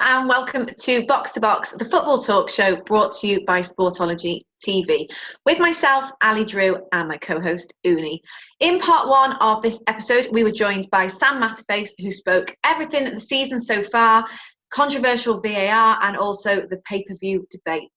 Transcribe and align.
and 0.00 0.28
welcome 0.28 0.66
to 0.66 1.06
Box 1.06 1.32
to 1.32 1.40
Box, 1.40 1.70
the 1.72 1.84
football 1.84 2.18
talk 2.18 2.50
show 2.50 2.76
brought 2.76 3.12
to 3.14 3.26
you 3.26 3.44
by 3.46 3.60
Sportology 3.62 4.42
TV, 4.66 5.06
with 5.44 5.58
myself, 5.58 6.10
Ali 6.22 6.44
Drew, 6.44 6.78
and 6.92 7.08
my 7.08 7.16
co 7.16 7.40
host, 7.40 7.72
Uni. 7.82 8.20
In 8.60 8.78
part 8.78 9.08
one 9.08 9.34
of 9.40 9.62
this 9.62 9.80
episode, 9.86 10.28
we 10.32 10.44
were 10.44 10.52
joined 10.52 10.88
by 10.90 11.06
Sam 11.06 11.40
Matterface, 11.40 11.90
who 11.98 12.10
spoke 12.10 12.54
everything 12.64 13.04
the 13.04 13.20
season 13.20 13.60
so 13.60 13.82
far, 13.82 14.26
controversial 14.70 15.40
VAR, 15.40 15.98
and 16.02 16.16
also 16.16 16.66
the 16.68 16.80
pay 16.88 17.02
per 17.04 17.14
view 17.20 17.46
debate. 17.50 17.88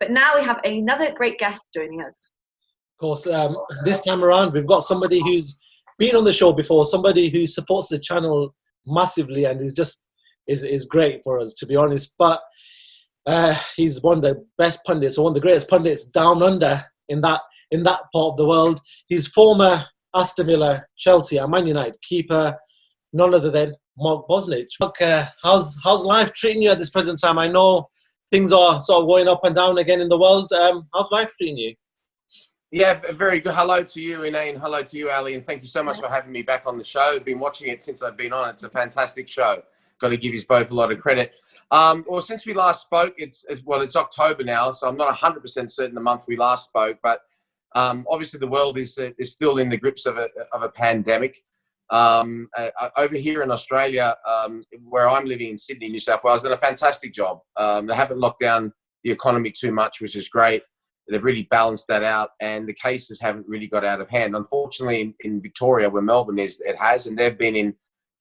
But 0.00 0.10
now 0.10 0.38
we 0.38 0.44
have 0.44 0.60
another 0.64 1.12
great 1.12 1.38
guest 1.38 1.68
joining 1.72 2.02
us. 2.02 2.30
Of 2.94 3.00
course, 3.00 3.26
um, 3.26 3.56
this 3.84 4.00
time 4.00 4.24
around, 4.24 4.52
we've 4.52 4.66
got 4.66 4.82
somebody 4.82 5.20
who's 5.20 5.58
been 5.98 6.16
on 6.16 6.24
the 6.24 6.32
show 6.32 6.52
before, 6.52 6.84
somebody 6.84 7.28
who 7.28 7.46
supports 7.46 7.88
the 7.88 7.98
channel 7.98 8.54
massively 8.86 9.44
and 9.44 9.60
is 9.60 9.72
just 9.72 10.04
is 10.46 10.62
is 10.62 10.84
great 10.84 11.22
for 11.24 11.40
us 11.40 11.54
to 11.54 11.66
be 11.66 11.76
honest. 11.76 12.14
But 12.18 12.40
uh, 13.26 13.56
he's 13.76 14.02
one 14.02 14.18
of 14.18 14.22
the 14.22 14.44
best 14.58 14.84
pundits, 14.84 15.18
or 15.18 15.24
one 15.24 15.30
of 15.30 15.34
the 15.34 15.40
greatest 15.40 15.68
pundits 15.68 16.06
down 16.06 16.42
under 16.42 16.82
in 17.08 17.20
that 17.22 17.40
in 17.70 17.82
that 17.84 18.00
part 18.12 18.32
of 18.32 18.36
the 18.36 18.46
world. 18.46 18.80
He's 19.08 19.26
former 19.26 19.84
Aston 20.14 20.46
Villa, 20.46 20.84
Chelsea, 20.96 21.38
and 21.38 21.50
Man 21.50 21.66
United 21.66 22.00
keeper, 22.02 22.56
none 23.12 23.34
other 23.34 23.50
than 23.50 23.74
Mark 23.98 24.26
Bosnich. 24.28 24.68
Mark, 24.80 25.00
uh, 25.00 25.26
how's 25.42 25.78
how's 25.82 26.04
life 26.04 26.32
treating 26.32 26.62
you 26.62 26.70
at 26.70 26.78
this 26.78 26.90
present 26.90 27.18
time? 27.20 27.38
I 27.38 27.46
know 27.46 27.88
things 28.30 28.52
are 28.52 28.80
sort 28.80 29.02
of 29.02 29.08
going 29.08 29.28
up 29.28 29.44
and 29.44 29.54
down 29.54 29.78
again 29.78 30.00
in 30.00 30.08
the 30.08 30.18
world. 30.18 30.52
Um, 30.52 30.86
how's 30.92 31.10
life 31.10 31.32
treating 31.38 31.56
you? 31.56 31.74
Yeah, 32.70 33.00
very 33.12 33.38
good. 33.38 33.54
Hello 33.54 33.84
to 33.84 34.00
you, 34.00 34.24
Ine, 34.24 34.56
hello 34.56 34.82
to 34.82 34.98
you, 34.98 35.08
Ali, 35.08 35.34
and 35.34 35.44
thank 35.44 35.62
you 35.62 35.68
so 35.68 35.80
much 35.80 36.00
for 36.00 36.08
having 36.08 36.32
me 36.32 36.42
back 36.42 36.64
on 36.66 36.76
the 36.76 36.82
show. 36.82 37.14
I've 37.14 37.24
been 37.24 37.38
watching 37.38 37.68
it 37.68 37.84
since 37.84 38.02
I've 38.02 38.16
been 38.16 38.32
on. 38.32 38.48
It's 38.50 38.64
a 38.64 38.68
fantastic 38.68 39.28
show 39.28 39.62
got 40.00 40.08
to 40.08 40.16
give 40.16 40.34
you 40.34 40.40
both 40.48 40.70
a 40.70 40.74
lot 40.74 40.92
of 40.92 41.00
credit. 41.00 41.32
Um, 41.70 42.04
well, 42.08 42.20
since 42.20 42.46
we 42.46 42.54
last 42.54 42.82
spoke, 42.82 43.14
it's, 43.16 43.44
it's, 43.48 43.62
well, 43.64 43.80
it's 43.80 43.96
October 43.96 44.44
now, 44.44 44.70
so 44.70 44.86
I'm 44.86 44.96
not 44.96 45.16
100% 45.16 45.70
certain 45.70 45.94
the 45.94 46.00
month 46.00 46.24
we 46.28 46.36
last 46.36 46.64
spoke, 46.64 46.98
but 47.02 47.22
um, 47.74 48.06
obviously 48.08 48.38
the 48.38 48.46
world 48.46 48.78
is 48.78 48.96
uh, 48.98 49.10
is 49.18 49.32
still 49.32 49.58
in 49.58 49.68
the 49.68 49.76
grips 49.76 50.06
of 50.06 50.16
a 50.16 50.28
of 50.52 50.62
a 50.62 50.68
pandemic. 50.68 51.42
Um, 51.90 52.48
uh, 52.56 52.70
uh, 52.80 52.90
over 52.96 53.16
here 53.16 53.42
in 53.42 53.50
Australia, 53.50 54.16
um, 54.26 54.64
where 54.84 55.08
I'm 55.08 55.26
living 55.26 55.50
in 55.50 55.58
Sydney, 55.58 55.88
New 55.88 55.98
South 55.98 56.24
Wales, 56.24 56.42
done 56.42 56.52
a 56.52 56.58
fantastic 56.58 57.12
job. 57.12 57.40
Um, 57.56 57.86
they 57.86 57.94
haven't 57.94 58.20
locked 58.20 58.40
down 58.40 58.72
the 59.02 59.10
economy 59.10 59.50
too 59.50 59.70
much, 59.70 60.00
which 60.00 60.16
is 60.16 60.28
great. 60.28 60.62
They've 61.08 61.22
really 61.22 61.46
balanced 61.50 61.86
that 61.88 62.02
out, 62.02 62.30
and 62.40 62.66
the 62.66 62.72
cases 62.72 63.20
haven't 63.20 63.46
really 63.46 63.66
got 63.66 63.84
out 63.84 64.00
of 64.00 64.08
hand. 64.08 64.34
Unfortunately, 64.34 65.02
in, 65.02 65.14
in 65.20 65.42
Victoria, 65.42 65.90
where 65.90 66.00
Melbourne 66.00 66.38
is, 66.38 66.62
it 66.64 66.76
has, 66.76 67.06
and 67.06 67.18
they've 67.18 67.36
been 67.36 67.56
in 67.56 67.74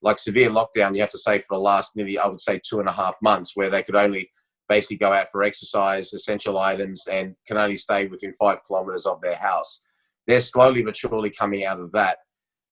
like 0.03 0.19
severe 0.19 0.49
lockdown, 0.49 0.93
you 0.93 1.01
have 1.01 1.11
to 1.11 1.17
say 1.17 1.39
for 1.39 1.55
the 1.55 1.61
last 1.61 1.95
nearly, 1.95 2.19
I 2.19 2.27
would 2.27 2.41
say, 2.41 2.59
two 2.67 2.79
and 2.79 2.89
a 2.89 2.91
half 2.91 3.15
months, 3.21 3.55
where 3.55 3.69
they 3.69 3.81
could 3.81 3.95
only 3.95 4.29
basically 4.69 4.97
go 4.97 5.13
out 5.13 5.29
for 5.31 5.43
exercise, 5.43 6.13
essential 6.13 6.59
items, 6.59 7.07
and 7.07 7.35
can 7.47 7.57
only 7.57 7.75
stay 7.75 8.07
within 8.07 8.33
five 8.33 8.59
kilometres 8.67 9.05
of 9.05 9.21
their 9.21 9.35
house. 9.35 9.81
They're 10.27 10.41
slowly 10.41 10.83
but 10.83 10.95
surely 10.95 11.29
coming 11.29 11.65
out 11.65 11.79
of 11.79 11.91
that. 11.93 12.17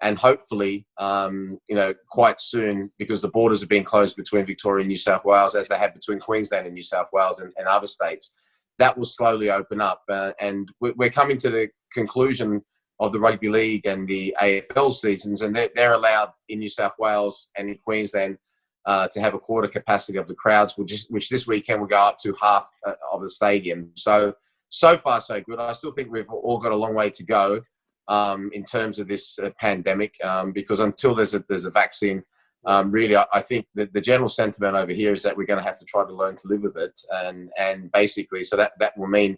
And 0.02 0.18
hopefully, 0.18 0.88
um, 0.98 1.59
you 1.70 1.76
know, 1.76 1.94
quite 2.09 2.42
soon, 2.42 2.92
because 2.98 3.22
the 3.22 3.30
borders 3.30 3.62
are 3.62 3.68
being 3.68 3.84
closed 3.84 4.16
between 4.16 4.46
Victoria 4.46 4.82
and 4.82 4.90
New 4.90 4.98
South 4.98 5.24
Wales, 5.26 5.56
as 5.56 5.68
they 5.68 5.78
have 5.78 5.94
between 5.94 6.20
Queensland 6.20 6.66
and 6.66 6.74
New 6.74 6.82
South 6.82 7.08
Wales 7.14 7.40
and, 7.40 7.54
and 7.58 7.68
other 7.68 7.88
states, 7.88 8.34
that 8.80 8.98
will 8.98 9.06
slowly 9.06 9.52
open 9.52 9.80
up. 9.80 10.02
Uh, 10.09 10.32
and 10.40 10.70
we're 10.80 11.09
coming 11.12 11.38
to 11.38 11.50
the 11.50 11.70
conclusion 11.94 12.62
of 13.02 13.11
the 13.11 13.19
rugby 13.19 13.49
league 13.49 13.85
and 13.85 14.07
the 14.07 14.33
AFL 14.41 14.94
seasons, 14.94 15.41
and 15.41 15.53
they're, 15.55 15.69
they're 15.75 15.94
allowed 15.94 16.31
in 16.47 16.59
New 16.59 16.69
South 16.69 16.94
Wales 16.99 17.49
and 17.57 17.67
in 17.67 17.75
Queensland 17.75 18.38
uh, 18.85 19.07
to 19.09 19.19
have 19.19 19.33
a 19.33 19.39
quarter 19.39 19.67
capacity 19.67 20.17
of 20.17 20.28
the 20.28 20.35
crowds, 20.35 20.78
which, 20.78 20.94
is, 20.94 21.07
which 21.09 21.28
this 21.28 21.47
weekend 21.47 21.81
will 21.81 21.88
go 21.88 21.97
up 21.97 22.19
to 22.19 22.34
half 22.40 22.69
uh, 22.88 22.94
of 23.11 23.22
the 23.22 23.29
stadium. 23.29 23.90
So 23.95 24.34
so 24.69 24.97
far 24.97 25.19
so 25.19 25.41
good. 25.41 25.59
I 25.59 25.73
still 25.73 25.91
think 25.91 26.11
we've 26.11 26.29
all 26.29 26.57
got 26.57 26.72
a 26.72 26.75
long 26.75 26.95
way 26.95 27.09
to 27.09 27.23
go 27.23 27.61
um, 28.07 28.50
in 28.53 28.63
terms 28.63 29.00
of 29.00 29.07
this 29.07 29.38
uh, 29.38 29.50
pandemic 29.59 30.16
um, 30.23 30.51
because 30.53 30.79
until 30.79 31.13
there's 31.13 31.34
a 31.34 31.44
there's 31.50 31.66
a 31.66 31.72
vaccine. 31.72 32.23
Um, 32.63 32.91
really, 32.91 33.16
I, 33.16 33.25
I 33.34 33.41
think 33.41 33.66
that 33.73 33.91
the 33.91 34.01
general 34.01 34.29
sentiment 34.29 34.75
over 34.75 34.91
here 34.91 35.13
is 35.13 35.23
that 35.23 35.35
we're 35.35 35.47
going 35.47 35.57
to 35.57 35.66
have 35.66 35.79
to 35.79 35.85
try 35.85 36.06
to 36.06 36.13
learn 36.13 36.35
to 36.35 36.47
live 36.47 36.61
with 36.61 36.78
it, 36.78 37.00
and 37.11 37.51
and 37.57 37.91
basically, 37.91 38.44
so 38.44 38.56
that 38.56 38.73
that 38.79 38.97
will 38.97 39.07
mean 39.07 39.38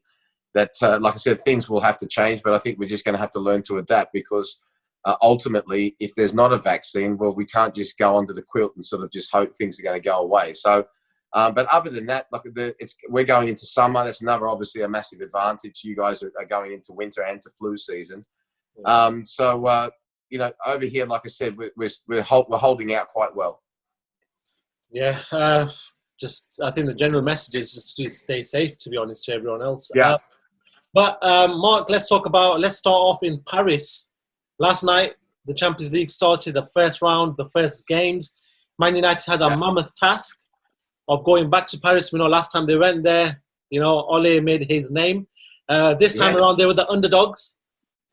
that, 0.54 0.72
uh, 0.82 1.00
like 1.00 1.14
I 1.14 1.18
said, 1.18 1.44
things 1.44 1.70
will 1.70 1.82
have 1.82 1.98
to 1.98 2.08
change, 2.08 2.42
but 2.44 2.54
I 2.54 2.60
think 2.60 2.80
we're 2.80 2.88
just 2.88 3.06
going 3.06 3.14
to 3.14 3.22
have 3.22 3.32
to 3.32 3.40
learn 3.40 3.64
to 3.64 3.78
adapt 3.78 4.14
because 4.14 4.62
uh, 5.06 5.16
ultimately, 5.22 5.96
if 6.00 6.14
there's 6.16 6.34
not 6.34 6.54
a 6.54 6.58
vaccine, 6.58 7.18
well, 7.18 7.34
we 7.34 7.46
can't 7.46 7.76
just 7.76 7.98
go 7.98 8.18
under 8.18 8.34
the 8.34 8.44
quilt 8.44 8.74
and 8.76 8.86
sort 8.86 9.04
of 9.04 9.12
just 9.12 9.32
hope 9.32 9.54
things 9.56 9.80
are 9.80 9.84
going 9.84 10.02
to 10.02 10.10
go 10.10 10.20
away. 10.20 10.54
So, 10.54 10.86
um, 11.34 11.54
but 11.54 11.66
other 11.66 11.90
than 11.90 12.06
that, 12.06 12.28
like 12.32 12.44
the, 12.44 12.76
it's 12.80 12.96
we're 13.10 13.26
going 13.26 13.50
into 13.50 13.66
summer. 13.66 14.06
That's 14.06 14.22
another 14.22 14.48
obviously 14.48 14.84
a 14.84 14.88
massive 14.88 15.20
advantage. 15.20 15.82
You 15.84 15.96
guys 15.96 16.24
are, 16.24 16.32
are 16.40 16.46
going 16.46 16.72
into 16.72 16.94
winter 16.94 17.24
and 17.24 17.42
to 17.42 17.50
flu 17.58 17.76
season. 17.76 18.26
Um, 18.86 19.26
so, 19.26 19.66
uh, 19.66 19.90
you 20.30 20.38
know, 20.38 20.52
over 20.66 20.86
here, 20.86 21.06
like 21.06 21.24
I 21.26 21.30
said, 21.30 21.58
we're 21.58 21.72
we're, 21.76 21.90
we're, 22.08 22.22
hold, 22.22 22.46
we're 22.50 22.58
holding 22.58 22.94
out 22.94 23.10
quite 23.10 23.36
well. 23.36 23.62
Yeah, 24.92 25.18
uh, 25.32 25.68
just 26.20 26.50
I 26.64 26.72
think 26.72 26.88
the 26.88 26.94
general 26.94 27.24
message 27.24 27.56
is 27.56 27.74
just 27.74 27.98
to 27.98 28.10
stay 28.10 28.44
safe. 28.44 28.78
To 28.78 28.90
be 28.90 28.98
honest, 28.98 29.26
to 29.26 29.34
everyone 29.34 29.64
else. 29.64 29.90
Yeah. 29.94 30.18
But 30.94 31.18
um, 31.26 31.60
Mark, 31.60 31.90
let's 31.90 32.08
talk 32.08 32.26
about. 32.26 32.60
Let's 32.60 32.78
start 32.78 32.96
off 32.96 33.20
in 33.24 33.42
Paris. 33.48 34.12
Last 34.60 34.84
night, 34.84 35.14
the 35.46 35.54
Champions 35.54 35.92
League 35.92 36.10
started 36.10 36.54
the 36.54 36.68
first 36.74 37.02
round, 37.02 37.36
the 37.38 37.50
first 37.50 37.88
games. 37.88 38.32
Man 38.80 38.96
United 38.96 39.30
had 39.30 39.42
a 39.42 39.46
yeah. 39.46 39.56
mammoth 39.56 39.94
task 39.96 40.42
of 41.08 41.24
going 41.24 41.50
back 41.50 41.68
to 41.68 41.80
Paris. 41.80 42.12
We 42.12 42.20
know 42.20 42.28
last 42.28 42.52
time 42.52 42.66
they 42.68 42.78
went 42.78 43.04
there, 43.04 43.42
you 43.70 43.80
know, 43.80 44.04
Ole 44.04 44.40
made 44.42 44.70
his 44.70 44.92
name. 44.92 45.28
Uh, 45.68 45.96
this 45.96 46.18
time 46.18 46.34
yeah. 46.34 46.40
around, 46.40 46.58
they 46.58 46.66
were 46.66 46.74
the 46.74 46.90
underdogs. 46.90 47.60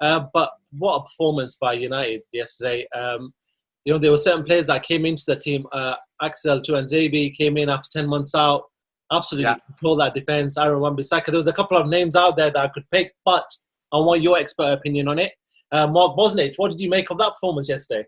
Uh, 0.00 0.24
but 0.32 0.50
what 0.78 0.96
a 0.96 1.02
performance 1.02 1.56
by 1.56 1.74
United 1.74 2.22
yesterday. 2.32 2.86
Um, 2.94 3.34
you 3.84 3.92
know, 3.92 3.98
there 3.98 4.10
were 4.10 4.16
certain 4.16 4.44
players 4.44 4.66
that 4.68 4.82
came 4.82 5.04
into 5.04 5.24
the 5.26 5.36
team. 5.36 5.66
Uh, 5.72 5.94
Axel 6.22 6.60
Tuanzebe 6.60 7.34
came 7.34 7.56
in 7.56 7.68
after 7.68 7.88
10 7.92 8.08
months 8.08 8.34
out 8.34 8.69
absolutely 9.12 9.50
yeah. 9.50 9.56
control 9.66 9.96
that 9.96 10.14
defense. 10.14 10.56
Aaron 10.58 10.80
Wan-Bissaka. 10.80 11.26
There 11.26 11.36
was 11.36 11.46
a 11.46 11.52
couple 11.52 11.76
of 11.76 11.88
names 11.88 12.16
out 12.16 12.36
there 12.36 12.50
that 12.50 12.64
I 12.64 12.68
could 12.68 12.88
pick, 12.90 13.14
but 13.24 13.48
I 13.92 13.98
want 13.98 14.22
your 14.22 14.38
expert 14.38 14.72
opinion 14.72 15.08
on 15.08 15.18
it. 15.18 15.32
Uh, 15.72 15.86
Mark 15.86 16.16
Bosnich, 16.16 16.54
what 16.56 16.70
did 16.70 16.80
you 16.80 16.88
make 16.88 17.10
of 17.10 17.18
that 17.18 17.34
performance 17.34 17.68
yesterday? 17.68 18.06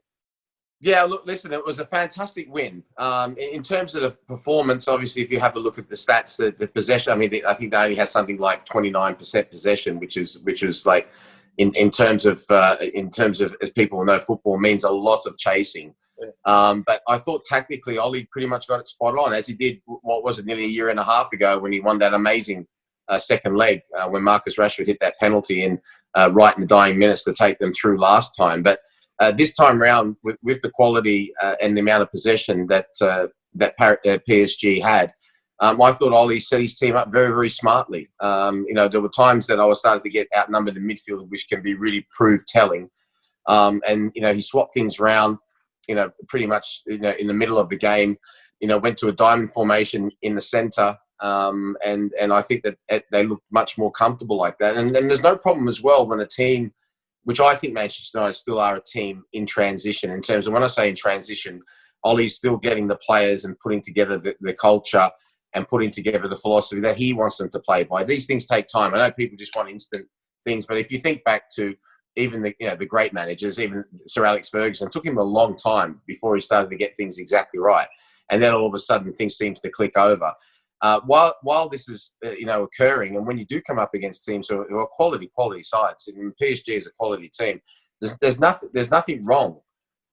Yeah, 0.80 1.04
look, 1.04 1.24
listen, 1.24 1.52
it 1.52 1.64
was 1.64 1.78
a 1.78 1.86
fantastic 1.86 2.52
win. 2.52 2.82
Um, 2.98 3.36
in, 3.36 3.62
terms 3.62 3.94
of 3.94 4.02
the 4.02 4.10
performance, 4.26 4.88
obviously, 4.88 5.22
if 5.22 5.30
you 5.30 5.38
have 5.38 5.54
a 5.54 5.60
look 5.60 5.78
at 5.78 5.88
the 5.88 5.94
stats, 5.94 6.36
the, 6.36 6.50
the 6.58 6.66
possession, 6.66 7.12
I 7.12 7.16
mean, 7.16 7.40
I 7.46 7.54
think 7.54 7.70
they 7.70 7.76
only 7.76 7.94
has 7.96 8.10
something 8.10 8.38
like 8.38 8.66
29% 8.66 9.48
possession, 9.48 10.00
which 10.00 10.16
is, 10.16 10.40
which 10.40 10.64
is 10.64 10.84
like, 10.84 11.08
in, 11.58 11.72
in 11.74 11.88
terms 11.88 12.26
of, 12.26 12.42
uh, 12.50 12.78
in 12.94 13.10
terms 13.10 13.40
of, 13.40 13.54
as 13.62 13.70
people 13.70 14.04
know, 14.04 14.18
football 14.18 14.58
means 14.58 14.82
a 14.82 14.90
lot 14.90 15.24
of 15.24 15.38
chasing. 15.38 15.94
Um, 16.44 16.84
but 16.86 17.02
I 17.08 17.18
thought 17.18 17.44
tactically, 17.44 17.98
Ollie 17.98 18.28
pretty 18.30 18.46
much 18.46 18.68
got 18.68 18.80
it 18.80 18.88
spot 18.88 19.16
on, 19.18 19.32
as 19.32 19.46
he 19.46 19.54
did 19.54 19.80
what 19.86 20.24
was 20.24 20.38
it 20.38 20.46
nearly 20.46 20.64
a 20.64 20.68
year 20.68 20.88
and 20.90 20.98
a 20.98 21.04
half 21.04 21.32
ago 21.32 21.58
when 21.58 21.72
he 21.72 21.80
won 21.80 21.98
that 21.98 22.14
amazing 22.14 22.66
uh, 23.08 23.18
second 23.18 23.56
leg 23.56 23.80
uh, 23.98 24.08
when 24.08 24.22
Marcus 24.22 24.56
Rashford 24.56 24.86
hit 24.86 24.98
that 25.00 25.18
penalty 25.20 25.64
in 25.64 25.80
uh, 26.14 26.30
right 26.32 26.54
in 26.54 26.62
the 26.62 26.66
dying 26.66 26.98
minutes 26.98 27.24
to 27.24 27.32
take 27.32 27.58
them 27.58 27.72
through 27.72 27.98
last 27.98 28.34
time. 28.36 28.62
But 28.62 28.80
uh, 29.20 29.32
this 29.32 29.54
time 29.54 29.80
round, 29.80 30.16
with, 30.24 30.36
with 30.42 30.62
the 30.62 30.70
quality 30.70 31.32
uh, 31.42 31.54
and 31.60 31.76
the 31.76 31.80
amount 31.80 32.02
of 32.02 32.10
possession 32.10 32.66
that 32.68 32.86
uh, 33.00 33.26
that 33.54 33.76
PSG 33.78 34.82
had, 34.82 35.12
um, 35.60 35.80
I 35.80 35.92
thought 35.92 36.12
Ollie 36.12 36.40
set 36.40 36.60
his 36.60 36.76
team 36.76 36.96
up 36.96 37.12
very, 37.12 37.28
very 37.28 37.48
smartly. 37.48 38.08
Um, 38.20 38.64
you 38.66 38.74
know, 38.74 38.88
there 38.88 39.00
were 39.00 39.08
times 39.08 39.46
that 39.46 39.60
I 39.60 39.64
was 39.64 39.78
starting 39.78 40.02
to 40.02 40.10
get 40.10 40.26
outnumbered 40.36 40.76
in 40.76 40.82
midfield, 40.82 41.28
which 41.28 41.48
can 41.48 41.62
be 41.62 41.74
really 41.74 42.06
prove 42.10 42.44
telling. 42.46 42.90
Um, 43.46 43.80
and 43.86 44.10
you 44.14 44.22
know, 44.22 44.34
he 44.34 44.40
swapped 44.40 44.74
things 44.74 44.98
around 44.98 45.38
you 45.88 45.94
know, 45.94 46.10
pretty 46.28 46.46
much 46.46 46.82
you 46.86 46.98
know 46.98 47.12
in 47.18 47.26
the 47.26 47.34
middle 47.34 47.58
of 47.58 47.68
the 47.68 47.76
game. 47.76 48.16
You 48.60 48.68
know, 48.68 48.78
went 48.78 48.96
to 48.98 49.08
a 49.08 49.12
diamond 49.12 49.50
formation 49.50 50.10
in 50.22 50.36
the 50.36 50.40
centre, 50.40 50.96
um, 51.20 51.76
and 51.84 52.12
and 52.20 52.32
I 52.32 52.42
think 52.42 52.62
that 52.64 53.04
they 53.10 53.26
look 53.26 53.42
much 53.50 53.76
more 53.76 53.90
comfortable 53.90 54.36
like 54.36 54.58
that. 54.58 54.76
And, 54.76 54.96
and 54.96 55.08
there's 55.08 55.22
no 55.22 55.36
problem 55.36 55.66
as 55.68 55.82
well 55.82 56.06
when 56.06 56.20
a 56.20 56.26
team, 56.26 56.72
which 57.24 57.40
I 57.40 57.56
think 57.56 57.74
Manchester 57.74 58.18
United 58.18 58.34
still 58.34 58.60
are 58.60 58.76
a 58.76 58.82
team 58.82 59.24
in 59.32 59.46
transition. 59.46 60.10
In 60.10 60.20
terms 60.20 60.46
of 60.46 60.52
when 60.52 60.62
I 60.62 60.68
say 60.68 60.88
in 60.88 60.94
transition, 60.94 61.60
Ollie's 62.04 62.36
still 62.36 62.56
getting 62.56 62.86
the 62.86 62.96
players 62.96 63.44
and 63.44 63.58
putting 63.60 63.82
together 63.82 64.18
the, 64.18 64.36
the 64.40 64.54
culture 64.54 65.10
and 65.54 65.68
putting 65.68 65.90
together 65.90 66.28
the 66.28 66.36
philosophy 66.36 66.80
that 66.80 66.96
he 66.96 67.12
wants 67.12 67.36
them 67.36 67.50
to 67.50 67.60
play 67.60 67.84
by. 67.84 68.04
These 68.04 68.26
things 68.26 68.46
take 68.46 68.66
time. 68.68 68.94
I 68.94 68.98
know 68.98 69.12
people 69.12 69.36
just 69.36 69.54
want 69.54 69.68
instant 69.68 70.06
things, 70.44 70.66
but 70.66 70.78
if 70.78 70.90
you 70.90 70.98
think 70.98 71.22
back 71.24 71.50
to 71.56 71.74
even 72.16 72.42
the 72.42 72.54
you 72.58 72.68
know 72.68 72.76
the 72.76 72.86
great 72.86 73.12
managers, 73.12 73.60
even 73.60 73.84
Sir 74.06 74.24
Alex 74.24 74.48
Ferguson, 74.48 74.90
took 74.90 75.04
him 75.04 75.18
a 75.18 75.22
long 75.22 75.56
time 75.56 76.00
before 76.06 76.34
he 76.34 76.40
started 76.40 76.70
to 76.70 76.76
get 76.76 76.94
things 76.94 77.18
exactly 77.18 77.60
right, 77.60 77.88
and 78.30 78.42
then 78.42 78.52
all 78.52 78.66
of 78.66 78.74
a 78.74 78.78
sudden 78.78 79.12
things 79.12 79.36
seem 79.36 79.54
to 79.56 79.70
click 79.70 79.96
over. 79.96 80.32
Uh, 80.82 81.00
while 81.06 81.34
while 81.42 81.68
this 81.68 81.88
is 81.88 82.12
uh, 82.24 82.30
you 82.30 82.46
know 82.46 82.64
occurring, 82.64 83.16
and 83.16 83.26
when 83.26 83.38
you 83.38 83.44
do 83.46 83.60
come 83.62 83.78
up 83.78 83.94
against 83.94 84.24
teams 84.24 84.48
who 84.48 84.60
are, 84.60 84.68
who 84.68 84.78
are 84.78 84.86
quality 84.86 85.30
quality 85.34 85.62
sides, 85.62 86.08
and 86.08 86.32
PSG 86.42 86.70
is 86.70 86.86
a 86.86 86.92
quality 86.92 87.28
team, 87.28 87.60
there's, 88.00 88.16
there's 88.20 88.40
nothing 88.40 88.68
there's 88.74 88.90
nothing 88.90 89.24
wrong 89.24 89.60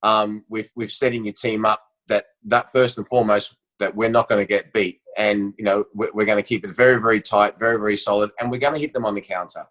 um, 0.04 0.44
with 0.48 0.72
with 0.76 0.92
setting 0.92 1.26
your 1.26 1.34
team 1.34 1.66
up 1.66 1.84
that 2.08 2.26
that 2.46 2.72
first 2.72 2.98
and 2.98 3.08
foremost 3.08 3.56
that 3.80 3.96
we're 3.96 4.10
not 4.10 4.28
going 4.28 4.42
to 4.42 4.48
get 4.48 4.72
beat, 4.74 5.02
and 5.18 5.54
you 5.58 5.66
know 5.66 5.86
we're, 5.94 6.12
we're 6.14 6.26
going 6.26 6.42
to 6.42 6.48
keep 6.48 6.64
it 6.64 6.76
very, 6.76 7.02
very 7.02 7.22
tight, 7.22 7.58
very, 7.58 7.78
very 7.78 7.98
solid, 7.98 8.30
and 8.40 8.52
we're 8.52 8.60
going 8.60 8.74
to 8.74 8.80
hit 8.80 8.94
them 8.94 9.06
on 9.06 9.16
the 9.16 9.22
counter. 9.22 9.66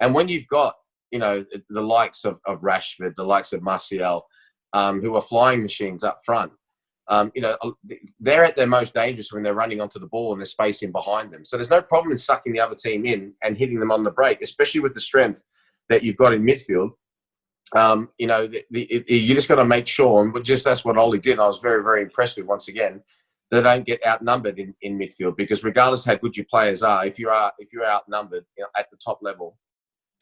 And 0.00 0.14
when 0.14 0.28
you've 0.28 0.48
got 0.48 0.74
you 1.12 1.18
know 1.18 1.44
the 1.68 1.80
likes 1.80 2.24
of, 2.24 2.38
of 2.46 2.60
Rashford, 2.60 3.14
the 3.16 3.24
likes 3.24 3.52
of 3.52 3.62
Martial, 3.62 4.24
um, 4.72 5.00
who 5.00 5.14
are 5.14 5.20
flying 5.20 5.62
machines 5.62 6.02
up 6.02 6.18
front, 6.24 6.52
um, 7.08 7.30
you 7.34 7.42
know 7.42 7.56
they're 8.18 8.44
at 8.44 8.56
their 8.56 8.66
most 8.66 8.94
dangerous 8.94 9.32
when 9.32 9.42
they're 9.42 9.54
running 9.54 9.80
onto 9.80 10.00
the 10.00 10.06
ball 10.06 10.32
and 10.32 10.40
there's 10.40 10.50
space 10.50 10.82
in 10.82 10.90
behind 10.90 11.32
them. 11.32 11.44
So 11.44 11.56
there's 11.56 11.70
no 11.70 11.82
problem 11.82 12.12
in 12.12 12.18
sucking 12.18 12.52
the 12.52 12.60
other 12.60 12.76
team 12.76 13.04
in 13.06 13.34
and 13.44 13.56
hitting 13.56 13.78
them 13.78 13.92
on 13.92 14.02
the 14.02 14.10
break, 14.10 14.42
especially 14.42 14.80
with 14.80 14.94
the 14.94 15.00
strength 15.00 15.44
that 15.88 16.02
you've 16.02 16.16
got 16.16 16.32
in 16.32 16.42
midfield 16.42 16.90
um, 17.74 18.10
you 18.18 18.26
know, 18.26 18.46
the, 18.46 18.64
the, 18.70 19.04
you 19.08 19.34
just 19.34 19.48
got 19.48 19.56
to 19.56 19.64
make 19.64 19.86
sure, 19.86 20.22
and 20.22 20.44
just 20.44 20.64
that's 20.64 20.84
what 20.84 20.98
Ollie 20.98 21.18
did. 21.18 21.38
I 21.38 21.46
was 21.46 21.58
very, 21.58 21.82
very 21.82 22.02
impressed 22.02 22.36
with 22.36 22.46
once 22.46 22.68
again. 22.68 23.02
They 23.50 23.62
don't 23.62 23.86
get 23.86 24.06
outnumbered 24.06 24.58
in, 24.58 24.74
in 24.82 24.98
midfield 24.98 25.36
because 25.36 25.64
regardless 25.64 26.04
how 26.04 26.16
good 26.16 26.36
your 26.36 26.46
players 26.50 26.82
are, 26.82 27.06
if 27.06 27.18
you 27.18 27.28
are 27.28 27.52
if 27.58 27.72
you're 27.72 27.86
outnumbered 27.86 28.44
you 28.56 28.64
know, 28.64 28.68
at 28.78 28.90
the 28.90 28.96
top 28.96 29.18
level, 29.22 29.58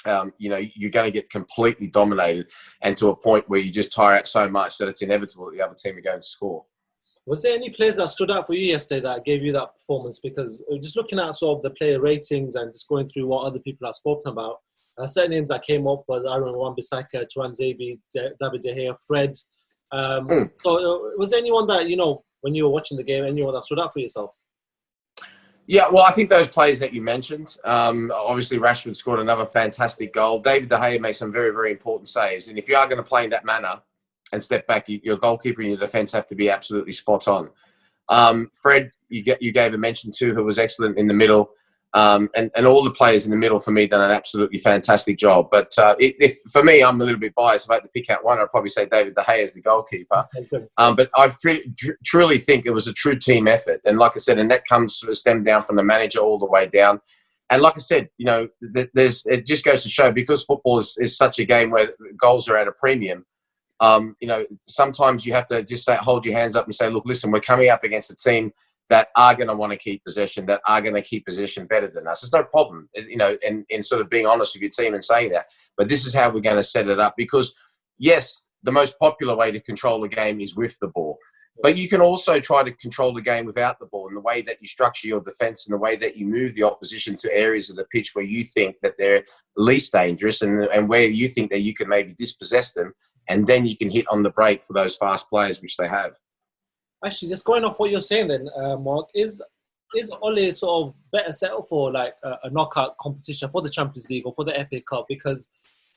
um, 0.06 0.32
you 0.38 0.50
know 0.50 0.60
you're 0.74 0.90
going 0.90 1.06
to 1.06 1.10
get 1.10 1.30
completely 1.30 1.86
dominated, 1.86 2.46
and 2.82 2.96
to 2.96 3.08
a 3.08 3.16
point 3.16 3.48
where 3.48 3.60
you 3.60 3.70
just 3.70 3.92
tire 3.92 4.16
out 4.16 4.28
so 4.28 4.48
much 4.48 4.78
that 4.78 4.88
it's 4.88 5.02
inevitable 5.02 5.46
that 5.46 5.56
the 5.56 5.64
other 5.64 5.74
team 5.74 5.96
are 5.96 6.02
going 6.02 6.20
to 6.20 6.26
score. 6.26 6.64
Was 7.26 7.42
there 7.42 7.54
any 7.54 7.70
players 7.70 7.96
that 7.96 8.08
stood 8.08 8.30
out 8.30 8.46
for 8.46 8.54
you 8.54 8.66
yesterday 8.66 9.02
that 9.02 9.24
gave 9.24 9.44
you 9.44 9.52
that 9.52 9.76
performance? 9.78 10.18
Because 10.18 10.62
uh, 10.72 10.78
just 10.78 10.96
looking 10.96 11.20
at 11.20 11.34
sort 11.34 11.58
of 11.58 11.62
the 11.62 11.70
player 11.70 12.00
ratings 12.00 12.54
and 12.56 12.72
just 12.72 12.88
going 12.88 13.06
through 13.06 13.26
what 13.26 13.44
other 13.44 13.60
people 13.60 13.86
have 13.86 13.94
spoken 13.94 14.32
about, 14.32 14.56
uh, 14.98 15.06
certain 15.06 15.32
names 15.32 15.50
that 15.50 15.62
came 15.62 15.86
up 15.86 16.02
was 16.08 16.24
Aaron 16.24 16.56
Wan-Bissaka, 16.56 17.26
Tuanzebe, 17.26 17.98
David 18.12 18.62
De 18.62 18.74
Gea, 18.74 18.96
Fred. 19.06 19.36
Um, 19.92 20.28
mm. 20.28 20.50
So 20.58 20.76
uh, 20.76 21.10
was 21.18 21.30
there 21.30 21.38
anyone 21.38 21.66
that, 21.68 21.88
you 21.88 21.96
know, 21.96 22.24
when 22.40 22.54
you 22.54 22.64
were 22.64 22.70
watching 22.70 22.96
the 22.96 23.04
game, 23.04 23.24
anyone 23.24 23.54
that 23.54 23.64
stood 23.64 23.78
out 23.78 23.92
for 23.92 24.00
yourself? 24.00 24.30
Yeah, 25.70 25.88
well, 25.88 26.02
I 26.02 26.10
think 26.10 26.30
those 26.30 26.48
players 26.48 26.80
that 26.80 26.92
you 26.92 27.00
mentioned, 27.00 27.56
um, 27.62 28.10
obviously 28.12 28.58
Rashford 28.58 28.96
scored 28.96 29.20
another 29.20 29.46
fantastic 29.46 30.12
goal. 30.12 30.40
David 30.40 30.68
De 30.68 30.76
Gea 30.76 31.00
made 31.00 31.12
some 31.12 31.30
very, 31.30 31.50
very 31.52 31.70
important 31.70 32.08
saves. 32.08 32.48
And 32.48 32.58
if 32.58 32.68
you 32.68 32.74
are 32.74 32.88
going 32.88 32.96
to 32.96 33.08
play 33.08 33.22
in 33.22 33.30
that 33.30 33.44
manner 33.44 33.80
and 34.32 34.42
step 34.42 34.66
back, 34.66 34.86
your 34.88 35.16
goalkeeper 35.16 35.60
and 35.60 35.70
your 35.70 35.78
defence 35.78 36.10
have 36.10 36.26
to 36.26 36.34
be 36.34 36.50
absolutely 36.50 36.90
spot 36.90 37.28
on. 37.28 37.50
Um, 38.08 38.50
Fred, 38.52 38.90
you, 39.10 39.22
get, 39.22 39.40
you 39.40 39.52
gave 39.52 39.72
a 39.72 39.78
mention 39.78 40.10
to, 40.16 40.34
who 40.34 40.42
was 40.42 40.58
excellent 40.58 40.98
in 40.98 41.06
the 41.06 41.14
middle. 41.14 41.50
Um, 41.92 42.30
and, 42.36 42.52
and 42.54 42.66
all 42.66 42.84
the 42.84 42.92
players 42.92 43.24
in 43.24 43.32
the 43.32 43.36
middle 43.36 43.58
for 43.58 43.72
me 43.72 43.86
done 43.86 44.00
an 44.00 44.12
absolutely 44.12 44.58
fantastic 44.58 45.18
job. 45.18 45.48
But 45.50 45.76
uh, 45.76 45.96
it, 45.98 46.14
if, 46.20 46.36
for 46.52 46.62
me, 46.62 46.84
I'm 46.84 47.00
a 47.00 47.04
little 47.04 47.18
bit 47.18 47.34
biased. 47.34 47.66
If 47.66 47.70
I 47.70 47.74
had 47.74 47.82
to 47.82 47.88
pick 47.88 48.08
out 48.10 48.24
one, 48.24 48.38
I'd 48.38 48.50
probably 48.50 48.68
say 48.70 48.86
David 48.86 49.14
De 49.14 49.22
Gea 49.22 49.42
as 49.42 49.54
the 49.54 49.60
goalkeeper. 49.60 50.24
Um, 50.78 50.94
but 50.94 51.10
I 51.16 51.28
tr- 51.28 51.90
truly 52.04 52.38
think 52.38 52.64
it 52.64 52.70
was 52.70 52.86
a 52.86 52.92
true 52.92 53.16
team 53.16 53.48
effort. 53.48 53.80
And 53.84 53.98
like 53.98 54.12
I 54.14 54.20
said, 54.20 54.38
and 54.38 54.50
that 54.52 54.66
comes 54.66 54.98
sort 54.98 55.10
of 55.10 55.16
stemmed 55.16 55.46
down 55.46 55.64
from 55.64 55.74
the 55.74 55.82
manager 55.82 56.20
all 56.20 56.38
the 56.38 56.46
way 56.46 56.68
down. 56.68 57.00
And 57.50 57.60
like 57.60 57.74
I 57.74 57.80
said, 57.80 58.08
you 58.18 58.26
know, 58.26 58.46
there's 58.94 59.26
it 59.26 59.44
just 59.44 59.64
goes 59.64 59.82
to 59.82 59.88
show 59.88 60.12
because 60.12 60.44
football 60.44 60.78
is, 60.78 60.96
is 61.00 61.16
such 61.16 61.40
a 61.40 61.44
game 61.44 61.70
where 61.70 61.88
goals 62.16 62.48
are 62.48 62.56
at 62.56 62.68
a 62.68 62.72
premium. 62.72 63.26
Um, 63.80 64.14
you 64.20 64.28
know, 64.28 64.44
sometimes 64.68 65.26
you 65.26 65.32
have 65.32 65.46
to 65.46 65.64
just 65.64 65.84
say, 65.84 65.96
hold 65.96 66.24
your 66.24 66.36
hands 66.36 66.54
up 66.54 66.66
and 66.66 66.74
say, 66.74 66.88
look, 66.88 67.04
listen, 67.04 67.32
we're 67.32 67.40
coming 67.40 67.68
up 67.68 67.82
against 67.82 68.12
a 68.12 68.16
team– 68.16 68.52
that 68.90 69.08
are 69.16 69.34
going 69.34 69.48
to 69.48 69.56
want 69.56 69.72
to 69.72 69.78
keep 69.78 70.04
possession, 70.04 70.44
that 70.46 70.60
are 70.66 70.82
going 70.82 70.94
to 70.94 71.02
keep 71.02 71.24
possession 71.24 71.64
better 71.66 71.88
than 71.88 72.06
us. 72.06 72.20
There's 72.20 72.32
no 72.32 72.42
problem, 72.42 72.88
you 72.94 73.16
know, 73.16 73.38
in 73.70 73.82
sort 73.82 74.00
of 74.00 74.10
being 74.10 74.26
honest 74.26 74.54
with 74.54 74.62
your 74.62 74.70
team 74.70 74.94
and 74.94 75.02
saying 75.02 75.30
that. 75.32 75.46
But 75.78 75.88
this 75.88 76.04
is 76.04 76.12
how 76.12 76.30
we're 76.30 76.40
going 76.40 76.56
to 76.56 76.62
set 76.62 76.88
it 76.88 76.98
up 76.98 77.14
because, 77.16 77.54
yes, 77.98 78.48
the 78.64 78.72
most 78.72 78.98
popular 78.98 79.36
way 79.36 79.52
to 79.52 79.60
control 79.60 80.00
the 80.00 80.08
game 80.08 80.40
is 80.40 80.56
with 80.56 80.76
the 80.80 80.88
ball. 80.88 81.16
But 81.62 81.76
you 81.76 81.88
can 81.88 82.00
also 82.00 82.40
try 82.40 82.62
to 82.64 82.72
control 82.72 83.12
the 83.14 83.22
game 83.22 83.46
without 83.46 83.78
the 83.78 83.86
ball 83.86 84.08
in 84.08 84.14
the 84.14 84.20
way 84.20 84.42
that 84.42 84.56
you 84.60 84.66
structure 84.66 85.06
your 85.06 85.20
defense 85.20 85.66
and 85.66 85.74
the 85.74 85.80
way 85.80 85.94
that 85.96 86.16
you 86.16 86.26
move 86.26 86.54
the 86.54 86.62
opposition 86.62 87.16
to 87.18 87.36
areas 87.36 87.70
of 87.70 87.76
the 87.76 87.84
pitch 87.92 88.10
where 88.14 88.24
you 88.24 88.42
think 88.42 88.76
that 88.82 88.94
they're 88.98 89.24
least 89.56 89.92
dangerous 89.92 90.42
and, 90.42 90.64
and 90.64 90.88
where 90.88 91.04
you 91.04 91.28
think 91.28 91.50
that 91.50 91.60
you 91.60 91.74
can 91.74 91.88
maybe 91.88 92.14
dispossess 92.18 92.72
them. 92.72 92.92
And 93.28 93.46
then 93.46 93.66
you 93.66 93.76
can 93.76 93.90
hit 93.90 94.06
on 94.10 94.22
the 94.22 94.30
break 94.30 94.64
for 94.64 94.72
those 94.72 94.96
fast 94.96 95.28
players, 95.28 95.62
which 95.62 95.76
they 95.76 95.86
have 95.86 96.14
actually, 97.04 97.28
just 97.28 97.44
going 97.44 97.64
off 97.64 97.78
what 97.78 97.90
you're 97.90 98.00
saying, 98.00 98.28
then, 98.28 98.48
uh, 98.56 98.76
Mark, 98.76 99.08
is 99.14 99.42
is 99.94 100.10
Ole 100.22 100.52
sort 100.52 100.86
of 100.86 100.94
better 101.10 101.32
set 101.32 101.50
up 101.52 101.66
for 101.68 101.90
like 101.90 102.14
a, 102.22 102.36
a, 102.44 102.50
knockout 102.50 102.96
competition 102.98 103.50
for 103.50 103.60
the 103.60 103.68
Champions 103.68 104.08
League 104.08 104.24
or 104.24 104.32
for 104.32 104.44
the 104.44 104.52
FA 104.70 104.80
Cup? 104.80 105.06
Because 105.08 105.48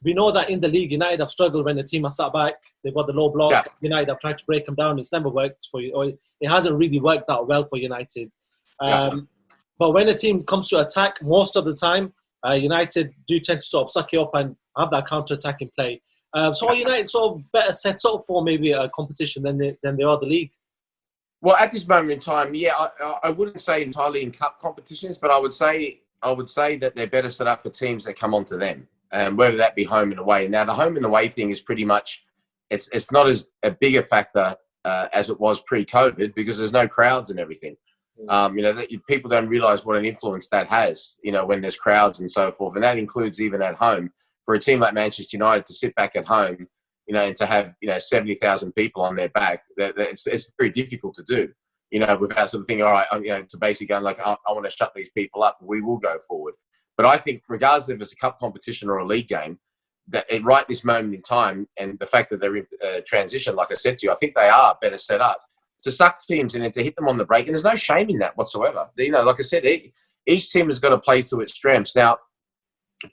we 0.03 0.13
know 0.13 0.31
that 0.31 0.49
in 0.49 0.59
the 0.59 0.67
league, 0.67 0.91
United 0.91 1.19
have 1.19 1.29
struggled 1.29 1.65
when 1.65 1.75
the 1.75 1.83
team 1.83 2.03
has 2.03 2.17
sat 2.17 2.33
back. 2.33 2.55
They've 2.83 2.93
got 2.93 3.07
the 3.07 3.13
low 3.13 3.29
block. 3.29 3.51
Yeah. 3.51 3.63
United 3.81 4.09
have 4.09 4.19
tried 4.19 4.37
to 4.39 4.45
break 4.45 4.65
them 4.65 4.75
down. 4.75 4.99
It's 4.99 5.11
never 5.11 5.29
worked 5.29 5.67
for 5.71 5.81
you, 5.81 5.93
or 5.93 6.05
it 6.05 6.49
hasn't 6.49 6.75
really 6.75 6.99
worked 6.99 7.29
out 7.29 7.47
well 7.47 7.65
for 7.65 7.77
United. 7.77 8.31
Um, 8.79 8.89
yeah. 8.89 9.55
But 9.79 9.91
when 9.91 10.07
the 10.07 10.15
team 10.15 10.43
comes 10.43 10.69
to 10.69 10.79
attack, 10.79 11.21
most 11.21 11.55
of 11.55 11.65
the 11.65 11.73
time, 11.73 12.13
uh, 12.45 12.53
United 12.53 13.13
do 13.27 13.39
tend 13.39 13.61
to 13.61 13.67
sort 13.67 13.83
of 13.83 13.91
suck 13.91 14.11
you 14.11 14.21
up 14.21 14.31
and 14.33 14.55
have 14.77 14.91
that 14.91 15.07
counter 15.07 15.35
attacking 15.35 15.71
play. 15.77 16.01
Um, 16.33 16.53
so 16.53 16.67
are 16.67 16.75
United 16.75 17.09
sort 17.09 17.35
of 17.35 17.51
better 17.51 17.71
set 17.73 17.99
up 18.05 18.23
for 18.27 18.43
maybe 18.43 18.71
a 18.71 18.89
competition 18.89 19.43
than 19.43 19.57
they, 19.57 19.77
than 19.83 19.97
they 19.97 20.03
are 20.03 20.19
the 20.19 20.25
league? 20.25 20.51
Well, 21.43 21.57
at 21.57 21.73
this 21.73 21.89
moment 21.89 22.13
in 22.13 22.19
time, 22.19 22.55
yeah, 22.55 22.73
I, 22.73 23.19
I 23.23 23.29
wouldn't 23.29 23.59
say 23.59 23.83
entirely 23.83 24.23
in 24.23 24.31
cup 24.31 24.61
competitions, 24.61 25.17
but 25.17 25.29
I 25.29 25.37
would 25.37 25.53
say 25.53 25.99
I 26.21 26.31
would 26.31 26.47
say 26.47 26.77
that 26.77 26.95
they're 26.95 27.05
better 27.05 27.29
set 27.29 27.47
up 27.47 27.61
for 27.61 27.69
teams 27.69 28.05
that 28.05 28.17
come 28.17 28.33
onto 28.33 28.57
them, 28.57 28.87
um, 29.11 29.35
whether 29.35 29.57
that 29.57 29.75
be 29.75 29.83
home 29.83 30.11
and 30.11 30.21
away. 30.21 30.47
Now, 30.47 30.63
the 30.63 30.73
home 30.73 30.95
and 30.95 31.05
away 31.05 31.27
thing 31.27 31.49
is 31.49 31.59
pretty 31.59 31.83
much 31.83 32.23
it's 32.69 32.87
it's 32.93 33.11
not 33.11 33.27
as 33.27 33.49
a 33.61 33.71
big 33.71 33.95
a 33.95 34.03
factor 34.03 34.55
uh, 34.85 35.09
as 35.11 35.29
it 35.29 35.37
was 35.37 35.59
pre-COVID 35.63 36.33
because 36.33 36.57
there's 36.57 36.71
no 36.71 36.87
crowds 36.87 37.29
and 37.29 37.41
everything. 37.41 37.75
Mm. 38.21 38.33
Um, 38.33 38.57
you 38.57 38.63
know, 38.63 38.71
that 38.71 38.87
people 39.09 39.29
don't 39.29 39.49
realize 39.49 39.85
what 39.85 39.97
an 39.97 40.05
influence 40.05 40.47
that 40.47 40.67
has. 40.67 41.17
You 41.25 41.33
know, 41.33 41.45
when 41.45 41.59
there's 41.59 41.75
crowds 41.75 42.21
and 42.21 42.31
so 42.31 42.53
forth, 42.53 42.75
and 42.75 42.83
that 42.85 42.97
includes 42.97 43.41
even 43.41 43.61
at 43.61 43.75
home. 43.75 44.11
For 44.45 44.55
a 44.55 44.59
team 44.59 44.79
like 44.79 44.93
Manchester 44.93 45.35
United 45.37 45.65
to 45.65 45.73
sit 45.73 45.93
back 45.95 46.15
at 46.15 46.25
home 46.25 46.67
you 47.07 47.13
know, 47.13 47.21
and 47.21 47.35
to 47.37 47.45
have 47.45 47.75
you 47.81 47.89
know 47.89 47.97
seventy 47.97 48.35
thousand 48.35 48.73
people 48.73 49.03
on 49.03 49.15
their 49.15 49.29
back, 49.29 49.63
that, 49.77 49.95
that 49.95 50.09
it's 50.09 50.27
it's 50.27 50.51
very 50.57 50.71
difficult 50.71 51.15
to 51.15 51.23
do. 51.23 51.49
You 51.91 51.99
know, 51.99 52.17
without 52.17 52.49
sort 52.49 52.61
of 52.61 52.67
thinking, 52.67 52.85
all 52.85 52.91
right, 52.91 53.07
you 53.21 53.29
know, 53.29 53.43
to 53.43 53.57
basically 53.57 53.87
going 53.87 54.03
like, 54.03 54.19
I, 54.19 54.35
I 54.47 54.51
want 54.51 54.65
to 54.65 54.71
shut 54.71 54.93
these 54.95 55.11
people 55.11 55.43
up. 55.43 55.59
We 55.61 55.81
will 55.81 55.97
go 55.97 56.17
forward. 56.27 56.55
But 56.97 57.05
I 57.05 57.17
think, 57.17 57.43
regardless 57.47 57.89
if 57.89 58.01
it's 58.01 58.13
a 58.13 58.15
cup 58.15 58.39
competition 58.39 58.89
or 58.89 58.97
a 58.97 59.05
league 59.05 59.27
game, 59.27 59.59
that 60.07 60.31
at 60.31 60.43
right 60.43 60.67
this 60.67 60.83
moment 60.83 61.13
in 61.13 61.21
time, 61.21 61.67
and 61.77 61.97
the 61.99 62.05
fact 62.05 62.29
that 62.29 62.41
they're 62.41 62.57
in 62.57 62.67
uh, 62.85 63.01
transition, 63.05 63.55
like 63.55 63.69
I 63.71 63.75
said 63.75 63.99
to 63.99 64.07
you, 64.07 64.11
I 64.11 64.15
think 64.15 64.35
they 64.35 64.49
are 64.49 64.77
better 64.81 64.97
set 64.97 65.21
up 65.21 65.41
to 65.83 65.91
suck 65.91 66.19
teams 66.21 66.55
in 66.55 66.63
and 66.63 66.73
to 66.73 66.83
hit 66.83 66.95
them 66.95 67.07
on 67.07 67.17
the 67.17 67.25
break. 67.25 67.45
And 67.45 67.53
there's 67.53 67.63
no 67.63 67.75
shame 67.75 68.09
in 68.09 68.19
that 68.19 68.37
whatsoever. 68.37 68.89
You 68.97 69.11
know, 69.11 69.23
like 69.23 69.35
I 69.39 69.43
said, 69.43 69.65
each 70.25 70.51
team 70.51 70.69
has 70.69 70.79
got 70.79 70.89
to 70.89 70.97
play 70.97 71.21
to 71.23 71.41
its 71.41 71.53
strengths. 71.53 71.95
Now, 71.95 72.17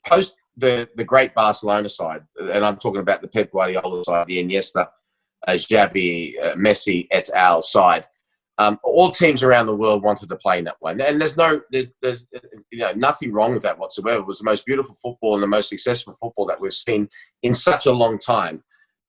post 0.07 0.35
the 0.57 0.89
the 0.97 1.05
great 1.05 1.35
Barcelona 1.35 1.89
side, 1.89 2.23
and 2.39 2.65
I'm 2.65 2.77
talking 2.77 3.01
about 3.01 3.23
the 3.23 3.29
Pep 3.29 3.51
Guardiola 3.53 4.05
side, 4.05 4.27
the 4.27 4.43
Iniesta, 4.43 4.89
uh, 5.47 5.53
Xavi, 5.53 6.35
uh, 6.43 6.55
Messi 6.55 7.07
et 7.11 7.29
al. 7.35 7.63
side. 7.63 8.07
Um, 8.59 8.79
all 8.85 9.11
teams 9.11 9.43
around 9.43 9.67
the 9.67 9.75
world 9.75 10.03
wanted 10.03 10.29
to 10.29 10.37
play 10.37 10.59
in 10.59 10.65
that 10.65 10.81
way, 10.83 10.93
and 10.93 11.21
there's 11.21 11.37
no 11.37 11.63
there's 11.71 11.93
there's 12.03 12.27
you 12.71 12.81
know 12.81 12.93
nothing 12.93 13.33
wrong 13.33 13.55
with 13.55 13.63
that 13.63 13.79
whatsoever. 13.79 14.21
It 14.21 14.27
was 14.27 14.41
the 14.41 14.45
most 14.45 14.67
beautiful 14.67 14.95
football 15.03 15.35
and 15.35 15.43
the 15.43 15.47
most 15.47 15.71
successful 15.71 16.17
football 16.21 16.47
that 16.47 16.61
we've 16.61 16.73
seen 16.73 17.09
in 17.43 17.55
such 17.55 17.87
a 17.87 17.93
long 17.93 18.19
time. 18.19 18.63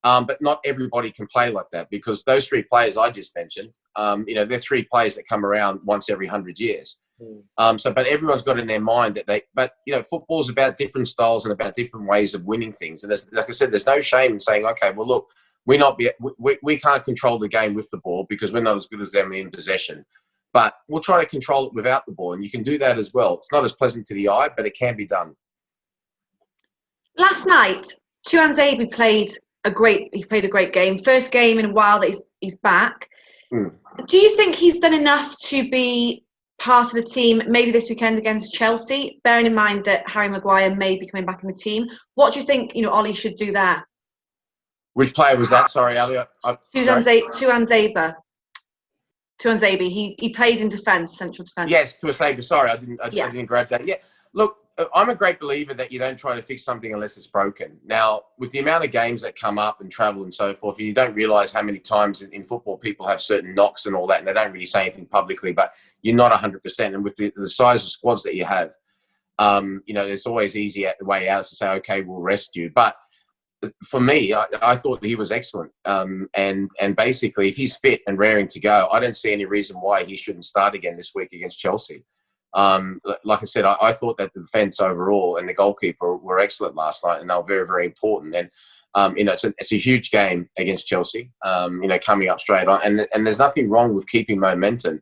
Um, 0.03 0.25
but 0.25 0.41
not 0.41 0.62
everybody 0.65 1.12
can 1.12 1.27
play 1.27 1.51
like 1.51 1.69
that 1.74 1.89
because 1.91 2.24
those 2.24 2.48
three 2.48 2.63
players 2.63 2.98
I 2.98 3.12
just 3.12 3.36
mentioned, 3.36 3.74
um, 3.95 4.25
you 4.27 4.33
know, 4.33 4.45
they're 4.45 4.60
three 4.60 4.83
players 4.83 5.15
that 5.15 5.27
come 5.27 5.45
around 5.45 5.79
once 5.83 6.10
every 6.10 6.25
hundred 6.25 6.60
years. 6.60 7.00
Um, 7.58 7.78
so, 7.78 7.92
but 7.92 8.08
everyone's 8.08 8.42
got 8.42 8.60
in 8.60 8.68
their 8.68 8.82
mind 8.82 9.16
that 9.16 9.28
they, 9.28 9.44
but 9.54 9.74
you 9.86 9.94
know, 9.94 10.01
football's 10.01 10.50
about 10.50 10.78
different 10.78 11.08
styles 11.08 11.46
and 11.46 11.51
about 11.54 11.75
different 11.75 12.08
ways 12.08 12.34
of 12.34 12.46
winning 12.46 12.74
things. 12.74 13.04
And 13.04 13.13
like 13.32 13.46
I 13.48 13.51
said, 13.51 13.72
there's 13.72 13.86
no 13.86 14.00
shame 14.00 14.34
in 14.34 14.40
saying, 14.40 14.66
okay, 14.66 14.92
well, 14.92 15.08
look, 15.08 15.28
we're 15.66 15.80
not 15.80 15.98
be, 15.98 16.12
we, 16.40 16.58
we 16.63 16.78
can't 16.78 17.04
control 17.04 17.38
the 17.38 17.48
game 17.48 17.74
with 17.74 17.90
the 17.92 17.98
ball 17.98 18.25
because 18.30 18.51
we're 18.51 18.62
not 18.62 18.78
as 18.78 18.88
good 18.88 19.01
as 19.01 19.12
them 19.12 19.32
in 19.34 19.51
possession. 19.51 20.06
But 20.54 20.74
we'll 20.90 21.01
try 21.01 21.22
to 21.22 21.28
control 21.28 21.68
it 21.68 21.74
without 21.74 22.06
the 22.06 22.12
ball, 22.12 22.34
and 22.34 22.44
you 22.44 22.50
can 22.50 22.62
do 22.62 22.78
that 22.80 22.98
as 22.98 23.13
well. 23.13 23.36
It's 23.36 23.54
not 23.54 23.63
as 23.63 23.74
pleasant 23.74 24.06
to 24.08 24.13
the 24.13 24.28
eye, 24.28 24.50
but 24.56 24.66
it 24.66 24.75
can 24.78 24.98
be 24.98 25.06
done. 25.06 25.34
Last 27.18 27.46
night, 27.46 27.88
Tuanzebe 28.28 28.92
played 28.92 29.32
a 29.63 29.72
great. 29.72 30.10
He 30.13 30.25
played 30.25 30.44
a 30.44 30.50
great 30.50 30.74
game. 30.74 30.98
First 30.98 31.32
game 31.32 31.58
in 31.58 31.66
a 31.66 31.74
while 31.74 32.01
that 32.01 32.08
he's 32.08 32.22
he's 32.42 32.58
back. 32.58 33.08
Mm. 33.54 33.74
Do 34.08 34.18
you 34.18 34.36
think 34.36 34.56
he's 34.56 34.80
done 34.80 34.94
enough 34.94 35.38
to 35.40 35.70
be 35.70 36.25
part 36.62 36.88
of 36.88 36.94
the 36.94 37.01
team 37.01 37.41
maybe 37.48 37.72
this 37.72 37.89
weekend 37.89 38.20
against 38.20 38.53
Chelsea, 38.53 39.20
bearing 39.24 39.48
in 39.48 39.53
mind 39.53 39.84
that 39.86 40.08
Harry 40.08 40.30
Maguire 40.30 40.74
may 40.75 40.96
be 40.96 41.10
coming 41.10 41.25
back 41.25 41.41
in 41.41 41.48
the 41.48 41.56
team. 41.56 41.88
What 42.13 42.34
do 42.34 42.39
you 42.39 42.46
think, 42.46 42.75
you 42.75 42.84
know, 42.84 42.91
Ollie 42.91 43.13
should 43.13 43.36
do 43.36 43.51
there? 43.51 43.86
Which 44.94 45.13
player 45.15 45.36
was 45.38 45.50
that? 45.50 45.72
Sorry, 45.72 45.98
Elliot. 45.98 46.27
Tuanzebe. 46.46 48.15
Tuanzebe. 49.41 49.89
He 49.89 50.15
he 50.20 50.30
played 50.30 50.60
in 50.60 50.70
defence, 50.70 51.18
central 51.18 51.46
defence. 51.46 51.72
Yes, 51.72 51.98
Tuanzebe. 51.98 52.44
Sorry, 52.44 52.70
I 52.70 52.77
didn't 52.77 53.00
I, 53.03 53.10
yeah. 53.12 53.25
I, 53.25 53.32
didn't 53.32 53.48
grab 53.48 53.70
that. 53.70 53.88
Yeah. 53.88 53.96
Look, 54.34 54.58
I'm 54.94 55.10
a 55.10 55.16
great 55.16 55.40
believer 55.40 55.74
that 55.74 55.92
you 55.92 56.00
don't 56.00 56.18
try 56.18 56.36
to 56.36 56.42
fix 56.42 56.64
something 56.64 56.94
unless 56.94 57.18
it's 57.18 57.28
broken. 57.28 57.78
Now, 57.86 58.22
with 58.38 58.52
the 58.52 58.60
amount 58.60 58.86
of 58.86 58.92
games 58.92 59.22
that 59.22 59.36
come 59.36 59.58
up 59.58 59.82
and 59.82 59.92
travel 59.92 60.24
and 60.24 60.34
so 60.34 60.54
forth, 60.54 60.80
you 60.80 60.94
don't 60.94 61.14
realize 61.14 61.52
how 61.52 61.62
many 61.62 61.80
times 61.80 62.22
in, 62.22 62.32
in 62.32 62.44
football 62.44 62.78
people 62.78 63.08
have 63.08 63.22
certain 63.22 63.54
knocks 63.56 63.86
and 63.86 63.96
all 63.96 64.08
that, 64.08 64.20
and 64.20 64.28
they 64.28 64.34
don't 64.34 64.52
really 64.52 64.66
say 64.66 64.82
anything 64.84 65.06
publicly, 65.06 65.52
but 65.52 65.74
you're 66.02 66.16
not 66.16 66.32
100%. 66.32 66.80
And 66.80 67.04
with 67.04 67.16
the, 67.16 67.32
the 67.36 67.50
size 67.50 67.84
of 67.84 67.90
squads 67.90 68.24
that 68.24 68.36
you 68.36 68.46
have, 68.46 68.72
um, 69.40 69.82
you 69.86 69.94
know, 69.94 70.06
it's 70.06 70.26
always 70.26 70.56
easy 70.56 70.86
at 70.86 71.00
the 71.00 71.06
way 71.06 71.28
out 71.28 71.44
to 71.46 71.56
say, 71.56 71.70
okay, 71.70 72.02
we'll 72.02 72.20
rest 72.20 72.56
you. 72.56 72.72
But 72.74 72.96
for 73.84 74.00
me, 74.00 74.34
I, 74.34 74.46
I 74.62 74.76
thought 74.76 75.04
he 75.04 75.16
was 75.16 75.32
excellent. 75.32 75.72
Um, 75.86 76.30
and 76.34 76.72
and 76.80 76.96
basically, 76.96 77.48
if 77.48 77.56
he's 77.56 77.78
fit 77.78 78.02
and 78.08 78.18
raring 78.18 78.48
to 78.50 78.60
go, 78.60 78.88
I 78.92 79.00
don't 79.00 79.18
see 79.18 79.32
any 79.32 79.46
reason 79.46 79.78
why 79.78 80.04
he 80.04 80.16
shouldn't 80.16 80.46
start 80.46 80.76
again 80.76 80.96
this 80.96 81.14
week 81.14 81.34
against 81.34 81.60
Chelsea. 81.60 82.04
Um, 82.53 83.00
like 83.24 83.39
I 83.39 83.46
said, 83.46 83.65
I, 83.65 83.77
I, 83.81 83.93
thought 83.93 84.17
that 84.17 84.34
the 84.34 84.41
defence 84.41 84.81
overall 84.81 85.38
and 85.38 85.48
the 85.48 85.53
goalkeeper 85.53 86.17
were 86.17 86.39
excellent 86.39 86.75
last 86.75 87.05
night, 87.05 87.22
and 87.22 87.29
they 87.29 87.34
were 87.34 87.43
very, 87.43 87.65
very 87.65 87.86
important. 87.86 88.36
And 88.36 88.50
um, 88.93 89.15
you 89.17 89.24
know, 89.24 89.31
it's 89.31 89.46
a, 89.46 89.53
it's 89.58 89.72
a 89.72 89.77
huge 89.77 90.12
game 90.12 90.50
against 90.58 90.86
Chelsea. 90.86 91.31
Um, 91.46 91.81
you 91.81 91.88
know, 91.88 91.98
coming 92.00 92.27
up 92.27 92.41
straight 92.41 92.67
on, 92.67 92.81
and 92.84 93.08
and 93.13 93.25
there's 93.25 93.39
nothing 93.39 93.70
wrong 93.70 93.96
with 93.96 94.08
keeping 94.08 94.39
momentum. 94.39 95.01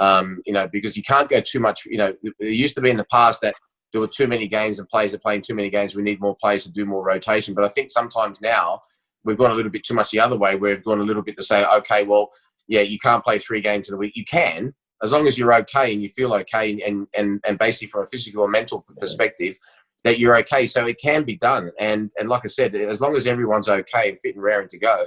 Um, 0.00 0.42
you 0.46 0.52
know, 0.52 0.68
because 0.72 0.96
you 0.96 1.02
can't 1.02 1.28
go 1.28 1.40
too 1.40 1.60
much. 1.60 1.84
You 1.86 1.98
know, 1.98 2.14
it 2.22 2.36
used 2.40 2.74
to 2.74 2.80
be 2.80 2.90
in 2.90 2.96
the 2.96 3.06
past 3.10 3.40
that 3.42 3.54
there 3.92 4.00
were 4.00 4.08
too 4.08 4.26
many 4.26 4.48
games 4.48 4.78
and 4.78 4.88
players 4.88 5.14
are 5.14 5.18
playing 5.18 5.42
too 5.42 5.54
many 5.54 5.70
games. 5.70 5.94
We 5.94 6.02
need 6.02 6.20
more 6.20 6.36
players 6.36 6.64
to 6.64 6.72
do 6.72 6.84
more 6.84 7.04
rotation. 7.04 7.54
But 7.54 7.64
I 7.64 7.68
think 7.68 7.90
sometimes 7.90 8.40
now 8.40 8.82
we've 9.24 9.38
gone 9.38 9.50
a 9.50 9.54
little 9.54 9.72
bit 9.72 9.84
too 9.84 9.94
much 9.94 10.10
the 10.10 10.20
other 10.20 10.36
way. 10.36 10.56
We've 10.56 10.84
gone 10.84 11.00
a 11.00 11.04
little 11.04 11.22
bit 11.22 11.36
to 11.36 11.42
say, 11.42 11.64
okay, 11.64 12.04
well, 12.04 12.30
yeah, 12.66 12.82
you 12.82 12.98
can't 12.98 13.24
play 13.24 13.38
three 13.38 13.60
games 13.60 13.88
in 13.88 13.94
a 13.94 13.98
week. 13.98 14.12
You 14.14 14.24
can, 14.24 14.74
as 15.02 15.12
long 15.12 15.26
as 15.26 15.38
you're 15.38 15.54
okay 15.54 15.92
and 15.92 16.02
you 16.02 16.08
feel 16.08 16.34
okay, 16.34 16.80
and 16.82 17.06
and 17.14 17.40
and 17.46 17.58
basically 17.58 17.88
from 17.88 18.02
a 18.02 18.06
physical 18.06 18.42
or 18.42 18.48
mental 18.48 18.84
perspective, 18.98 19.56
that 20.04 20.18
you're 20.18 20.36
okay. 20.38 20.66
So 20.66 20.86
it 20.86 21.00
can 21.00 21.24
be 21.24 21.36
done. 21.36 21.70
And 21.78 22.10
and 22.18 22.28
like 22.28 22.42
I 22.44 22.48
said, 22.48 22.74
as 22.74 23.00
long 23.00 23.16
as 23.16 23.26
everyone's 23.26 23.68
okay 23.68 24.10
and 24.10 24.18
fit 24.18 24.34
and 24.34 24.42
raring 24.42 24.68
to 24.68 24.78
go, 24.78 25.06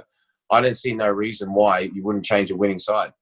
I 0.50 0.60
don't 0.60 0.76
see 0.76 0.94
no 0.94 1.10
reason 1.10 1.52
why 1.52 1.90
you 1.92 2.02
wouldn't 2.02 2.24
change 2.24 2.50
a 2.50 2.56
winning 2.56 2.78
side. 2.78 3.12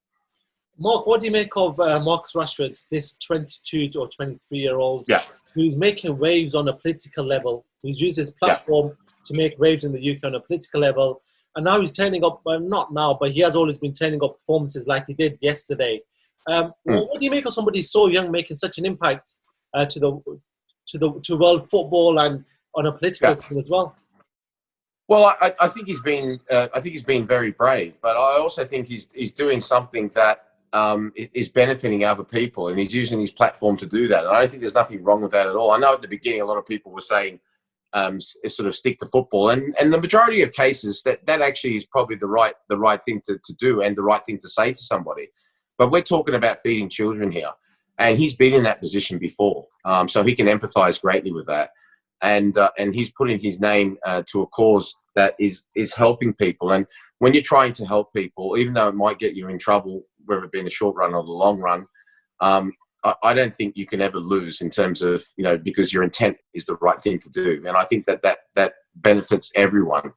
Mark, 0.78 1.06
what 1.06 1.20
do 1.20 1.26
you 1.26 1.32
make 1.32 1.54
of 1.56 1.78
uh, 1.78 2.00
Marcus 2.00 2.32
Rashford, 2.34 2.78
this 2.90 3.18
22 3.18 3.90
or 3.98 4.08
23 4.08 4.58
year 4.58 4.78
old 4.78 5.04
yeah. 5.08 5.22
who's 5.54 5.76
making 5.76 6.16
waves 6.16 6.54
on 6.54 6.68
a 6.68 6.72
political 6.72 7.24
level, 7.24 7.66
who's 7.82 8.00
used 8.00 8.16
his 8.16 8.30
platform 8.30 8.88
yeah. 8.88 8.94
to 9.26 9.34
make 9.34 9.58
waves 9.58 9.84
in 9.84 9.92
the 9.92 10.10
UK 10.10 10.24
on 10.24 10.34
a 10.34 10.40
political 10.40 10.80
level, 10.80 11.20
and 11.54 11.66
now 11.66 11.78
he's 11.78 11.92
turning 11.92 12.24
up, 12.24 12.40
well, 12.46 12.60
not 12.60 12.94
now, 12.94 13.12
but 13.20 13.32
he 13.32 13.40
has 13.40 13.56
always 13.56 13.76
been 13.76 13.92
turning 13.92 14.24
up 14.24 14.38
performances 14.38 14.88
like 14.88 15.04
he 15.06 15.12
did 15.12 15.36
yesterday. 15.42 16.00
Um, 16.50 16.72
mm. 16.88 17.06
What 17.08 17.18
do 17.18 17.24
you 17.24 17.30
make 17.30 17.46
of 17.46 17.54
somebody 17.54 17.82
so 17.82 18.08
young 18.08 18.30
making 18.30 18.56
such 18.56 18.78
an 18.78 18.86
impact 18.86 19.30
uh, 19.74 19.86
to 19.86 20.00
the 20.00 20.20
to 20.88 20.98
the 20.98 21.20
to 21.22 21.36
world 21.36 21.70
football 21.70 22.18
and 22.18 22.44
on 22.74 22.86
a 22.86 22.92
political 22.92 23.28
yeah. 23.28 23.34
scene 23.34 23.58
as 23.58 23.68
well? 23.68 23.94
Well, 25.08 25.36
I, 25.40 25.54
I 25.58 25.68
think 25.68 25.86
he's 25.86 26.02
been 26.02 26.40
uh, 26.50 26.68
I 26.74 26.80
think 26.80 26.92
he's 26.92 27.04
been 27.04 27.26
very 27.26 27.52
brave, 27.52 27.98
but 28.02 28.16
I 28.16 28.38
also 28.38 28.64
think 28.64 28.88
he's 28.88 29.08
he's 29.12 29.32
doing 29.32 29.60
something 29.60 30.08
that 30.14 30.46
um, 30.72 31.12
is 31.16 31.48
benefiting 31.48 32.04
other 32.04 32.24
people, 32.24 32.68
and 32.68 32.78
he's 32.78 32.94
using 32.94 33.20
his 33.20 33.32
platform 33.32 33.76
to 33.78 33.86
do 33.86 34.08
that. 34.08 34.24
And 34.24 34.34
I 34.34 34.40
don't 34.40 34.50
think 34.50 34.60
there's 34.60 34.74
nothing 34.74 35.02
wrong 35.02 35.22
with 35.22 35.32
that 35.32 35.46
at 35.46 35.56
all. 35.56 35.72
I 35.72 35.78
know 35.78 35.94
at 35.94 36.02
the 36.02 36.08
beginning 36.08 36.42
a 36.42 36.44
lot 36.44 36.58
of 36.58 36.66
people 36.66 36.92
were 36.92 37.00
saying 37.00 37.40
um, 37.92 38.20
sort 38.20 38.68
of 38.68 38.76
stick 38.76 38.98
to 38.98 39.06
football, 39.06 39.50
and 39.50 39.74
and 39.80 39.92
the 39.92 40.00
majority 40.00 40.42
of 40.42 40.52
cases 40.52 41.02
that 41.02 41.24
that 41.26 41.42
actually 41.42 41.76
is 41.76 41.86
probably 41.86 42.16
the 42.16 42.26
right 42.26 42.54
the 42.68 42.78
right 42.78 43.02
thing 43.04 43.20
to, 43.26 43.38
to 43.42 43.52
do 43.54 43.82
and 43.82 43.96
the 43.96 44.02
right 44.02 44.24
thing 44.24 44.38
to 44.38 44.48
say 44.48 44.72
to 44.72 44.80
somebody. 44.80 45.28
But 45.80 45.90
we're 45.90 46.02
talking 46.02 46.34
about 46.34 46.60
feeding 46.60 46.90
children 46.90 47.32
here, 47.32 47.52
and 47.98 48.18
he's 48.18 48.34
been 48.34 48.52
in 48.52 48.64
that 48.64 48.80
position 48.80 49.16
before, 49.18 49.66
um, 49.86 50.08
so 50.08 50.22
he 50.22 50.34
can 50.34 50.46
empathise 50.46 51.00
greatly 51.00 51.32
with 51.32 51.46
that. 51.46 51.70
And 52.20 52.58
uh, 52.58 52.70
and 52.76 52.94
he's 52.94 53.10
putting 53.10 53.38
his 53.38 53.60
name 53.60 53.96
uh, 54.04 54.22
to 54.30 54.42
a 54.42 54.46
cause 54.48 54.94
that 55.16 55.36
is 55.40 55.64
is 55.74 55.94
helping 55.94 56.34
people. 56.34 56.72
And 56.72 56.86
when 57.20 57.32
you're 57.32 57.42
trying 57.42 57.72
to 57.72 57.86
help 57.86 58.12
people, 58.12 58.58
even 58.58 58.74
though 58.74 58.88
it 58.88 58.94
might 58.94 59.18
get 59.18 59.34
you 59.34 59.48
in 59.48 59.58
trouble 59.58 60.02
whether 60.26 60.44
it 60.44 60.52
be 60.52 60.58
in 60.58 60.66
the 60.66 60.70
short 60.70 60.96
run 60.96 61.14
or 61.14 61.24
the 61.24 61.32
long 61.32 61.58
run, 61.58 61.86
um, 62.42 62.72
I, 63.22 63.32
don't 63.32 63.52
think 63.52 63.74
you 63.74 63.86
can 63.86 64.02
ever 64.02 64.18
lose 64.18 64.60
in 64.60 64.68
terms 64.68 65.00
of 65.00 65.24
you 65.38 65.44
know 65.44 65.56
because 65.56 65.94
your 65.94 66.02
intent 66.02 66.36
is 66.52 66.66
the 66.66 66.76
right 66.82 67.00
thing 67.00 67.18
to 67.20 67.30
do, 67.30 67.62
and 67.66 67.74
I 67.74 67.84
think 67.84 68.04
that 68.04 68.20
that 68.20 68.40
that 68.54 68.74
benefits 68.96 69.50
everyone. 69.56 70.12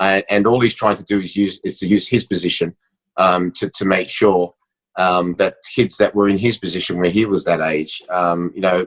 And, 0.00 0.24
and 0.28 0.46
all 0.48 0.60
he's 0.60 0.74
trying 0.74 0.96
to 0.96 1.04
do 1.04 1.20
is 1.20 1.36
use 1.36 1.60
is 1.62 1.78
to 1.78 1.88
use 1.88 2.08
his 2.08 2.24
position 2.24 2.74
um, 3.18 3.52
to 3.52 3.70
to 3.70 3.84
make 3.84 4.08
sure 4.08 4.52
um, 4.96 5.34
that 5.34 5.56
kids 5.74 5.96
that 5.98 6.14
were 6.14 6.28
in 6.28 6.38
his 6.38 6.58
position 6.58 6.98
where 6.98 7.10
he 7.10 7.26
was 7.26 7.44
that 7.44 7.60
age, 7.60 8.02
um, 8.10 8.52
you 8.54 8.60
know, 8.60 8.86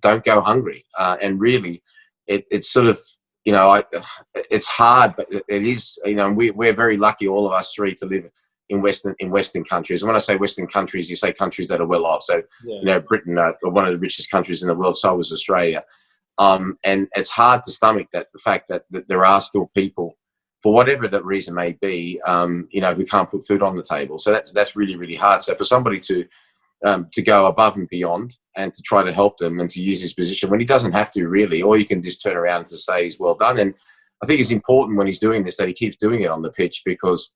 don't 0.00 0.24
go 0.24 0.40
hungry. 0.40 0.84
Uh, 0.98 1.16
and 1.22 1.40
really, 1.40 1.82
it, 2.26 2.46
it's 2.50 2.70
sort 2.70 2.86
of 2.86 2.98
you 3.46 3.52
know, 3.52 3.70
I, 3.70 3.84
it's 4.50 4.66
hard, 4.66 5.14
but 5.16 5.28
it 5.30 5.64
is, 5.64 5.96
you 6.04 6.16
know, 6.16 6.30
we, 6.32 6.50
we're 6.50 6.72
very 6.72 6.96
lucky, 6.96 7.28
all 7.28 7.46
of 7.46 7.52
us 7.52 7.72
three, 7.72 7.94
to 7.94 8.04
live 8.04 8.28
in 8.68 8.82
Western 8.82 9.14
in 9.20 9.30
Western 9.30 9.64
countries. 9.64 10.02
And 10.02 10.08
when 10.08 10.16
I 10.16 10.18
say 10.18 10.34
Western 10.34 10.66
countries, 10.66 11.08
you 11.08 11.14
say 11.14 11.32
countries 11.32 11.68
that 11.68 11.80
are 11.80 11.86
well 11.86 12.04
off. 12.04 12.24
So 12.24 12.42
yeah. 12.64 12.78
you 12.80 12.84
know, 12.84 13.00
Britain, 13.00 13.38
uh, 13.38 13.52
one 13.62 13.84
of 13.84 13.92
the 13.92 13.98
richest 13.98 14.32
countries 14.32 14.62
in 14.62 14.68
the 14.68 14.74
world. 14.74 14.96
So 14.96 15.14
was 15.14 15.30
Australia. 15.30 15.84
Um, 16.38 16.76
and 16.82 17.06
it's 17.14 17.30
hard 17.30 17.62
to 17.62 17.70
stomach 17.70 18.08
that 18.12 18.26
the 18.32 18.40
fact 18.40 18.68
that, 18.68 18.82
that 18.90 19.06
there 19.06 19.24
are 19.24 19.40
still 19.40 19.70
people, 19.76 20.16
for 20.62 20.72
whatever 20.72 21.06
that 21.08 21.24
reason 21.24 21.54
may 21.54 21.72
be, 21.80 22.20
um, 22.26 22.68
you 22.70 22.80
know, 22.80 22.94
who 22.94 23.04
can't 23.04 23.30
put 23.30 23.46
food 23.46 23.62
on 23.62 23.76
the 23.76 23.82
table. 23.82 24.18
So 24.18 24.32
that's 24.32 24.52
that's 24.52 24.76
really 24.76 24.96
really 24.96 25.14
hard. 25.14 25.42
So 25.42 25.54
for 25.54 25.64
somebody 25.64 25.98
to 26.00 26.24
um, 26.84 27.08
to 27.12 27.22
go 27.22 27.46
above 27.46 27.76
and 27.76 27.88
beyond 27.88 28.36
and 28.56 28.72
to 28.74 28.82
try 28.82 29.02
to 29.02 29.12
help 29.12 29.38
them 29.38 29.60
and 29.60 29.70
to 29.70 29.82
use 29.82 30.00
his 30.00 30.12
position 30.12 30.50
when 30.50 30.60
he 30.60 30.66
doesn't 30.66 30.92
have 30.92 31.10
to 31.12 31.26
really, 31.28 31.62
or 31.62 31.76
you 31.78 31.86
can 31.86 32.02
just 32.02 32.22
turn 32.22 32.36
around 32.36 32.66
to 32.66 32.76
say 32.76 33.04
he's 33.04 33.18
well 33.18 33.34
done. 33.34 33.58
And 33.58 33.74
I 34.22 34.26
think 34.26 34.40
it's 34.40 34.50
important 34.50 34.98
when 34.98 35.06
he's 35.06 35.18
doing 35.18 35.42
this 35.42 35.56
that 35.56 35.68
he 35.68 35.74
keeps 35.74 35.96
doing 35.96 36.22
it 36.22 36.30
on 36.30 36.42
the 36.42 36.50
pitch 36.50 36.82
because 36.84 37.32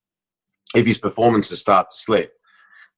if 0.74 0.86
his 0.86 0.98
performances 0.98 1.60
start 1.60 1.90
to 1.90 1.96
slip, 1.96 2.32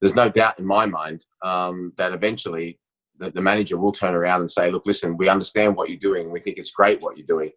there's 0.01 0.15
no 0.15 0.29
doubt 0.29 0.59
in 0.59 0.67
my 0.67 0.87
mind 0.87 1.27
um, 1.45 1.93
that 1.97 2.13
eventually 2.13 2.79
the, 3.19 3.31
the, 3.31 3.41
manager 3.41 3.79
will 3.79 3.93
turn 3.93 4.15
around 4.15 4.41
and 4.41 4.51
say, 4.51 4.71
"Look, 4.71 4.85
listen, 4.85 5.17
we 5.17 5.29
understand 5.29 5.77
what 5.77 5.89
you're 5.89 5.99
doing. 5.99 6.31
We 6.31 6.41
think 6.41 6.59
it's 6.59 6.73
great 6.73 7.01
what 7.01 7.17
you're 7.17 7.27
doing, 7.27 7.51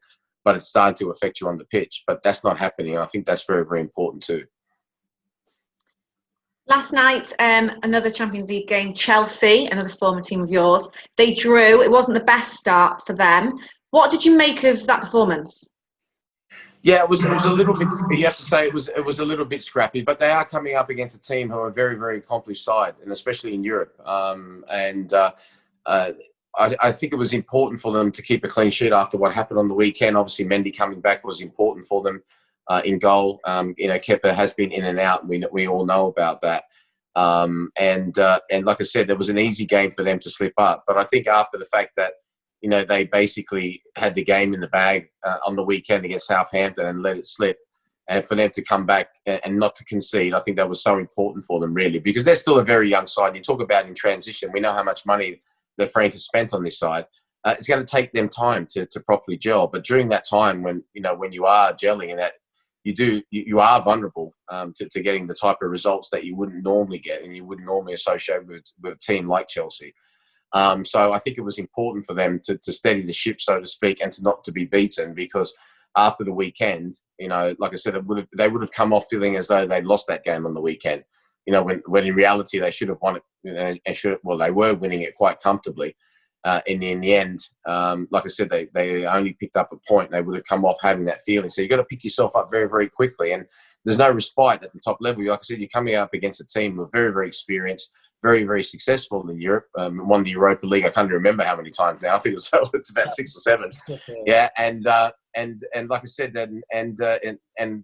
but 0.45 0.55
it's 0.55 0.69
starting 0.69 0.95
to 0.99 1.11
affect 1.11 1.41
you 1.41 1.49
on 1.49 1.57
the 1.57 1.65
pitch." 1.65 2.03
But 2.07 2.23
that's 2.23 2.43
not 2.43 2.57
happening, 2.57 2.93
and 2.93 3.03
I 3.03 3.05
think 3.07 3.25
that's 3.25 3.43
very, 3.43 3.65
very 3.65 3.81
important 3.81 4.23
too. 4.23 4.45
Last 6.67 6.93
night, 6.93 7.31
um, 7.39 7.71
another 7.83 8.09
Champions 8.09 8.49
League 8.49 8.67
game, 8.67 8.93
Chelsea, 8.93 9.67
another 9.67 9.89
former 9.89 10.21
team 10.21 10.41
of 10.41 10.49
yours. 10.49 10.87
They 11.15 11.33
drew. 11.33 11.83
It 11.83 11.91
wasn't 11.91 12.17
the 12.17 12.23
best 12.23 12.53
start 12.53 13.05
for 13.05 13.13
them. 13.13 13.59
What 13.91 14.09
did 14.09 14.25
you 14.25 14.35
make 14.35 14.63
of 14.63 14.85
that 14.87 15.01
performance? 15.01 15.69
Yeah, 16.81 17.01
it 17.01 17.09
was, 17.09 17.23
it 17.25 17.31
was 17.31 17.45
a 17.45 17.49
little 17.49 17.75
bit. 17.75 17.87
You 18.11 18.25
have 18.25 18.37
to 18.37 18.43
say 18.43 18.67
it 18.67 18.73
was 18.73 18.89
it 18.89 19.03
was 19.03 19.19
a 19.19 19.25
little 19.25 19.45
bit 19.45 19.63
scrappy, 19.63 20.01
but 20.01 20.19
they 20.19 20.29
are 20.29 20.45
coming 20.45 20.75
up 20.75 20.91
against 20.91 21.15
a 21.15 21.19
team 21.19 21.49
who 21.49 21.57
are 21.57 21.67
a 21.67 21.73
very 21.73 21.95
very 21.95 22.19
accomplished 22.19 22.63
side, 22.63 22.93
and 23.01 23.11
especially 23.11 23.55
in 23.55 23.63
Europe. 23.63 23.99
Um, 24.05 24.63
and 24.69 25.11
uh, 25.13 25.31
uh, 25.85 26.11
I, 26.57 26.75
I, 26.81 26.91
think 26.91 27.13
it 27.13 27.17
was 27.17 27.33
important 27.33 27.81
for 27.81 27.91
them 27.91 28.12
to 28.12 28.21
keep 28.21 28.43
a 28.43 28.47
clean 28.47 28.71
sheet 28.71 28.91
after 28.91 29.17
what 29.17 29.33
happened 29.33 29.59
on 29.59 29.67
the 29.67 29.74
weekend. 29.74 30.17
Obviously, 30.17 30.45
Mendy 30.45 30.75
coming 30.75 31.01
back 31.01 31.25
was 31.25 31.41
important 31.41 31.85
for 31.85 32.01
them 32.01 32.24
uh, 32.69 32.81
in 32.85 33.00
goal. 33.00 33.39
Um, 33.45 33.74
you 33.77 33.88
know, 33.88 33.97
Kepa 33.97 34.33
has 34.33 34.53
been 34.53 34.71
in 34.71 34.85
and 34.85 35.00
out. 35.00 35.27
We 35.27 35.43
we 35.51 35.67
all 35.67 35.85
know 35.85 36.07
about 36.07 36.41
that. 36.41 36.63
Um, 37.15 37.71
and 37.77 38.17
uh, 38.19 38.39
and 38.51 38.65
like 38.65 38.81
I 38.81 38.83
said, 38.83 39.09
it 39.09 39.17
was 39.17 39.29
an 39.29 39.38
easy 39.38 39.65
game 39.65 39.91
for 39.91 40.03
them 40.03 40.19
to 40.19 40.29
slip 40.29 40.53
up. 40.57 40.83
But 40.88 40.97
I 40.97 41.03
think 41.03 41.27
after 41.27 41.57
the 41.57 41.65
fact 41.65 41.91
that 41.97 42.13
you 42.65 42.69
know, 42.69 42.83
they 42.83 43.03
basically 43.03 43.83
had 43.95 44.15
the 44.15 44.24
game 44.24 44.51
in 44.55 44.59
the 44.59 44.67
bag 44.67 45.07
uh, 45.24 45.38
on 45.45 45.55
the 45.55 45.63
weekend 45.63 46.03
against 46.03 46.25
Southampton 46.25 46.88
and 46.88 47.03
let 47.03 47.15
it 47.15 47.27
slip. 47.27 47.59
And 48.09 48.25
for 48.25 48.33
them 48.33 48.50
to 48.55 48.63
come 48.63 48.88
back 48.88 49.09
and 49.27 49.59
not 49.59 49.75
to 49.75 49.85
concede, 49.85 50.33
I 50.33 50.39
think 50.39 50.57
that 50.57 50.67
was 50.67 50.81
so 50.81 50.97
important 50.97 51.43
for 51.43 51.59
them, 51.59 51.75
really, 51.75 52.00
because 52.00 52.24
they're 52.24 52.33
still 52.33 52.57
a 52.57 52.63
very 52.63 52.89
young 52.89 53.05
side. 53.05 53.35
You 53.35 53.43
talk 53.43 53.62
about 53.62 53.85
in 53.85 53.93
transition, 53.93 54.50
we 54.51 54.62
know 54.62 54.71
how 54.71 54.83
much 54.83 55.05
money 55.05 55.43
that 55.77 55.91
Frank 55.91 56.13
has 56.13 56.25
spent 56.25 56.53
on 56.53 56.63
this 56.63 56.79
side. 56.79 57.05
Uh, 57.44 57.55
it's 57.58 57.67
going 57.67 57.84
to 57.84 57.91
take 57.91 58.12
them 58.12 58.27
time 58.27 58.67
to, 58.72 58.86
to 58.88 59.00
properly 59.00 59.38
gel. 59.38 59.67
But 59.67 59.84
during 59.84 60.10
that 60.10 60.25
time, 60.27 60.63
when 60.63 60.84
you 60.94 61.01
know 61.01 61.15
when 61.15 61.32
you 61.32 61.46
are 61.46 61.74
gelling 61.74 62.10
and 62.10 62.20
that 62.20 62.34
you 62.84 62.94
do 62.94 63.22
you, 63.32 63.44
you 63.48 63.60
are 63.60 63.82
vulnerable 63.82 64.34
um, 64.50 64.74
to, 64.77 64.88
to 64.89 65.01
getting 65.01 65.27
the 65.27 65.36
type 65.36 65.58
of 65.62 65.70
results 65.70 66.10
that 66.12 66.24
you 66.24 66.36
wouldn't 66.36 66.63
normally 66.63 67.00
get 67.00 67.24
and 67.24 67.36
you 67.36 67.46
wouldn't 67.46 67.67
normally 67.67 67.94
associate 67.94 68.46
with, 68.48 68.63
with 68.82 68.94
a 68.94 68.98
team 68.98 69.27
like 69.27 69.48
Chelsea. 69.48 69.94
Um, 70.53 70.86
so 70.86 71.12
I 71.12 71.20
think 71.20 71.38
it 71.38 71.44
was 71.44 71.60
important 71.60 72.05
for 72.05 72.13
them 72.13 72.39
to, 72.46 72.58
to 72.58 72.72
steady 72.72 73.01
the 73.01 73.12
ship, 73.12 73.41
so 73.41 73.60
to 73.60 73.65
speak, 73.65 74.01
and 74.01 74.12
to 74.13 74.24
not 74.24 74.44
to 74.46 74.51
be 74.51 74.65
beaten 74.65 75.13
because 75.13 75.53
after 75.98 76.24
the 76.24 76.34
weekend, 76.34 76.94
you 77.20 77.27
know, 77.27 77.55
like 77.60 77.74
I 77.74 77.75
said, 77.75 78.05
would 78.08 78.20
have, 78.20 78.27
they 78.38 78.48
would 78.48 78.62
have 78.62 78.72
come 78.72 78.94
off 78.94 79.08
feeling 79.10 79.36
as 79.36 79.48
though 79.48 79.65
they'd 79.65 79.86
lost 79.86 80.08
that 80.08 80.24
game 80.24 80.46
on 80.46 80.53
the 80.53 80.62
weekend. 80.62 81.03
You 81.45 81.53
know, 81.53 81.63
when, 81.63 81.81
when 81.87 82.05
in 82.05 82.15
reality 82.15 82.59
they 82.59 82.71
should 82.71 82.89
have 82.89 83.01
won 83.01 83.17
it, 83.17 83.23
you 83.43 83.53
know, 83.53 83.75
and 83.85 83.95
should 83.95 84.17
well 84.23 84.37
they 84.37 84.51
were 84.51 84.73
winning 84.73 85.01
it 85.01 85.15
quite 85.15 85.39
comfortably. 85.39 85.95
Uh, 86.43 86.61
in, 86.67 86.83
in 86.83 86.99
the 86.99 87.15
end, 87.15 87.39
um, 87.65 88.07
like 88.11 88.23
I 88.23 88.27
said, 88.27 88.51
they, 88.51 88.67
they 88.75 89.03
only 89.07 89.33
picked 89.39 89.57
up 89.57 89.71
a 89.71 89.77
point. 89.87 90.11
They 90.11 90.21
would 90.21 90.35
have 90.35 90.45
come 90.45 90.63
off 90.63 90.77
having 90.79 91.05
that 91.05 91.21
feeling. 91.25 91.49
So 91.49 91.61
you've 91.63 91.71
got 91.71 91.77
to 91.77 91.85
pick 91.85 92.03
yourself 92.03 92.35
up 92.35 92.51
very, 92.51 92.69
very 92.69 92.87
quickly. 92.87 93.31
And 93.31 93.47
there's 93.83 93.97
no 93.97 94.11
respite 94.11 94.61
at 94.61 94.71
the 94.71 94.79
top 94.79 94.97
level. 95.01 95.25
Like 95.25 95.39
I 95.39 95.41
said, 95.41 95.57
you're 95.57 95.69
coming 95.69 95.95
up 95.95 96.13
against 96.13 96.41
a 96.41 96.45
team 96.45 96.75
who 96.75 96.83
are 96.83 96.89
very, 96.93 97.11
very 97.11 97.27
experienced 97.27 97.91
very, 98.25 98.43
very 98.43 98.63
successful 98.63 99.29
in 99.29 99.39
Europe. 99.39 99.67
Um, 99.77 100.07
won 100.07 100.23
the 100.23 100.31
Europa 100.31 100.65
League. 100.65 100.85
I 100.85 100.89
can't 100.89 101.11
remember 101.11 101.43
how 101.43 101.55
many 101.55 101.69
times 101.69 102.01
now. 102.01 102.15
I 102.15 102.19
think 102.19 102.33
it's, 102.33 102.49
it's 102.73 102.89
about 102.89 103.11
six 103.11 103.35
or 103.35 103.39
seven. 103.39 103.69
Yeah, 104.25 104.49
and 104.57 104.87
uh, 104.87 105.11
and 105.35 105.61
and 105.75 105.89
like 105.89 106.01
I 106.01 106.05
said, 106.05 106.35
and 106.35 106.63
and 106.73 106.99
uh, 107.01 107.19
and, 107.23 107.37
and 107.59 107.83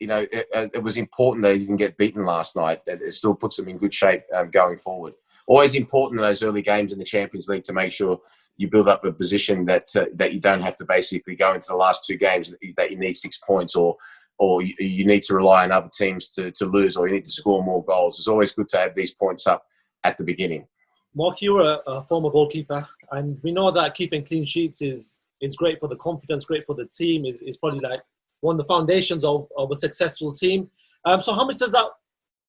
you 0.00 0.06
know, 0.06 0.26
it, 0.30 0.46
uh, 0.54 0.68
it, 0.72 0.82
was 0.82 0.96
important 0.96 1.42
that 1.42 1.54
he 1.54 1.60
didn't 1.60 1.76
get 1.76 1.96
beaten 1.96 2.24
last 2.24 2.56
night. 2.56 2.84
That 2.86 3.02
it 3.02 3.12
still 3.12 3.34
puts 3.34 3.58
him 3.58 3.68
in 3.68 3.78
good 3.78 3.94
shape 3.94 4.22
um, 4.34 4.50
going 4.50 4.78
forward. 4.78 5.14
Always 5.46 5.74
important 5.74 6.20
in 6.20 6.26
those 6.26 6.42
early 6.42 6.62
games 6.62 6.92
in 6.92 6.98
the 6.98 7.04
Champions 7.04 7.48
League 7.48 7.64
to 7.64 7.72
make 7.72 7.92
sure 7.92 8.20
you 8.56 8.68
build 8.70 8.88
up 8.88 9.04
a 9.04 9.12
position 9.12 9.64
that 9.66 9.88
uh, 9.96 10.06
that 10.14 10.32
you 10.32 10.40
don't 10.40 10.62
have 10.62 10.76
to 10.76 10.84
basically 10.84 11.36
go 11.36 11.54
into 11.54 11.68
the 11.68 11.76
last 11.76 12.04
two 12.06 12.16
games 12.16 12.54
that 12.76 12.90
you 12.90 12.98
need 12.98 13.14
six 13.14 13.38
points 13.38 13.74
or 13.74 13.96
or 14.38 14.62
you, 14.62 14.74
you, 14.80 15.06
need 15.06 15.22
to 15.22 15.34
rely 15.34 15.62
on 15.62 15.70
other 15.70 15.90
teams 15.96 16.28
to, 16.30 16.50
to 16.50 16.66
lose 16.66 16.96
or 16.96 17.06
you 17.06 17.14
need 17.14 17.24
to 17.24 17.30
score 17.30 17.62
more 17.62 17.84
goals. 17.84 18.18
It's 18.18 18.26
always 18.26 18.50
good 18.50 18.68
to 18.70 18.78
have 18.78 18.92
these 18.96 19.14
points 19.14 19.46
up 19.46 19.64
at 20.02 20.18
the 20.18 20.24
beginning. 20.24 20.66
Mark, 21.14 21.40
you're 21.40 21.60
a, 21.60 21.78
a 21.86 22.02
former 22.02 22.30
goalkeeper, 22.30 22.84
and 23.12 23.38
we 23.44 23.52
know 23.52 23.70
that 23.70 23.94
keeping 23.94 24.24
clean 24.24 24.44
sheets 24.44 24.82
is 24.82 25.20
is 25.40 25.56
great 25.56 25.78
for 25.78 25.88
the 25.88 25.96
confidence, 25.96 26.44
great 26.44 26.66
for 26.66 26.74
the 26.74 26.86
team. 26.86 27.24
is 27.24 27.40
is 27.42 27.56
probably 27.56 27.80
like 27.80 28.00
one 28.44 28.54
of 28.54 28.58
the 28.58 28.72
foundations 28.72 29.24
of, 29.24 29.48
of 29.56 29.70
a 29.70 29.76
successful 29.76 30.30
team. 30.30 30.70
Um, 31.06 31.22
so, 31.22 31.32
how 31.32 31.44
much 31.46 31.56
does 31.56 31.72
that 31.72 31.86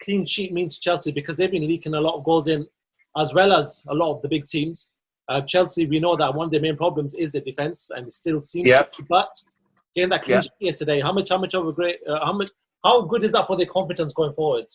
clean 0.03 0.25
sheet 0.25 0.53
mean 0.53 0.69
to 0.69 0.79
Chelsea? 0.79 1.11
Because 1.11 1.37
they've 1.37 1.49
been 1.49 1.67
leaking 1.67 1.95
a 1.95 2.01
lot 2.01 2.15
of 2.15 2.23
goals 2.23 2.47
in, 2.47 2.67
as 3.17 3.33
well 3.33 3.53
as 3.53 3.85
a 3.89 3.93
lot 3.93 4.15
of 4.15 4.21
the 4.21 4.27
big 4.27 4.45
teams. 4.45 4.91
Uh, 5.29 5.41
Chelsea, 5.41 5.87
we 5.87 5.99
know 5.99 6.15
that 6.17 6.35
one 6.35 6.45
of 6.45 6.51
their 6.51 6.61
main 6.61 6.75
problems 6.75 7.15
is 7.15 7.31
the 7.31 7.41
defense, 7.41 7.91
and 7.95 8.07
it 8.07 8.13
still 8.13 8.41
seems. 8.41 8.67
Yep. 8.67 8.91
To, 8.93 9.03
but 9.09 9.33
getting 9.95 10.09
that 10.09 10.23
clean 10.23 10.35
yep. 10.35 10.43
sheet 10.43 10.51
yesterday, 10.59 10.99
how 10.99 11.13
much, 11.13 11.29
how 11.29 11.37
much 11.37 11.53
of 11.53 11.65
a 11.65 11.71
great, 11.71 11.97
uh, 12.07 12.23
how 12.23 12.33
much, 12.33 12.51
how 12.83 13.01
good 13.01 13.23
is 13.23 13.31
that 13.31 13.47
for 13.47 13.55
their 13.55 13.65
confidence 13.65 14.13
going 14.13 14.33
forward? 14.33 14.65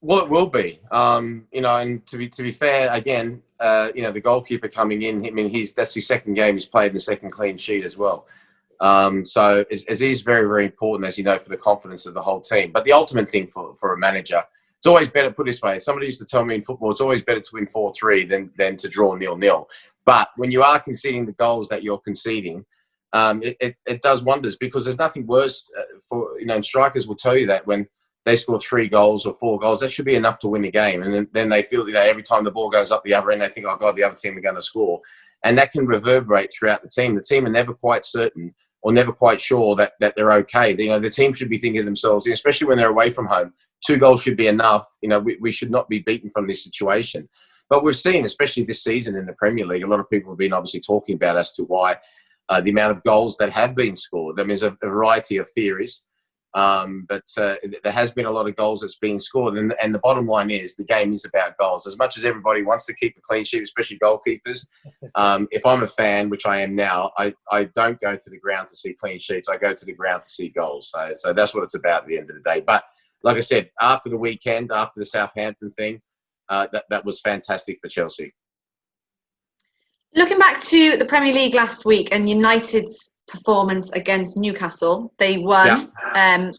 Well, 0.00 0.20
it 0.20 0.28
will 0.28 0.46
be. 0.46 0.80
Um, 0.90 1.46
you 1.52 1.60
know, 1.60 1.76
and 1.76 2.06
to 2.06 2.16
be 2.16 2.28
to 2.28 2.42
be 2.42 2.52
fair, 2.52 2.90
again, 2.90 3.42
uh, 3.60 3.90
you 3.94 4.02
know, 4.02 4.12
the 4.12 4.20
goalkeeper 4.20 4.68
coming 4.68 5.02
in. 5.02 5.26
I 5.26 5.30
mean, 5.30 5.50
he's 5.50 5.72
that's 5.74 5.94
his 5.94 6.06
second 6.06 6.34
game. 6.34 6.54
He's 6.54 6.66
played 6.66 6.88
in 6.88 6.94
the 6.94 7.00
second 7.00 7.30
clean 7.30 7.58
sheet 7.58 7.84
as 7.84 7.98
well. 7.98 8.26
Um, 8.80 9.24
so 9.24 9.64
it, 9.70 9.82
it 9.88 10.00
is 10.00 10.20
very 10.20 10.46
very 10.46 10.64
important, 10.64 11.08
as 11.08 11.18
you 11.18 11.24
know, 11.24 11.38
for 11.38 11.48
the 11.48 11.56
confidence 11.56 12.06
of 12.06 12.14
the 12.14 12.22
whole 12.22 12.40
team. 12.40 12.70
But 12.72 12.84
the 12.84 12.92
ultimate 12.92 13.28
thing 13.28 13.46
for 13.46 13.74
for 13.74 13.92
a 13.92 13.98
manager, 13.98 14.42
it's 14.78 14.86
always 14.86 15.08
better. 15.08 15.30
Put 15.30 15.46
this 15.46 15.60
way, 15.60 15.78
somebody 15.78 16.06
used 16.06 16.20
to 16.20 16.26
tell 16.26 16.44
me 16.44 16.54
in 16.54 16.62
football, 16.62 16.90
it's 16.90 17.00
always 17.00 17.22
better 17.22 17.40
to 17.40 17.50
win 17.52 17.66
four 17.66 17.92
three 17.98 18.24
than 18.24 18.50
than 18.56 18.76
to 18.76 18.88
draw 18.88 19.14
nil 19.14 19.36
nil. 19.36 19.68
But 20.04 20.30
when 20.36 20.50
you 20.50 20.62
are 20.62 20.80
conceding 20.80 21.26
the 21.26 21.32
goals 21.32 21.68
that 21.68 21.82
you're 21.82 21.98
conceding, 21.98 22.64
um, 23.12 23.42
it, 23.42 23.56
it, 23.60 23.76
it, 23.86 24.02
does 24.02 24.22
wonders 24.22 24.56
because 24.56 24.84
there's 24.84 24.98
nothing 24.98 25.26
worse 25.26 25.70
uh, 25.78 25.82
for 26.08 26.38
you 26.38 26.46
know. 26.46 26.60
strikers 26.60 27.08
will 27.08 27.16
tell 27.16 27.36
you 27.36 27.46
that 27.46 27.66
when 27.66 27.88
they 28.24 28.36
score 28.36 28.60
three 28.60 28.88
goals 28.88 29.26
or 29.26 29.34
four 29.34 29.58
goals, 29.58 29.80
that 29.80 29.90
should 29.90 30.04
be 30.04 30.14
enough 30.14 30.38
to 30.40 30.48
win 30.48 30.62
the 30.62 30.70
game. 30.70 31.02
And 31.02 31.12
then, 31.12 31.28
then 31.32 31.48
they 31.48 31.62
feel 31.62 31.86
you 31.88 31.94
know 31.94 32.00
every 32.00 32.22
time 32.22 32.44
the 32.44 32.50
ball 32.50 32.70
goes 32.70 32.92
up 32.92 33.02
the 33.04 33.14
other 33.14 33.30
end, 33.30 33.40
they 33.40 33.48
think, 33.48 33.66
oh 33.66 33.76
god, 33.76 33.96
the 33.96 34.04
other 34.04 34.14
team 34.14 34.36
are 34.36 34.42
going 34.42 34.54
to 34.54 34.62
score, 34.62 35.00
and 35.42 35.58
that 35.58 35.72
can 35.72 35.86
reverberate 35.86 36.52
throughout 36.52 36.82
the 36.82 36.88
team. 36.88 37.14
The 37.14 37.22
team 37.22 37.46
are 37.46 37.50
never 37.50 37.74
quite 37.74 38.04
certain 38.04 38.54
or 38.82 38.92
never 38.92 39.12
quite 39.12 39.40
sure 39.40 39.74
that, 39.76 39.92
that 40.00 40.14
they're 40.16 40.32
okay. 40.32 40.76
You 40.78 40.88
know, 40.88 41.00
the 41.00 41.10
team 41.10 41.32
should 41.32 41.48
be 41.48 41.58
thinking 41.58 41.84
themselves, 41.84 42.26
especially 42.26 42.68
when 42.68 42.78
they're 42.78 42.90
away 42.90 43.10
from 43.10 43.26
home, 43.26 43.52
two 43.86 43.96
goals 43.96 44.22
should 44.22 44.36
be 44.36 44.46
enough. 44.46 44.86
You 45.02 45.08
know, 45.08 45.18
we, 45.18 45.36
we 45.40 45.50
should 45.50 45.70
not 45.70 45.88
be 45.88 46.00
beaten 46.00 46.30
from 46.30 46.46
this 46.46 46.64
situation. 46.64 47.28
But 47.70 47.84
we've 47.84 47.96
seen, 47.96 48.24
especially 48.24 48.64
this 48.64 48.82
season 48.82 49.16
in 49.16 49.26
the 49.26 49.34
Premier 49.34 49.66
League, 49.66 49.82
a 49.82 49.86
lot 49.86 50.00
of 50.00 50.08
people 50.08 50.32
have 50.32 50.38
been 50.38 50.52
obviously 50.52 50.80
talking 50.80 51.16
about 51.16 51.36
as 51.36 51.52
to 51.52 51.64
why 51.64 51.98
uh, 52.48 52.60
the 52.60 52.70
amount 52.70 52.92
of 52.92 53.02
goals 53.04 53.36
that 53.38 53.52
have 53.52 53.74
been 53.74 53.94
scored. 53.94 54.38
I 54.38 54.42
mean, 54.42 54.48
there's 54.48 54.62
a, 54.62 54.76
a 54.82 54.88
variety 54.88 55.36
of 55.36 55.48
theories. 55.50 56.04
Um, 56.54 57.04
but 57.08 57.24
uh, 57.36 57.56
there 57.82 57.92
has 57.92 58.12
been 58.12 58.24
a 58.24 58.30
lot 58.30 58.48
of 58.48 58.56
goals 58.56 58.80
that's 58.80 58.98
been 58.98 59.20
scored, 59.20 59.58
and, 59.58 59.74
and 59.82 59.94
the 59.94 59.98
bottom 59.98 60.26
line 60.26 60.50
is 60.50 60.74
the 60.74 60.84
game 60.84 61.12
is 61.12 61.24
about 61.24 61.58
goals. 61.58 61.86
As 61.86 61.98
much 61.98 62.16
as 62.16 62.24
everybody 62.24 62.62
wants 62.62 62.86
to 62.86 62.94
keep 62.94 63.16
a 63.16 63.20
clean 63.20 63.44
sheet, 63.44 63.62
especially 63.62 63.98
goalkeepers, 63.98 64.66
um, 65.14 65.46
if 65.50 65.66
I'm 65.66 65.82
a 65.82 65.86
fan, 65.86 66.30
which 66.30 66.46
I 66.46 66.60
am 66.62 66.74
now, 66.74 67.12
I, 67.18 67.34
I 67.52 67.64
don't 67.74 68.00
go 68.00 68.16
to 68.16 68.30
the 68.30 68.38
ground 68.38 68.68
to 68.68 68.76
see 68.76 68.94
clean 68.94 69.18
sheets. 69.18 69.48
I 69.48 69.58
go 69.58 69.74
to 69.74 69.84
the 69.84 69.92
ground 69.92 70.22
to 70.22 70.28
see 70.28 70.48
goals. 70.48 70.90
So, 70.90 71.12
so 71.16 71.32
that's 71.32 71.54
what 71.54 71.64
it's 71.64 71.74
about 71.74 72.02
at 72.02 72.08
the 72.08 72.18
end 72.18 72.30
of 72.30 72.36
the 72.36 72.42
day. 72.42 72.60
But 72.60 72.84
like 73.22 73.36
I 73.36 73.40
said, 73.40 73.70
after 73.80 74.08
the 74.08 74.16
weekend, 74.16 74.70
after 74.72 75.00
the 75.00 75.06
Southampton 75.06 75.70
thing, 75.70 76.00
uh, 76.48 76.66
that 76.72 76.84
that 76.88 77.04
was 77.04 77.20
fantastic 77.20 77.78
for 77.82 77.88
Chelsea. 77.88 78.32
Looking 80.14 80.38
back 80.38 80.60
to 80.62 80.96
the 80.96 81.04
Premier 81.04 81.34
League 81.34 81.54
last 81.54 81.84
week 81.84 82.08
and 82.12 82.28
United's 82.28 83.10
performance 83.28 83.90
against 83.92 84.36
Newcastle. 84.36 85.12
They 85.18 85.38
won. 85.38 85.90
Yeah. 86.14 86.34
Um, 86.34 86.52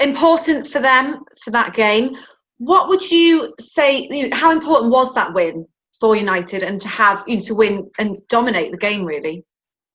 important 0.00 0.66
for 0.66 0.80
them 0.80 1.24
for 1.42 1.50
that 1.52 1.74
game. 1.74 2.16
What 2.58 2.88
would 2.88 3.10
you 3.10 3.54
say? 3.60 4.08
You 4.10 4.28
know, 4.28 4.36
how 4.36 4.50
important 4.50 4.90
was 4.90 5.14
that 5.14 5.32
win 5.32 5.66
for 5.98 6.16
United 6.16 6.62
and 6.62 6.80
to 6.80 6.88
have 6.88 7.24
you 7.26 7.36
know, 7.36 7.42
to 7.42 7.54
win 7.54 7.90
and 7.98 8.18
dominate 8.28 8.70
the 8.72 8.78
game 8.78 9.04
really? 9.04 9.44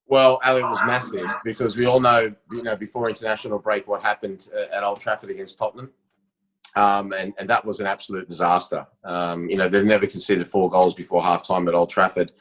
Well, 0.07 0.41
Ali 0.43 0.61
was 0.61 0.79
massive 0.85 1.29
because 1.45 1.77
we 1.77 1.85
all 1.85 2.01
know, 2.01 2.35
you 2.51 2.63
know, 2.63 2.75
before 2.75 3.07
international 3.07 3.59
break, 3.59 3.87
what 3.87 4.01
happened 4.01 4.49
uh, 4.53 4.75
at 4.75 4.83
Old 4.83 4.99
Trafford 4.99 5.29
against 5.29 5.57
Tottenham, 5.57 5.89
um, 6.75 7.13
and 7.13 7.33
and 7.37 7.49
that 7.49 7.63
was 7.63 7.79
an 7.79 7.87
absolute 7.87 8.27
disaster. 8.27 8.85
Um, 9.05 9.49
you 9.49 9.55
know, 9.55 9.69
they've 9.69 9.85
never 9.85 10.07
conceded 10.07 10.49
four 10.49 10.69
goals 10.69 10.95
before 10.95 11.23
half 11.23 11.47
time 11.47 11.67
at 11.67 11.73
Old 11.73 11.89
Trafford. 11.89 12.33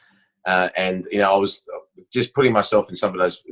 Uh, 0.46 0.68
and 0.76 1.06
you 1.12 1.18
know, 1.18 1.32
I 1.32 1.36
was 1.36 1.62
just 2.12 2.34
putting 2.34 2.52
myself 2.52 2.88
in 2.88 2.96
some 2.96 3.12
of 3.12 3.18
those 3.18 3.42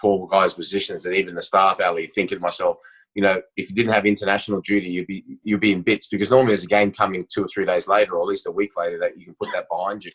poor 0.00 0.28
guys' 0.28 0.54
positions, 0.54 1.06
and 1.06 1.14
even 1.14 1.34
the 1.34 1.42
staff 1.42 1.80
alley, 1.80 2.06
thinking 2.06 2.38
to 2.38 2.42
myself, 2.42 2.78
you 3.14 3.22
know, 3.22 3.40
if 3.56 3.70
you 3.70 3.76
didn't 3.76 3.92
have 3.92 4.04
international 4.04 4.60
duty, 4.60 4.90
you'd 4.90 5.06
be 5.06 5.24
you'd 5.42 5.60
be 5.60 5.72
in 5.72 5.82
bits 5.82 6.06
because 6.06 6.30
normally 6.30 6.50
there's 6.50 6.64
a 6.64 6.68
game 6.68 6.92
coming 6.92 7.26
two 7.32 7.44
or 7.44 7.46
three 7.46 7.64
days 7.64 7.88
later, 7.88 8.14
or 8.14 8.22
at 8.22 8.28
least 8.28 8.46
a 8.46 8.50
week 8.50 8.76
later, 8.76 8.98
that 8.98 9.18
you 9.18 9.24
can 9.24 9.34
put 9.40 9.50
that 9.52 9.66
behind 9.70 10.04
you. 10.04 10.10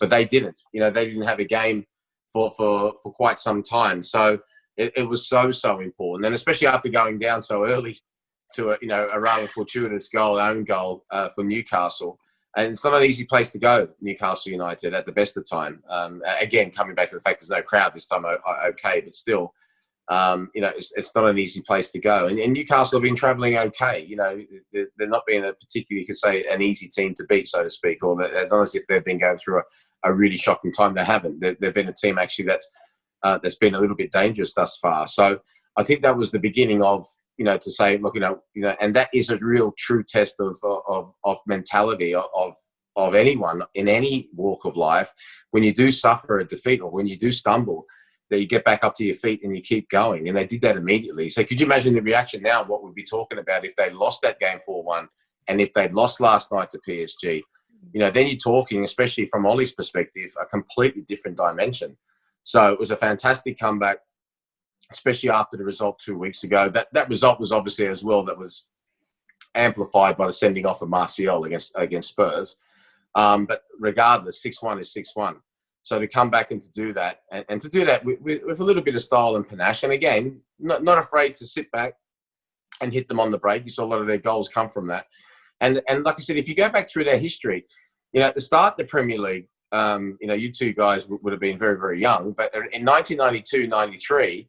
But 0.00 0.10
they 0.10 0.24
didn't. 0.24 0.56
You 0.72 0.80
know, 0.80 0.90
they 0.90 1.04
didn't 1.04 1.26
have 1.26 1.40
a 1.40 1.44
game 1.44 1.84
for 2.32 2.50
for 2.52 2.94
for 3.02 3.12
quite 3.12 3.38
some 3.38 3.62
time. 3.62 4.02
So 4.02 4.38
it, 4.76 4.92
it 4.96 5.08
was 5.08 5.28
so 5.28 5.50
so 5.50 5.80
important, 5.80 6.26
and 6.26 6.34
especially 6.34 6.68
after 6.68 6.88
going 6.88 7.18
down 7.18 7.42
so 7.42 7.66
early 7.66 7.98
to 8.54 8.70
a 8.70 8.78
you 8.80 8.88
know 8.88 9.10
a 9.12 9.20
rather 9.20 9.46
fortuitous 9.48 10.08
goal, 10.08 10.38
own 10.38 10.64
goal 10.64 11.04
uh, 11.10 11.28
for 11.28 11.44
Newcastle 11.44 12.18
and 12.56 12.72
it's 12.72 12.84
not 12.84 12.94
an 12.94 13.04
easy 13.04 13.24
place 13.24 13.50
to 13.52 13.58
go, 13.58 13.88
Newcastle 14.00 14.52
United, 14.52 14.94
at 14.94 15.06
the 15.06 15.12
best 15.12 15.36
of 15.36 15.48
time. 15.48 15.82
Um, 15.88 16.22
again, 16.40 16.70
coming 16.70 16.94
back 16.94 17.08
to 17.10 17.14
the 17.14 17.20
fact 17.20 17.40
there's 17.40 17.50
no 17.50 17.62
crowd 17.62 17.92
this 17.94 18.06
time, 18.06 18.24
okay, 18.24 19.00
but 19.00 19.14
still, 19.14 19.52
um, 20.08 20.50
you 20.54 20.62
know, 20.62 20.72
it's, 20.74 20.90
it's, 20.96 21.14
not 21.14 21.28
an 21.28 21.38
easy 21.38 21.60
place 21.60 21.90
to 21.90 21.98
go. 21.98 22.26
And, 22.26 22.38
and, 22.38 22.54
Newcastle 22.54 22.98
have 22.98 23.02
been 23.02 23.14
travelling 23.14 23.58
okay. 23.58 24.06
You 24.08 24.16
know, 24.16 24.42
they're, 24.72 24.86
they're, 24.96 25.06
not 25.06 25.26
being 25.26 25.44
a 25.44 25.52
particularly, 25.52 26.00
you 26.00 26.06
could 26.06 26.16
say, 26.16 26.46
an 26.50 26.62
easy 26.62 26.88
team 26.88 27.14
to 27.16 27.24
beat, 27.24 27.46
so 27.46 27.62
to 27.62 27.68
speak, 27.68 28.02
or 28.02 28.22
as 28.22 28.74
if 28.74 28.86
they've 28.88 29.04
been 29.04 29.18
going 29.18 29.36
through 29.36 29.58
a, 29.58 29.62
a 30.04 30.12
really 30.14 30.38
shocking 30.38 30.72
time. 30.72 30.94
They 30.94 31.04
haven't. 31.04 31.40
They, 31.40 31.56
have 31.60 31.74
been 31.74 31.88
a 31.88 31.92
team 31.92 32.16
actually 32.18 32.46
that's 32.46 32.68
uh, 33.22 33.38
that's 33.42 33.56
been 33.56 33.74
a 33.74 33.80
little 33.80 33.96
bit 33.96 34.12
dangerous 34.12 34.54
thus 34.54 34.76
far. 34.78 35.06
So 35.06 35.40
I 35.76 35.82
think 35.82 36.02
that 36.02 36.16
was 36.16 36.30
the 36.30 36.38
beginning 36.38 36.82
of 36.82 37.06
you 37.38 37.44
know, 37.44 37.56
to 37.56 37.70
say, 37.70 37.96
look, 37.98 38.14
you 38.14 38.20
know, 38.20 38.40
you 38.54 38.62
know, 38.62 38.74
and 38.80 38.94
that 38.94 39.08
is 39.14 39.30
a 39.30 39.38
real 39.38 39.72
true 39.78 40.02
test 40.02 40.36
of 40.40 40.58
of 40.64 41.12
of 41.24 41.38
mentality 41.46 42.14
of 42.14 42.54
of 42.96 43.14
anyone 43.14 43.62
in 43.74 43.88
any 43.88 44.28
walk 44.34 44.64
of 44.64 44.76
life. 44.76 45.12
When 45.52 45.62
you 45.62 45.72
do 45.72 45.90
suffer 45.90 46.40
a 46.40 46.46
defeat 46.46 46.80
or 46.80 46.90
when 46.90 47.06
you 47.06 47.16
do 47.16 47.30
stumble, 47.30 47.86
that 48.28 48.40
you 48.40 48.46
get 48.46 48.64
back 48.64 48.84
up 48.84 48.94
to 48.96 49.04
your 49.04 49.14
feet 49.14 49.40
and 49.42 49.56
you 49.56 49.62
keep 49.62 49.88
going. 49.88 50.28
And 50.28 50.36
they 50.36 50.46
did 50.46 50.60
that 50.62 50.76
immediately. 50.76 51.30
So 51.30 51.44
could 51.44 51.60
you 51.60 51.66
imagine 51.66 51.94
the 51.94 52.02
reaction 52.02 52.42
now? 52.42 52.64
What 52.64 52.82
we'd 52.82 52.94
be 52.94 53.04
talking 53.04 53.38
about 53.38 53.64
if 53.64 53.74
they 53.76 53.90
lost 53.90 54.20
that 54.22 54.40
game 54.40 54.58
four 54.58 54.82
one, 54.82 55.08
and 55.46 55.60
if 55.60 55.72
they'd 55.74 55.92
lost 55.92 56.20
last 56.20 56.52
night 56.52 56.70
to 56.72 56.80
PSG? 56.86 57.42
You 57.92 58.00
know, 58.00 58.10
then 58.10 58.26
you're 58.26 58.36
talking, 58.36 58.82
especially 58.82 59.26
from 59.26 59.46
Ollie's 59.46 59.72
perspective, 59.72 60.30
a 60.40 60.44
completely 60.44 61.02
different 61.02 61.36
dimension. 61.36 61.96
So 62.42 62.72
it 62.72 62.80
was 62.80 62.90
a 62.90 62.96
fantastic 62.96 63.58
comeback 63.58 63.98
especially 64.90 65.30
after 65.30 65.56
the 65.56 65.64
result 65.64 65.98
two 65.98 66.18
weeks 66.18 66.44
ago. 66.44 66.68
That 66.68 66.88
that 66.92 67.08
result 67.08 67.40
was 67.40 67.52
obviously 67.52 67.86
as 67.86 68.04
well 68.04 68.24
that 68.24 68.38
was 68.38 68.68
amplified 69.54 70.16
by 70.16 70.26
the 70.26 70.32
sending 70.32 70.66
off 70.66 70.82
of 70.82 70.88
Martial 70.88 71.44
against 71.44 71.72
against 71.76 72.08
Spurs. 72.08 72.56
Um, 73.14 73.46
but 73.46 73.62
regardless, 73.78 74.42
six 74.42 74.62
one 74.62 74.78
is 74.78 74.92
six 74.92 75.14
one. 75.14 75.36
So 75.82 75.98
to 75.98 76.06
come 76.06 76.30
back 76.30 76.50
and 76.50 76.60
to 76.60 76.70
do 76.72 76.92
that, 76.92 77.20
and, 77.32 77.44
and 77.48 77.60
to 77.62 77.68
do 77.68 77.84
that 77.86 78.04
with, 78.04 78.20
with, 78.20 78.60
a 78.60 78.64
little 78.64 78.82
bit 78.82 78.94
of 78.94 79.00
style 79.00 79.36
and 79.36 79.48
panache, 79.48 79.84
and 79.84 79.92
again, 79.92 80.38
not, 80.58 80.84
not 80.84 80.98
afraid 80.98 81.34
to 81.36 81.46
sit 81.46 81.70
back 81.70 81.94
and 82.82 82.92
hit 82.92 83.08
them 83.08 83.18
on 83.18 83.30
the 83.30 83.38
break. 83.38 83.64
You 83.64 83.70
saw 83.70 83.84
a 83.84 83.86
lot 83.86 84.02
of 84.02 84.06
their 84.06 84.18
goals 84.18 84.50
come 84.50 84.68
from 84.68 84.86
that. 84.88 85.06
And 85.60 85.80
and 85.88 86.04
like 86.04 86.16
I 86.16 86.18
said, 86.18 86.36
if 86.36 86.48
you 86.48 86.54
go 86.54 86.68
back 86.68 86.88
through 86.88 87.04
their 87.04 87.18
history, 87.18 87.64
you 88.12 88.20
know, 88.20 88.26
at 88.26 88.34
the 88.34 88.40
start 88.40 88.74
of 88.74 88.78
the 88.78 88.84
Premier 88.84 89.18
League, 89.18 89.48
um, 89.72 90.16
you 90.20 90.28
know, 90.28 90.34
you 90.34 90.52
two 90.52 90.72
guys 90.72 91.06
would 91.08 91.32
have 91.32 91.40
been 91.40 91.58
very, 91.58 91.78
very 91.78 92.00
young. 92.00 92.32
But 92.32 92.54
in 92.54 92.84
1992, 92.84 93.66
93, 93.66 94.48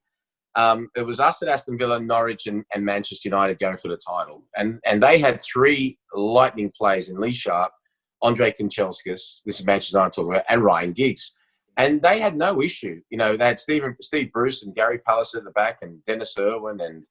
um, 0.55 0.89
it 0.95 1.05
was 1.05 1.19
us 1.19 1.41
at 1.41 1.49
Aston 1.49 1.77
Villa, 1.77 1.99
Norwich, 1.99 2.47
and, 2.47 2.63
and, 2.73 2.83
Manchester 2.83 3.29
United 3.29 3.59
going 3.59 3.77
for 3.77 3.87
the 3.87 3.97
title. 3.97 4.43
And 4.55 4.79
and 4.85 5.01
they 5.01 5.19
had 5.19 5.41
three 5.41 5.97
lightning 6.13 6.71
players 6.75 7.09
in 7.09 7.19
Lee 7.19 7.31
Sharpe, 7.31 7.71
Andre 8.21 8.51
Kanchelskis, 8.51 9.41
this 9.45 9.59
is 9.59 9.65
Manchester 9.65 9.97
United 9.97 10.13
talking 10.13 10.31
about, 10.33 10.45
and 10.49 10.63
Ryan 10.63 10.93
Giggs. 10.93 11.35
And 11.77 12.01
they 12.01 12.19
had 12.19 12.35
no 12.35 12.61
issue. 12.61 12.99
You 13.09 13.17
know, 13.17 13.37
they 13.37 13.45
had 13.45 13.59
Steve, 13.59 13.83
Steve 14.01 14.33
Bruce 14.33 14.65
and 14.65 14.75
Gary 14.75 14.99
Pallister 15.07 15.37
at 15.37 15.45
the 15.45 15.51
back 15.51 15.77
and 15.81 16.03
Denis 16.03 16.35
Irwin 16.37 16.81
and 16.81 17.05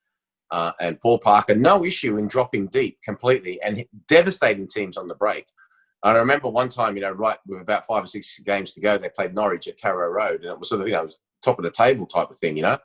uh, 0.50 0.72
and 0.80 1.00
Paul 1.00 1.18
Parker, 1.18 1.54
no 1.54 1.84
issue 1.84 2.16
in 2.16 2.26
dropping 2.26 2.68
deep 2.68 2.98
completely 3.04 3.60
and 3.62 3.84
devastating 4.08 4.66
teams 4.66 4.96
on 4.96 5.06
the 5.06 5.14
break. 5.14 5.46
I 6.02 6.12
remember 6.12 6.48
one 6.48 6.68
time, 6.68 6.96
you 6.96 7.02
know, 7.02 7.10
right 7.10 7.38
with 7.46 7.60
about 7.60 7.86
five 7.86 8.04
or 8.04 8.06
six 8.06 8.38
games 8.40 8.72
to 8.74 8.80
go, 8.80 8.96
they 8.96 9.10
played 9.10 9.34
Norwich 9.34 9.68
at 9.68 9.78
Carrow 9.78 10.08
Road, 10.08 10.42
and 10.42 10.52
it 10.52 10.58
was 10.58 10.68
sort 10.68 10.80
of, 10.80 10.88
you 10.88 10.94
know, 10.94 11.08
top 11.44 11.58
of 11.58 11.64
the 11.64 11.70
table 11.70 12.06
type 12.06 12.30
of 12.30 12.38
thing, 12.38 12.56
you 12.56 12.62
know, 12.62 12.78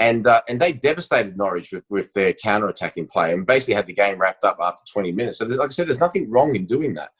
and 0.00 0.26
uh, 0.26 0.40
and 0.48 0.60
they 0.60 0.72
devastated 0.72 1.36
Norwich 1.36 1.70
with, 1.72 1.84
with 1.88 2.12
their 2.14 2.32
counter 2.32 2.68
attacking 2.68 3.06
play, 3.06 3.32
and 3.32 3.46
basically 3.46 3.74
had 3.74 3.86
the 3.86 3.92
game 3.92 4.18
wrapped 4.18 4.44
up 4.44 4.58
after 4.60 4.82
20 4.92 5.12
minutes. 5.12 5.38
So, 5.38 5.46
like 5.46 5.68
I 5.70 5.72
said, 5.72 5.86
there's 5.86 6.00
nothing 6.00 6.28
wrong 6.28 6.56
in 6.56 6.66
doing 6.66 6.94
that. 6.94 7.10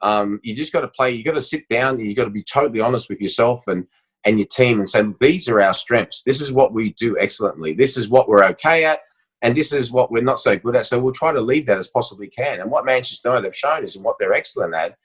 Um, 0.00 0.40
you 0.42 0.56
just 0.56 0.72
got 0.72 0.80
to 0.80 0.88
play. 0.88 1.12
You 1.12 1.22
got 1.22 1.34
to 1.34 1.40
sit 1.40 1.68
down. 1.68 2.00
You 2.00 2.14
got 2.14 2.24
to 2.24 2.30
be 2.30 2.42
totally 2.42 2.80
honest 2.80 3.08
with 3.08 3.20
yourself 3.20 3.64
and 3.68 3.86
and 4.24 4.38
your 4.38 4.48
team, 4.48 4.78
and 4.80 4.88
say 4.88 5.04
these 5.20 5.48
are 5.48 5.60
our 5.60 5.74
strengths. 5.74 6.22
This 6.22 6.40
is 6.40 6.50
what 6.50 6.72
we 6.72 6.94
do 6.94 7.16
excellently. 7.18 7.74
This 7.74 7.96
is 7.96 8.08
what 8.08 8.28
we're 8.28 8.44
okay 8.44 8.84
at 8.84 9.00
and 9.42 9.56
this 9.56 9.72
is 9.72 9.90
what 9.90 10.10
we're 10.10 10.22
not 10.22 10.38
so 10.38 10.56
good 10.56 10.76
at. 10.76 10.86
So 10.86 10.98
we'll 10.98 11.12
try 11.12 11.32
to 11.32 11.40
leave 11.40 11.66
that 11.66 11.78
as 11.78 11.88
possibly 11.88 12.28
can. 12.28 12.60
And 12.60 12.70
what 12.70 12.84
Manchester 12.84 13.28
United 13.28 13.46
have 13.46 13.56
shown 13.56 13.84
is 13.84 13.96
and 13.96 14.04
what 14.04 14.16
they're 14.18 14.32
excellent 14.32 14.74
at, 14.74 14.96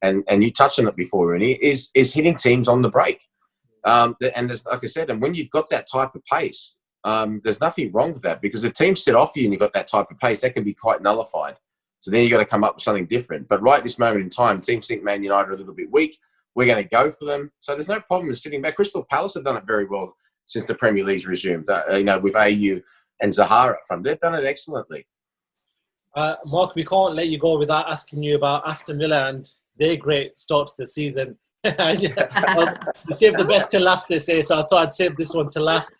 and 0.00 0.24
and 0.28 0.42
you 0.42 0.50
touched 0.50 0.80
on 0.80 0.88
it 0.88 0.96
before, 0.96 1.28
Rooney, 1.28 1.52
is 1.62 1.90
is 1.94 2.12
hitting 2.12 2.34
teams 2.34 2.68
on 2.68 2.82
the 2.82 2.88
break. 2.88 3.20
Um, 3.84 4.16
and 4.34 4.48
there's, 4.48 4.64
like 4.64 4.80
I 4.82 4.86
said, 4.86 5.10
and 5.10 5.20
when 5.20 5.34
you've 5.34 5.50
got 5.50 5.70
that 5.70 5.86
type 5.90 6.14
of 6.14 6.24
pace, 6.24 6.76
um, 7.04 7.40
there's 7.42 7.60
nothing 7.60 7.90
wrong 7.92 8.12
with 8.12 8.22
that 8.22 8.40
because 8.40 8.62
the 8.62 8.70
team 8.70 8.94
sit 8.94 9.14
off 9.14 9.32
you 9.34 9.44
and 9.44 9.52
you've 9.52 9.60
got 9.60 9.72
that 9.74 9.88
type 9.88 10.10
of 10.10 10.18
pace, 10.18 10.40
that 10.42 10.54
can 10.54 10.64
be 10.64 10.74
quite 10.74 11.02
nullified. 11.02 11.56
So 12.00 12.10
then 12.10 12.22
you've 12.22 12.30
got 12.30 12.38
to 12.38 12.44
come 12.44 12.64
up 12.64 12.76
with 12.76 12.82
something 12.82 13.06
different. 13.06 13.48
But 13.48 13.62
right 13.62 13.78
at 13.78 13.82
this 13.84 13.98
moment 13.98 14.22
in 14.22 14.30
time, 14.30 14.60
teams 14.60 14.86
think 14.86 15.02
Man 15.02 15.22
United 15.22 15.50
are 15.50 15.54
a 15.54 15.56
little 15.56 15.74
bit 15.74 15.90
weak. 15.90 16.18
We're 16.54 16.66
going 16.66 16.82
to 16.82 16.88
go 16.88 17.10
for 17.10 17.24
them. 17.24 17.50
So 17.58 17.72
there's 17.74 17.88
no 17.88 18.00
problem 18.00 18.28
in 18.28 18.36
sitting 18.36 18.60
back. 18.60 18.76
Crystal 18.76 19.06
Palace 19.08 19.34
have 19.34 19.44
done 19.44 19.56
it 19.56 19.64
very 19.66 19.86
well 19.86 20.14
since 20.46 20.64
the 20.64 20.74
Premier 20.74 21.04
League's 21.04 21.26
resumed. 21.26 21.68
Uh, 21.68 21.82
you 21.92 22.04
know, 22.04 22.18
with 22.18 22.34
Ayew 22.34 22.82
and 23.20 23.32
Zahara 23.32 23.76
from. 23.86 24.02
They've 24.02 24.20
done 24.20 24.34
it 24.34 24.44
excellently. 24.44 25.06
Uh, 26.14 26.34
Mark, 26.44 26.74
we 26.74 26.84
can't 26.84 27.14
let 27.14 27.28
you 27.28 27.38
go 27.38 27.58
without 27.58 27.90
asking 27.90 28.22
you 28.22 28.36
about 28.36 28.68
Aston 28.68 28.98
Villa 28.98 29.28
and 29.28 29.48
their 29.78 29.96
great 29.96 30.36
start 30.36 30.66
to 30.66 30.72
the 30.78 30.86
season. 30.86 31.36
Yeah, 31.64 32.66
we 33.08 33.14
saved 33.14 33.38
the 33.38 33.46
best 33.48 33.70
to 33.70 33.80
last, 33.80 34.08
they 34.08 34.18
say, 34.18 34.42
so 34.42 34.60
I 34.60 34.66
thought 34.66 34.82
I'd 34.82 34.92
save 34.92 35.16
this 35.16 35.34
one 35.34 35.48
to 35.50 35.60
last. 35.60 35.92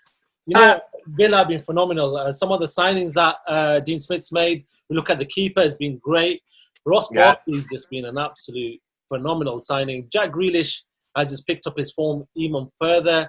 You 0.47 0.57
know, 0.57 0.81
Villa 1.07 1.39
have 1.39 1.49
been 1.49 1.63
phenomenal. 1.63 2.17
Uh, 2.17 2.33
some 2.33 2.51
of 2.51 2.61
the 2.61 2.67
signings 2.67 3.13
that 3.15 3.37
uh, 3.47 3.81
Dean 3.81 4.01
Smith's 4.01 4.33
made, 4.33 4.65
we 4.89 4.97
look 4.97 5.11
at 5.11 5.19
the 5.19 5.25
keeper, 5.27 5.61
has 5.61 5.75
been 5.77 5.99
great. 5.99 6.43
Ross 6.85 7.09
yeah. 7.13 7.35
Barkley's 7.35 7.69
just 7.73 7.89
been 7.91 8.07
an 8.07 8.19
absolute 8.19 8.81
phenomenal 9.09 9.61
signing. 9.61 10.09
Jack 10.13 10.33
Grealish 10.33 10.83
has 11.17 11.29
just 11.29 11.47
picked 11.47 11.67
up 11.67 11.79
his 11.79 11.93
form 11.93 12.27
even 12.35 12.69
further. 12.79 13.29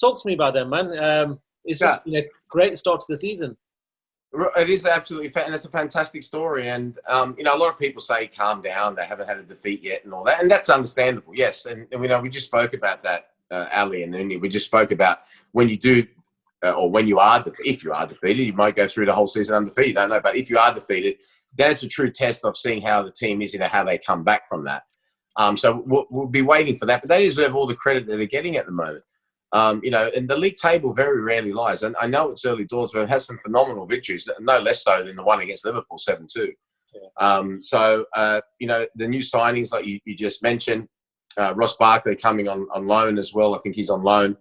Talk 0.00 0.20
to 0.20 0.26
me 0.26 0.34
about 0.34 0.54
them, 0.54 0.70
man. 0.70 0.98
Um, 0.98 1.40
it's 1.64 1.80
yeah. 1.80 1.88
just 1.88 2.04
been 2.04 2.16
a 2.16 2.26
great 2.48 2.78
start 2.78 3.00
to 3.00 3.06
the 3.08 3.16
season. 3.16 3.56
It 4.32 4.70
is 4.70 4.86
absolutely, 4.86 5.30
and 5.42 5.52
it's 5.52 5.64
a 5.64 5.70
fantastic 5.70 6.22
story. 6.22 6.68
And 6.68 6.98
um, 7.08 7.34
you 7.36 7.42
know, 7.42 7.54
a 7.54 7.58
lot 7.58 7.70
of 7.70 7.78
people 7.78 8.00
say, 8.00 8.28
"Calm 8.28 8.62
down, 8.62 8.94
they 8.94 9.04
haven't 9.04 9.28
had 9.28 9.38
a 9.38 9.42
defeat 9.42 9.82
yet," 9.82 10.04
and 10.04 10.14
all 10.14 10.22
that, 10.24 10.40
and 10.40 10.48
that's 10.48 10.70
understandable. 10.70 11.34
Yes, 11.34 11.66
and, 11.66 11.88
and 11.90 12.00
we 12.00 12.06
know 12.06 12.20
we 12.20 12.30
just 12.30 12.46
spoke 12.46 12.72
about 12.72 13.02
that, 13.02 13.30
uh, 13.50 13.66
Ali 13.72 14.04
and 14.04 14.14
Uni. 14.14 14.36
We 14.36 14.48
just 14.48 14.66
spoke 14.66 14.92
about 14.92 15.20
when 15.50 15.68
you 15.68 15.76
do, 15.76 16.06
uh, 16.64 16.72
or 16.72 16.88
when 16.88 17.08
you 17.08 17.18
are, 17.18 17.42
def- 17.42 17.64
if 17.64 17.82
you 17.82 17.92
are 17.92 18.06
defeated, 18.06 18.44
you 18.44 18.52
might 18.52 18.76
go 18.76 18.86
through 18.86 19.06
the 19.06 19.14
whole 19.14 19.26
season 19.26 19.56
undefeated. 19.56 19.96
I 19.96 20.02
don't 20.02 20.10
know, 20.10 20.20
but 20.20 20.36
if 20.36 20.48
you 20.48 20.58
are 20.58 20.72
defeated, 20.72 21.16
then 21.56 21.72
it's 21.72 21.82
a 21.82 21.88
true 21.88 22.10
test 22.10 22.44
of 22.44 22.56
seeing 22.56 22.82
how 22.82 23.02
the 23.02 23.10
team 23.10 23.42
is, 23.42 23.52
you 23.52 23.58
know, 23.58 23.66
how 23.66 23.82
they 23.82 23.98
come 23.98 24.22
back 24.22 24.48
from 24.48 24.64
that. 24.64 24.84
Um, 25.36 25.56
so 25.56 25.82
we'll, 25.86 26.06
we'll, 26.10 26.26
be 26.26 26.42
waiting 26.42 26.76
for 26.76 26.86
that, 26.86 27.02
but 27.02 27.08
they 27.08 27.24
deserve 27.24 27.54
all 27.54 27.66
the 27.66 27.74
credit 27.74 28.06
that 28.06 28.16
they're 28.16 28.26
getting 28.26 28.56
at 28.56 28.66
the 28.66 28.72
moment. 28.72 29.04
Um, 29.52 29.80
you 29.82 29.90
know, 29.90 30.10
and 30.14 30.28
the 30.28 30.36
league 30.36 30.56
table 30.56 30.92
very 30.92 31.20
rarely 31.20 31.52
lies. 31.52 31.82
And 31.82 31.96
I 32.00 32.06
know 32.06 32.30
it's 32.30 32.44
early 32.44 32.64
doors, 32.64 32.90
but 32.92 33.02
it 33.02 33.08
has 33.08 33.26
some 33.26 33.38
phenomenal 33.42 33.84
victories, 33.86 34.28
no 34.38 34.58
less 34.60 34.84
so 34.84 35.02
than 35.02 35.16
the 35.16 35.24
one 35.24 35.40
against 35.40 35.64
Liverpool, 35.64 35.98
7 35.98 36.26
2. 36.32 36.52
Yeah. 36.94 37.00
Um, 37.18 37.62
so, 37.62 38.04
uh, 38.14 38.40
you 38.58 38.66
know, 38.66 38.86
the 38.94 39.08
new 39.08 39.20
signings, 39.20 39.72
like 39.72 39.86
you, 39.86 39.98
you 40.04 40.16
just 40.16 40.42
mentioned, 40.42 40.88
uh, 41.36 41.54
Ross 41.54 41.76
Barkley 41.76 42.16
coming 42.16 42.48
on, 42.48 42.68
on 42.72 42.86
loan 42.86 43.18
as 43.18 43.34
well. 43.34 43.54
I 43.54 43.58
think 43.58 43.74
he's 43.74 43.90
on 43.90 44.02
loan, 44.02 44.36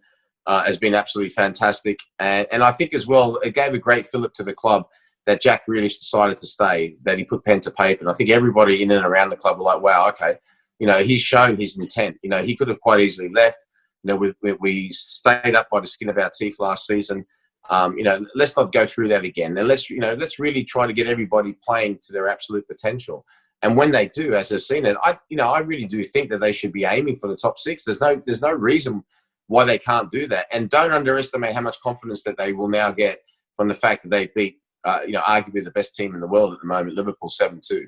uh, 0.45 0.63
has 0.63 0.77
been 0.77 0.95
absolutely 0.95 1.29
fantastic. 1.29 1.99
And, 2.19 2.47
and 2.51 2.63
I 2.63 2.71
think 2.71 2.93
as 2.93 3.07
well, 3.07 3.37
it 3.37 3.55
gave 3.55 3.73
a 3.73 3.79
great 3.79 4.07
fillip 4.07 4.33
to 4.35 4.43
the 4.43 4.53
club 4.53 4.85
that 5.25 5.41
Jack 5.41 5.63
Grealish 5.67 5.99
decided 5.99 6.37
to 6.39 6.47
stay, 6.47 6.95
that 7.03 7.17
he 7.17 7.23
put 7.23 7.43
pen 7.43 7.61
to 7.61 7.71
paper. 7.71 8.01
And 8.01 8.09
I 8.09 8.13
think 8.13 8.29
everybody 8.29 8.81
in 8.81 8.91
and 8.91 9.05
around 9.05 9.29
the 9.29 9.35
club 9.35 9.57
were 9.57 9.63
like, 9.63 9.81
wow, 9.81 10.09
okay, 10.09 10.35
you 10.79 10.87
know, 10.87 11.03
he's 11.03 11.21
shown 11.21 11.57
his 11.57 11.77
intent. 11.77 12.17
You 12.23 12.29
know, 12.29 12.41
he 12.41 12.55
could 12.55 12.67
have 12.67 12.79
quite 12.79 13.01
easily 13.01 13.29
left 13.29 13.65
you 14.03 14.07
know, 14.07 14.15
we, 14.15 14.53
we, 14.53 14.89
stayed 14.91 15.55
up 15.55 15.69
by 15.69 15.79
the 15.79 15.87
skin 15.87 16.09
of 16.09 16.17
our 16.17 16.29
teeth 16.29 16.57
last 16.59 16.87
season. 16.87 17.25
Um, 17.69 17.97
you 17.97 18.03
know, 18.03 18.25
let's 18.33 18.55
not 18.55 18.71
go 18.71 18.85
through 18.85 19.09
that 19.09 19.23
again. 19.23 19.57
And 19.57 19.67
let's, 19.67 19.89
you 19.89 19.99
know, 19.99 20.13
let's 20.13 20.39
really 20.39 20.63
try 20.63 20.87
to 20.87 20.93
get 20.93 21.07
everybody 21.07 21.55
playing 21.63 21.99
to 22.03 22.13
their 22.13 22.27
absolute 22.27 22.67
potential. 22.67 23.25
And 23.61 23.75
when 23.75 23.91
they 23.91 24.07
do, 24.07 24.33
as 24.33 24.51
I've 24.51 24.61
seen 24.61 24.85
it, 24.85 24.95
I, 25.03 25.19
you 25.29 25.37
know, 25.37 25.47
I 25.47 25.59
really 25.59 25.85
do 25.85 26.03
think 26.03 26.29
that 26.29 26.39
they 26.39 26.53
should 26.53 26.71
be 26.71 26.85
aiming 26.85 27.17
for 27.17 27.27
the 27.27 27.35
top 27.35 27.59
six. 27.59 27.83
There's 27.83 28.01
no, 28.01 28.21
there's 28.25 28.41
no 28.41 28.53
reason 28.53 29.03
why 29.47 29.65
they 29.65 29.77
can't 29.77 30.11
do 30.11 30.27
that. 30.27 30.47
And 30.51 30.69
don't 30.69 30.93
underestimate 30.93 31.53
how 31.53 31.61
much 31.61 31.81
confidence 31.81 32.23
that 32.23 32.37
they 32.37 32.53
will 32.53 32.69
now 32.69 32.91
get 32.91 33.19
from 33.55 33.67
the 33.67 33.73
fact 33.73 34.03
that 34.03 34.09
they 34.09 34.31
beat, 34.33 34.59
uh, 34.85 35.01
you 35.05 35.11
know, 35.11 35.21
arguably 35.21 35.63
the 35.63 35.71
best 35.71 35.93
team 35.93 36.15
in 36.15 36.21
the 36.21 36.27
world 36.27 36.53
at 36.53 36.59
the 36.61 36.67
moment, 36.67 36.95
Liverpool 36.95 37.29
seven 37.29 37.59
two. 37.61 37.87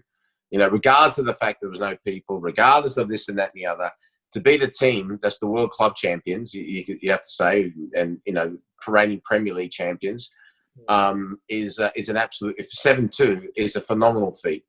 You 0.50 0.60
know, 0.60 0.68
regardless 0.68 1.18
of 1.18 1.26
the 1.26 1.36
fact 1.36 1.60
there 1.62 1.70
was 1.70 1.80
no 1.80 1.96
people, 2.04 2.42
regardless 2.42 2.98
of 2.98 3.08
this 3.08 3.30
and 3.30 3.38
that 3.38 3.52
and 3.56 3.64
the 3.64 3.68
other, 3.68 3.90
to 4.34 4.40
beat 4.40 4.64
a 4.64 4.70
team 4.70 5.20
that's 5.22 5.40
the 5.40 5.48
world 5.48 5.72
club 5.72 5.96
champions, 5.96 6.54
you, 6.54 6.64
you, 6.64 7.00
you 7.02 7.12
have 7.12 7.22
to 7.22 7.30
say, 7.30 7.74
and 7.94 8.20
you 8.26 8.34
know, 8.34 8.58
reigning 8.88 9.22
Premier 9.24 9.54
League 9.54 9.72
champions, 9.72 10.32
um, 10.88 11.38
is 11.50 11.80
uh, 11.80 11.92
is 11.96 12.10
an 12.10 12.18
absolute. 12.18 12.56
If 12.58 12.70
seven 12.72 13.10
two 13.10 13.50
is 13.56 13.76
a 13.76 13.82
phenomenal 13.82 14.32
feat, 14.32 14.64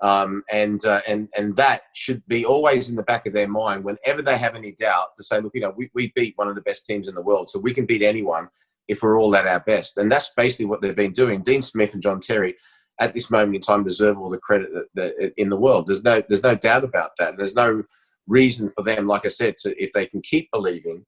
um, 0.00 0.42
and 0.52 0.84
uh, 0.84 1.00
and 1.06 1.28
and 1.36 1.56
that 1.56 1.82
should 1.94 2.26
be 2.26 2.44
always 2.44 2.90
in 2.90 2.96
the 2.96 3.02
back 3.02 3.26
of 3.26 3.32
their 3.32 3.48
mind 3.48 3.84
whenever 3.84 4.22
they 4.22 4.36
have 4.36 4.54
any 4.54 4.72
doubt 4.72 5.08
to 5.16 5.22
say, 5.22 5.40
look, 5.40 5.52
you 5.54 5.62
know, 5.62 5.72
we, 5.76 5.90
we 5.94 6.12
beat 6.14 6.34
one 6.36 6.48
of 6.48 6.54
the 6.54 6.60
best 6.60 6.86
teams 6.86 7.08
in 7.08 7.14
the 7.14 7.22
world, 7.22 7.48
so 7.48 7.58
we 7.58 7.72
can 7.72 7.86
beat 7.86 8.02
anyone 8.02 8.48
if 8.88 9.02
we're 9.02 9.18
all 9.18 9.34
at 9.34 9.46
our 9.46 9.60
best, 9.60 9.96
and 9.96 10.12
that's 10.12 10.30
basically 10.36 10.66
what 10.66 10.80
they've 10.82 10.94
been 10.94 11.12
doing. 11.12 11.42
Dean 11.42 11.62
Smith 11.62 11.94
and 11.94 12.02
John 12.02 12.20
Terry. 12.20 12.54
At 12.98 13.12
this 13.12 13.30
moment 13.30 13.56
in 13.56 13.60
time, 13.60 13.84
deserve 13.84 14.16
all 14.16 14.30
the 14.30 14.38
credit 14.38 14.70
that, 14.72 14.86
that 14.94 15.32
in 15.36 15.50
the 15.50 15.56
world. 15.56 15.86
There's 15.86 16.02
no, 16.02 16.22
there's 16.30 16.42
no 16.42 16.54
doubt 16.54 16.82
about 16.82 17.10
that. 17.18 17.36
There's 17.36 17.54
no, 17.54 17.82
reason 18.26 18.70
for 18.74 18.82
them, 18.82 19.06
like 19.06 19.24
I 19.24 19.28
said, 19.28 19.56
to 19.58 19.82
if 19.82 19.92
they 19.92 20.06
can 20.06 20.20
keep 20.22 20.50
believing 20.52 21.04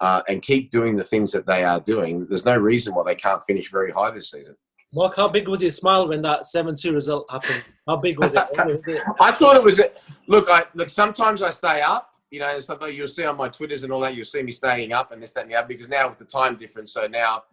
uh, 0.00 0.22
and 0.28 0.42
keep 0.42 0.70
doing 0.70 0.96
the 0.96 1.04
things 1.04 1.32
that 1.32 1.46
they 1.46 1.64
are 1.64 1.80
doing, 1.80 2.26
there's 2.26 2.44
no 2.44 2.56
reason 2.56 2.94
why 2.94 3.04
they 3.06 3.14
can't 3.14 3.42
finish 3.46 3.70
very 3.70 3.92
high 3.92 4.10
this 4.10 4.30
season. 4.30 4.56
Mark, 4.94 5.16
how 5.16 5.28
big 5.28 5.48
was 5.48 5.60
your 5.60 5.70
smile 5.70 6.08
when 6.08 6.22
that 6.22 6.46
seven-two 6.46 6.92
result 6.92 7.26
happened? 7.30 7.62
How 7.86 7.96
big 7.96 8.18
was 8.18 8.34
it? 8.34 8.46
I 9.20 9.32
thought 9.32 9.56
it 9.56 9.62
was. 9.62 9.80
Look, 10.28 10.48
I 10.48 10.64
look. 10.74 10.90
Sometimes 10.90 11.42
I 11.42 11.50
stay 11.50 11.80
up. 11.80 12.10
You 12.30 12.40
know, 12.40 12.58
like 12.80 12.94
you'll 12.94 13.06
see 13.06 13.24
on 13.24 13.36
my 13.36 13.48
Twitters 13.48 13.82
and 13.82 13.92
all 13.92 14.00
that. 14.00 14.14
You'll 14.14 14.24
see 14.24 14.42
me 14.42 14.52
staying 14.52 14.92
up 14.92 15.12
and 15.12 15.22
this, 15.22 15.32
that, 15.32 15.42
and 15.42 15.50
the 15.50 15.54
other. 15.56 15.68
Because 15.68 15.88
now 15.88 16.08
with 16.08 16.18
the 16.18 16.24
time 16.24 16.56
difference, 16.56 16.92
so 16.92 17.06
now 17.06 17.44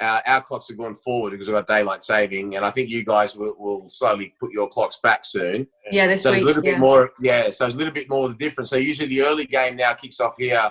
uh, 0.00 0.20
our 0.26 0.42
clocks 0.42 0.70
are 0.70 0.74
going 0.74 0.94
forward 0.94 1.30
because 1.30 1.48
we've 1.48 1.56
got 1.56 1.66
daylight 1.66 2.04
saving, 2.04 2.56
and 2.56 2.64
I 2.64 2.70
think 2.70 2.90
you 2.90 3.04
guys 3.04 3.36
will, 3.36 3.54
will 3.58 3.88
slowly 3.88 4.34
put 4.38 4.52
your 4.52 4.68
clocks 4.68 4.98
back 5.02 5.24
soon. 5.24 5.66
Yeah, 5.90 6.06
this 6.06 6.22
so 6.22 6.30
week, 6.30 6.40
it's 6.40 6.44
a 6.44 6.46
little 6.46 6.64
yeah. 6.64 6.72
bit 6.72 6.80
more. 6.80 7.10
Yeah, 7.20 7.50
so 7.50 7.66
it's 7.66 7.74
a 7.74 7.78
little 7.78 7.94
bit 7.94 8.10
more 8.10 8.32
different. 8.32 8.68
So 8.68 8.76
usually 8.76 9.08
the 9.08 9.22
early 9.22 9.46
game 9.46 9.76
now 9.76 9.94
kicks 9.94 10.20
off 10.20 10.34
here 10.38 10.70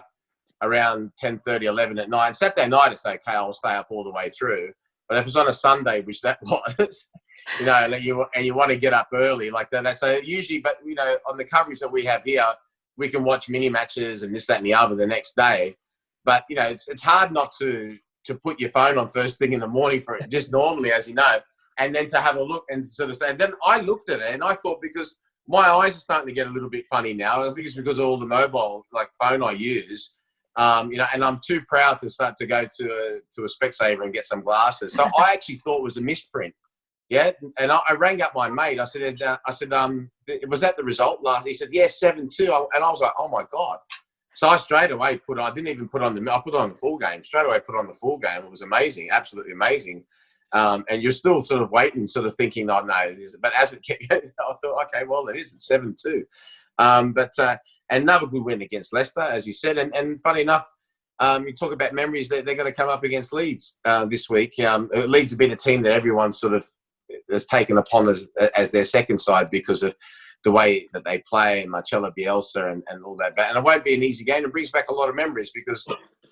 around 0.61 1.11
10, 1.17 1.39
30, 1.39 1.65
11 1.65 1.99
at 1.99 2.09
night. 2.09 2.35
Saturday 2.35 2.67
night 2.67 2.91
it's 2.91 3.05
okay. 3.05 3.21
I'll 3.27 3.53
stay 3.53 3.73
up 3.73 3.87
all 3.89 4.03
the 4.03 4.11
way 4.11 4.29
through. 4.29 4.71
But 5.09 5.17
if 5.17 5.27
it's 5.27 5.35
on 5.35 5.47
a 5.47 5.53
Sunday, 5.53 6.01
which 6.01 6.21
that 6.21 6.39
was, 6.43 7.09
you 7.59 7.65
know, 7.65 7.75
and 7.75 8.03
you 8.03 8.25
and 8.35 8.45
you 8.45 8.55
want 8.55 8.69
to 8.69 8.77
get 8.77 8.93
up 8.93 9.09
early 9.13 9.49
like 9.49 9.69
that. 9.71 9.97
So 9.97 10.19
usually, 10.23 10.59
but 10.59 10.77
you 10.85 10.95
know, 10.95 11.17
on 11.29 11.37
the 11.37 11.45
coverage 11.45 11.79
that 11.79 11.91
we 11.91 12.05
have 12.05 12.23
here, 12.23 12.45
we 12.97 13.09
can 13.09 13.23
watch 13.23 13.49
mini 13.49 13.69
matches 13.69 14.23
and 14.23 14.33
this, 14.33 14.47
that, 14.47 14.57
and 14.57 14.65
the 14.65 14.73
other 14.73 14.95
the 14.95 15.05
next 15.05 15.35
day. 15.35 15.75
But 16.23 16.43
you 16.49 16.55
know, 16.55 16.63
it's 16.63 16.87
it's 16.87 17.03
hard 17.03 17.31
not 17.31 17.51
to 17.61 17.97
to 18.25 18.35
put 18.35 18.59
your 18.59 18.69
phone 18.69 18.97
on 18.97 19.07
first 19.07 19.39
thing 19.39 19.53
in 19.53 19.59
the 19.59 19.67
morning 19.67 20.01
for 20.01 20.15
it, 20.15 20.29
just 20.29 20.51
normally, 20.51 20.91
as 20.91 21.07
you 21.07 21.13
know, 21.13 21.39
and 21.77 21.93
then 21.93 22.07
to 22.07 22.21
have 22.21 22.35
a 22.37 22.43
look 22.43 22.65
and 22.69 22.87
sort 22.87 23.09
of 23.09 23.17
say. 23.17 23.29
And 23.29 23.39
then 23.39 23.53
I 23.63 23.79
looked 23.79 24.09
at 24.09 24.19
it 24.19 24.33
and 24.33 24.43
I 24.43 24.53
thought 24.55 24.81
because 24.81 25.15
my 25.47 25.69
eyes 25.69 25.95
are 25.95 25.99
starting 25.99 26.27
to 26.27 26.33
get 26.33 26.47
a 26.47 26.49
little 26.49 26.69
bit 26.69 26.85
funny 26.87 27.13
now. 27.13 27.41
I 27.41 27.53
think 27.53 27.67
it's 27.67 27.75
because 27.75 27.99
of 27.99 28.05
all 28.05 28.19
the 28.19 28.25
mobile 28.25 28.85
like 28.91 29.09
phone 29.21 29.43
I 29.43 29.51
use. 29.51 30.11
Um, 30.57 30.89
you 30.89 30.97
know, 30.97 31.05
and 31.13 31.23
I'm 31.23 31.39
too 31.45 31.61
proud 31.67 31.99
to 31.99 32.09
start 32.09 32.37
to 32.37 32.47
go 32.47 32.65
to 32.79 32.85
a, 32.85 33.19
to 33.35 33.43
a 33.43 33.47
Specsavers 33.47 34.03
and 34.03 34.13
get 34.13 34.25
some 34.25 34.41
glasses. 34.41 34.93
So 34.93 35.03
I 35.17 35.33
actually 35.33 35.57
thought 35.57 35.79
it 35.79 35.83
was 35.83 35.97
a 35.97 36.01
misprint. 36.01 36.53
Yeah, 37.09 37.31
and 37.59 37.71
I, 37.71 37.79
I 37.87 37.93
rang 37.93 38.23
up 38.23 38.33
my 38.33 38.49
mate. 38.49 38.79
I 38.79 38.83
said, 38.83 39.21
uh, 39.21 39.37
I 39.45 39.51
said, 39.51 39.71
um, 39.73 40.09
was 40.47 40.61
that 40.61 40.75
the 40.75 40.83
result 40.83 41.19
last? 41.21 41.45
He 41.45 41.53
said, 41.53 41.69
yes, 41.71 41.99
yeah, 42.01 42.09
seven 42.09 42.27
two. 42.27 42.51
And 42.73 42.83
I 42.83 42.89
was 42.89 43.01
like, 43.01 43.13
oh 43.19 43.27
my 43.27 43.45
god. 43.51 43.77
So 44.35 44.49
I 44.49 44.57
straight 44.57 44.91
away 44.91 45.17
put 45.17 45.39
I 45.39 45.51
didn't 45.53 45.69
even 45.69 45.87
put 45.87 46.03
on 46.03 46.13
the, 46.13 46.31
I 46.31 46.41
put 46.41 46.55
on 46.55 46.71
the 46.71 46.77
full 46.77 46.97
game. 46.97 47.23
Straight 47.23 47.45
away 47.45 47.59
put 47.61 47.77
on 47.77 47.87
the 47.87 47.93
full 47.93 48.17
game. 48.17 48.43
It 48.43 48.51
was 48.51 48.61
amazing, 48.61 49.09
absolutely 49.11 49.53
amazing. 49.53 50.03
Um, 50.51 50.85
and 50.89 51.01
you're 51.01 51.11
still 51.11 51.41
sort 51.41 51.61
of 51.61 51.71
waiting, 51.71 52.05
sort 52.05 52.25
of 52.25 52.35
thinking, 52.35 52.69
oh 52.69 52.81
no, 52.81 52.97
it 52.99 53.19
is. 53.19 53.37
But 53.41 53.53
as 53.55 53.73
it 53.73 53.83
kept, 53.83 54.05
I 54.11 54.21
thought, 54.39 54.85
okay, 54.85 55.05
well, 55.07 55.27
it 55.27 55.37
is. 55.37 55.53
It's 55.53 55.67
7 55.67 55.95
2. 55.99 56.23
Um, 56.77 57.13
but 57.13 57.31
uh, 57.39 57.57
another 57.89 58.27
good 58.27 58.43
win 58.43 58.61
against 58.61 58.93
Leicester, 58.93 59.21
as 59.21 59.47
you 59.47 59.53
said. 59.53 59.77
And, 59.77 59.95
and 59.95 60.21
funny 60.21 60.41
enough, 60.41 60.67
Um, 61.19 61.47
you 61.47 61.53
talk 61.53 61.71
about 61.71 61.93
memories 61.93 62.27
that 62.29 62.43
they're 62.43 62.59
going 62.61 62.71
to 62.71 62.81
come 62.81 62.89
up 62.89 63.03
against 63.05 63.33
Leeds 63.33 63.77
uh, 63.85 64.05
this 64.05 64.29
week. 64.29 64.59
Um, 64.59 64.89
Leeds 64.93 65.31
have 65.31 65.39
been 65.39 65.51
a 65.51 65.55
team 65.67 65.81
that 65.83 65.93
everyone 65.93 66.33
sort 66.33 66.53
of 66.53 66.67
has 67.31 67.45
taken 67.45 67.77
upon 67.77 68.09
as 68.09 68.27
as 68.55 68.71
their 68.71 68.83
second 68.83 69.19
side 69.19 69.49
because 69.49 69.81
of 69.83 69.95
the 70.45 70.51
way 70.51 70.87
that 70.93 71.03
they 71.03 71.21
play 71.27 71.61
and 71.61 71.71
Marcelo 71.71 72.13
Bielsa 72.17 72.71
and, 72.71 72.83
and 72.87 73.03
all 73.03 73.17
that. 73.17 73.33
And 73.37 73.57
it 73.57 73.63
won't 73.63 73.83
be 73.83 73.95
an 73.95 74.03
easy 74.03 74.23
game. 74.23 74.45
It 74.45 74.51
brings 74.51 74.71
back 74.71 74.89
a 74.89 74.93
lot 74.93 75.09
of 75.09 75.15
memories 75.15 75.51
because 75.53 75.85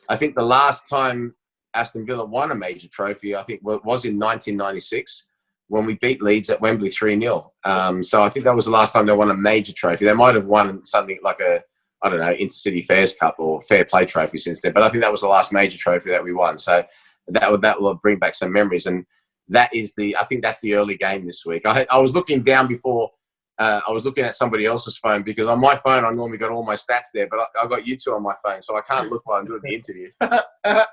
I 0.08 0.16
think 0.16 0.36
the 0.36 0.44
last 0.44 0.88
time 0.88 1.36
Aston 1.74 2.06
Villa 2.06 2.24
won 2.24 2.52
a 2.52 2.56
major 2.56 2.88
trophy, 2.88 3.36
I 3.36 3.42
think 3.42 3.62
was 3.64 4.06
in 4.06 4.20
1996 4.20 5.26
when 5.68 5.86
we 5.86 5.96
beat 5.96 6.22
Leeds 6.22 6.52
at 6.52 6.62
Wembley 6.62 6.92
3 6.92 7.20
0. 7.20 7.52
Um, 7.66 8.04
so 8.04 8.22
I 8.22 8.30
think 8.30 8.46
that 8.46 8.56
was 8.56 8.66
the 8.66 8.72
last 8.72 8.94
time 8.94 9.08
they 9.08 9.14
won 9.14 9.32
a 9.32 9.36
major 9.36 9.74
trophy. 9.74 10.06
They 10.06 10.14
might 10.14 10.36
have 10.36 10.46
won 10.46 10.86
something 10.86 11.20
like 11.24 11.40
a, 11.40 11.62
I 12.04 12.10
don't 12.10 12.20
know, 12.20 12.34
Intercity 12.34 12.86
Fairs 12.86 13.16
Cup 13.16 13.36
or 13.40 13.62
Fair 13.62 13.84
Play 13.84 14.06
Trophy 14.06 14.38
since 14.38 14.62
then. 14.62 14.74
But 14.74 14.84
I 14.84 14.90
think 14.90 15.02
that 15.02 15.12
was 15.12 15.22
the 15.22 15.28
last 15.28 15.52
major 15.52 15.78
trophy 15.78 16.12
that 16.12 16.24
we 16.24 16.34
won. 16.34 16.60
So 16.60 16.84
that 17.30 17.52
would, 17.52 17.62
that 17.62 17.82
will 17.82 17.96
bring 17.96 18.20
back 18.20 18.36
some 18.36 18.52
memories. 18.52 18.86
And 18.86 19.06
that 19.48 19.74
is 19.74 19.96
the, 19.96 20.16
I 20.18 20.26
think 20.26 20.44
that's 20.44 20.62
the 20.62 20.76
early 20.76 20.98
game 20.98 21.26
this 21.26 21.44
week. 21.46 21.66
I, 21.66 21.88
I 21.90 21.98
was 21.98 22.14
looking 22.14 22.44
down 22.44 22.68
before 22.68 23.10
uh, 23.60 23.82
I 23.88 23.92
was 23.92 24.06
looking 24.06 24.24
at 24.24 24.36
somebody 24.36 24.66
else's 24.66 24.98
phone 24.98 25.24
because 25.24 25.48
on 25.48 25.60
my 25.60 25.76
phone 25.76 26.06
I 26.06 26.12
normally 26.12 26.38
got 26.38 26.52
all 26.52 26.66
my 26.66 26.76
stats 26.76 27.08
there, 27.14 27.28
but 27.28 27.40
I, 27.40 27.64
I 27.64 27.68
got 27.68 27.88
you 27.88 27.98
two 27.98 28.14
on 28.14 28.24
my 28.24 28.36
phone, 28.44 28.62
so 28.62 28.76
I 28.76 28.82
can't 28.82 29.10
look 29.10 29.26
while 29.26 29.40
I'm 29.40 29.46
doing 29.46 29.62
the 29.64 29.74
interview. 29.76 30.10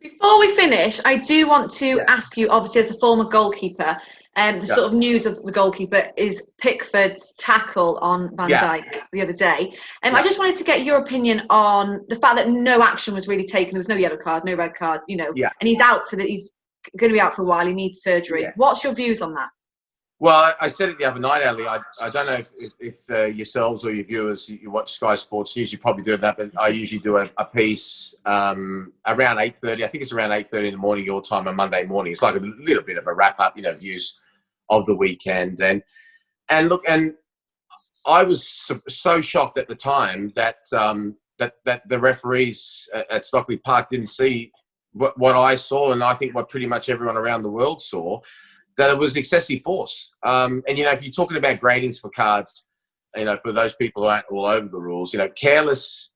Before 0.00 0.38
we 0.38 0.54
finish, 0.54 1.00
I 1.06 1.16
do 1.16 1.48
want 1.48 1.70
to 1.72 1.86
yeah. 1.86 2.04
ask 2.08 2.36
you, 2.36 2.50
obviously, 2.50 2.82
as 2.82 2.90
a 2.90 2.98
former 2.98 3.24
goalkeeper, 3.24 3.96
um, 4.36 4.60
the 4.60 4.66
yeah. 4.66 4.74
sort 4.74 4.86
of 4.86 4.92
news 4.92 5.24
of 5.24 5.42
the 5.42 5.50
goalkeeper 5.50 6.10
is 6.18 6.42
Pickford's 6.58 7.32
tackle 7.38 7.96
on 8.02 8.36
Van 8.36 8.50
yeah. 8.50 8.76
Dijk 8.76 9.00
the 9.12 9.22
other 9.22 9.32
day. 9.32 9.72
Um, 10.02 10.12
yeah. 10.12 10.18
I 10.18 10.22
just 10.22 10.38
wanted 10.38 10.56
to 10.56 10.64
get 10.64 10.84
your 10.84 10.98
opinion 10.98 11.46
on 11.48 12.04
the 12.08 12.16
fact 12.16 12.36
that 12.36 12.50
no 12.50 12.82
action 12.82 13.14
was 13.14 13.28
really 13.28 13.46
taken. 13.46 13.72
There 13.72 13.78
was 13.78 13.88
no 13.88 13.94
yellow 13.94 14.18
card, 14.18 14.44
no 14.44 14.54
red 14.56 14.74
card, 14.74 15.00
you 15.08 15.16
know, 15.16 15.32
yeah. 15.34 15.50
and 15.60 15.68
he's 15.68 15.80
out 15.80 16.06
for 16.08 16.16
the, 16.16 16.24
he's 16.24 16.52
going 16.98 17.10
to 17.10 17.14
be 17.14 17.20
out 17.20 17.32
for 17.32 17.42
a 17.42 17.46
while. 17.46 17.66
He 17.66 17.72
needs 17.72 18.02
surgery. 18.02 18.46
What's 18.56 18.84
your 18.84 18.92
views 18.92 19.22
on 19.22 19.32
that? 19.34 19.48
Well, 20.24 20.54
I, 20.58 20.68
said 20.68 20.88
it 20.88 20.96
the 20.96 21.04
other 21.04 21.20
night, 21.20 21.44
Ali. 21.44 21.66
I, 21.66 21.80
I 22.00 22.08
don't 22.08 22.24
know 22.24 22.32
if, 22.32 22.48
if, 22.58 22.72
if 22.80 22.94
uh, 23.10 23.24
yourselves 23.26 23.84
or 23.84 23.92
your 23.92 24.06
viewers, 24.06 24.48
you 24.48 24.70
watch 24.70 24.92
Sky 24.92 25.16
Sports 25.16 25.54
News, 25.54 25.70
you 25.70 25.76
probably 25.76 26.02
do 26.02 26.16
that, 26.16 26.38
but 26.38 26.50
I 26.58 26.68
usually 26.68 27.02
do 27.02 27.18
a, 27.18 27.28
a 27.36 27.44
piece 27.44 28.14
um, 28.24 28.94
around 29.06 29.36
8.30. 29.36 29.84
I 29.84 29.86
think 29.86 30.00
it's 30.00 30.14
around 30.14 30.30
8.30 30.30 30.64
in 30.64 30.70
the 30.70 30.78
morning, 30.78 31.04
your 31.04 31.20
time 31.20 31.46
on 31.46 31.56
Monday 31.56 31.84
morning. 31.84 32.12
It's 32.12 32.22
like 32.22 32.36
a 32.36 32.38
little 32.38 32.82
bit 32.82 32.96
of 32.96 33.06
a 33.06 33.12
wrap-up, 33.12 33.54
you 33.54 33.64
know, 33.64 33.74
views 33.74 34.18
of 34.70 34.86
the 34.86 34.96
weekend. 34.96 35.60
And, 35.60 35.82
and 36.48 36.70
look, 36.70 36.84
and 36.88 37.12
I 38.06 38.22
was 38.22 38.48
so, 38.88 39.20
shocked 39.20 39.58
at 39.58 39.68
the 39.68 39.76
time 39.76 40.32
that, 40.36 40.56
um, 40.74 41.18
that, 41.38 41.56
that 41.66 41.86
the 41.90 41.98
referees 41.98 42.88
at 43.10 43.26
Stockley 43.26 43.58
Park 43.58 43.90
didn't 43.90 44.06
see 44.06 44.52
what, 44.92 45.18
what 45.18 45.36
I 45.36 45.54
saw, 45.54 45.92
and 45.92 46.02
I 46.02 46.14
think 46.14 46.34
what 46.34 46.48
pretty 46.48 46.66
much 46.66 46.88
everyone 46.88 47.18
around 47.18 47.42
the 47.42 47.50
world 47.50 47.82
saw, 47.82 48.20
that 48.76 48.90
it 48.90 48.98
was 48.98 49.16
excessive 49.16 49.62
force. 49.62 50.14
Um, 50.24 50.62
and 50.68 50.76
you 50.76 50.84
know, 50.84 50.90
if 50.90 51.02
you're 51.02 51.12
talking 51.12 51.36
about 51.36 51.60
gradings 51.60 52.00
for 52.00 52.10
cards, 52.10 52.64
you 53.16 53.24
know, 53.24 53.36
for 53.36 53.52
those 53.52 53.74
people 53.74 54.02
who 54.02 54.08
aren't 54.08 54.26
all 54.30 54.46
over 54.46 54.68
the 54.68 54.80
rules, 54.80 55.12
you 55.12 55.18
know, 55.18 55.28
careless 55.28 56.10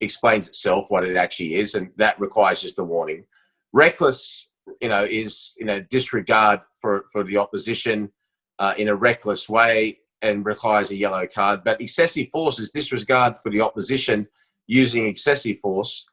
explains 0.00 0.48
itself 0.48 0.86
what 0.88 1.04
it 1.04 1.16
actually 1.16 1.54
is, 1.54 1.74
and 1.74 1.90
that 1.96 2.20
requires 2.20 2.60
just 2.60 2.78
a 2.78 2.84
warning. 2.84 3.24
Reckless, 3.72 4.50
you 4.80 4.88
know, 4.88 5.04
is 5.04 5.54
you 5.58 5.64
know 5.64 5.80
disregard 5.90 6.60
for 6.80 7.04
for 7.12 7.24
the 7.24 7.36
opposition 7.36 8.10
uh, 8.58 8.74
in 8.76 8.88
a 8.88 8.94
reckless 8.94 9.48
way 9.48 9.98
and 10.20 10.46
requires 10.46 10.90
a 10.90 10.96
yellow 10.96 11.26
card. 11.26 11.62
But 11.64 11.80
excessive 11.80 12.28
force 12.30 12.60
is 12.60 12.70
disregard 12.70 13.38
for 13.42 13.50
the 13.50 13.60
opposition 13.60 14.28
using 14.68 15.06
excessive 15.06 15.58
force 15.58 16.06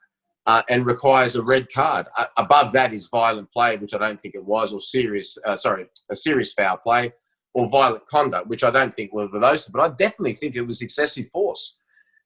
uh, 0.49 0.63
and 0.67 0.83
requires 0.83 1.35
a 1.35 1.43
red 1.43 1.67
card. 1.71 2.07
Uh, 2.17 2.25
above 2.37 2.71
that 2.71 2.91
is 2.91 3.07
violent 3.07 3.51
play, 3.51 3.77
which 3.77 3.93
I 3.93 3.99
don't 3.99 4.19
think 4.19 4.33
it 4.33 4.43
was, 4.43 4.73
or 4.73 4.81
serious, 4.81 5.37
uh, 5.45 5.55
sorry, 5.55 5.85
a 6.09 6.15
serious 6.15 6.53
foul 6.53 6.77
play, 6.77 7.13
or 7.53 7.69
violent 7.69 8.07
conduct, 8.07 8.47
which 8.47 8.63
I 8.63 8.71
don't 8.71 8.91
think 8.91 9.13
were 9.13 9.27
those. 9.27 9.67
But 9.67 9.81
I 9.81 9.89
definitely 9.89 10.33
think 10.33 10.55
it 10.55 10.63
was 10.63 10.81
excessive 10.81 11.29
force. 11.29 11.77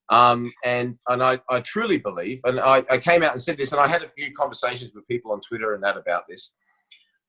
Um, 0.07 0.53
and 0.63 0.97
and 1.09 1.21
I, 1.21 1.41
I 1.49 1.59
truly 1.59 1.97
believe, 1.97 2.39
and 2.45 2.61
I, 2.61 2.85
I 2.89 2.97
came 2.97 3.23
out 3.23 3.33
and 3.33 3.41
said 3.41 3.57
this, 3.57 3.73
and 3.73 3.81
I 3.81 3.87
had 3.87 4.03
a 4.03 4.07
few 4.07 4.31
conversations 4.33 4.93
with 4.95 5.05
people 5.09 5.33
on 5.33 5.41
Twitter 5.41 5.73
and 5.73 5.83
that 5.83 5.97
about 5.97 6.23
this. 6.29 6.53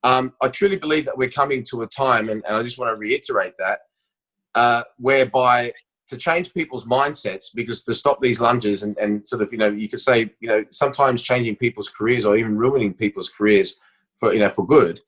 Um, 0.04 0.33
I 0.42 0.48
truly 0.48 0.76
believe 0.76 1.07
that 1.07 1.18
we're 1.18 1.28
coming 1.28 1.64
to 1.70 1.83
a 1.83 1.88
time, 1.88 2.28
and, 2.28 2.40
and 2.46 2.57
I 2.57 2.62
just 2.62 2.78
want 2.78 2.94
to 2.94 2.96
reiterate 2.96 3.54
that, 3.59 3.80
uh, 4.54 4.85
whereby 4.98 5.72
to 6.06 6.16
change 6.16 6.52
people's 6.52 6.84
mindsets 6.84 7.46
because 7.54 7.82
to 7.82 7.94
stop 7.94 8.20
these 8.20 8.40
lunges 8.40 8.82
and, 8.82 8.96
and 8.98 9.26
sort 9.26 9.42
of 9.42 9.52
you 9.52 9.58
know 9.58 9.68
you 9.68 9.88
could 9.88 10.00
say 10.00 10.30
you 10.40 10.48
know 10.48 10.64
sometimes 10.70 11.22
changing 11.22 11.56
people's 11.56 11.88
careers 11.88 12.24
or 12.24 12.36
even 12.36 12.56
ruining 12.56 12.92
people's 12.92 13.28
careers 13.28 13.76
for 14.16 14.32
you 14.32 14.40
know 14.40 14.48
for 14.48 14.66
good 14.66 15.00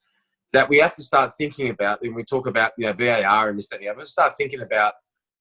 that 0.52 0.68
we 0.68 0.78
have 0.78 0.94
to 0.94 1.02
start 1.02 1.32
thinking 1.36 1.68
about 1.68 2.00
when 2.00 2.14
we 2.14 2.24
talk 2.24 2.46
about 2.46 2.72
you 2.78 2.86
know 2.86 2.92
VAR 2.92 3.48
and 3.48 3.58
this 3.58 3.68
that 3.68 3.76
and 3.76 3.84
the 3.84 3.92
other 3.92 4.04
start 4.04 4.32
thinking 4.38 4.62
about 4.62 4.94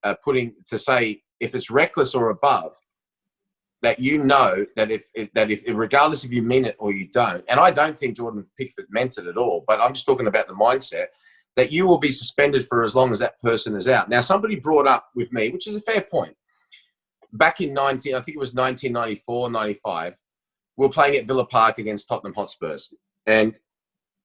uh, 0.04 0.16
putting 0.24 0.54
to 0.68 0.78
say 0.78 1.22
if 1.40 1.56
it's 1.56 1.70
reckless 1.70 2.14
or 2.14 2.30
above 2.30 2.76
that 3.82 4.00
you 4.00 4.24
know 4.24 4.66
that 4.76 4.92
if 4.92 5.04
that 5.34 5.52
if 5.52 5.64
regardless 5.68 6.24
if 6.24 6.32
you 6.32 6.42
mean 6.42 6.66
it 6.66 6.76
or 6.80 6.92
you 6.92 7.08
don't 7.14 7.44
and 7.48 7.60
I 7.60 7.72
don't 7.72 7.98
think 7.98 8.18
Jordan 8.18 8.46
Pickford 8.58 8.88
meant 8.90 9.18
it 9.18 9.28
at 9.28 9.38
all 9.38 9.64
but 9.68 9.80
I'm 9.80 9.94
just 9.94 10.06
talking 10.06 10.28
about 10.28 10.48
the 10.48 10.54
mindset 10.54 11.08
that 11.56 11.72
you 11.72 11.88
will 11.88 11.98
be 11.98 12.10
suspended 12.10 12.68
for 12.68 12.84
as 12.84 12.96
long 12.96 13.12
as 13.12 13.20
that 13.20 13.42
person 13.42 13.76
is 13.76 13.88
out. 13.88 14.10
Now, 14.10 14.22
somebody 14.22 14.58
brought 14.58 14.88
up 14.88 15.10
with 15.16 15.32
me, 15.32 15.50
which 15.50 15.68
is 15.68 15.76
a 15.76 15.82
fair 15.82 16.02
point. 16.02 16.36
Back 17.34 17.62
in 17.62 17.74
19, 17.74 18.14
I 18.14 18.20
think 18.20 18.36
it 18.36 18.40
was 18.40 18.54
1994, 18.54 19.50
95, 19.50 20.16
we 20.78 20.86
were 20.86 20.92
playing 20.92 21.16
at 21.16 21.28
Villa 21.28 21.46
Park 21.46 21.78
against 21.78 22.08
Tottenham 22.08 22.34
Hotspurs. 22.34 22.94
And 23.26 23.58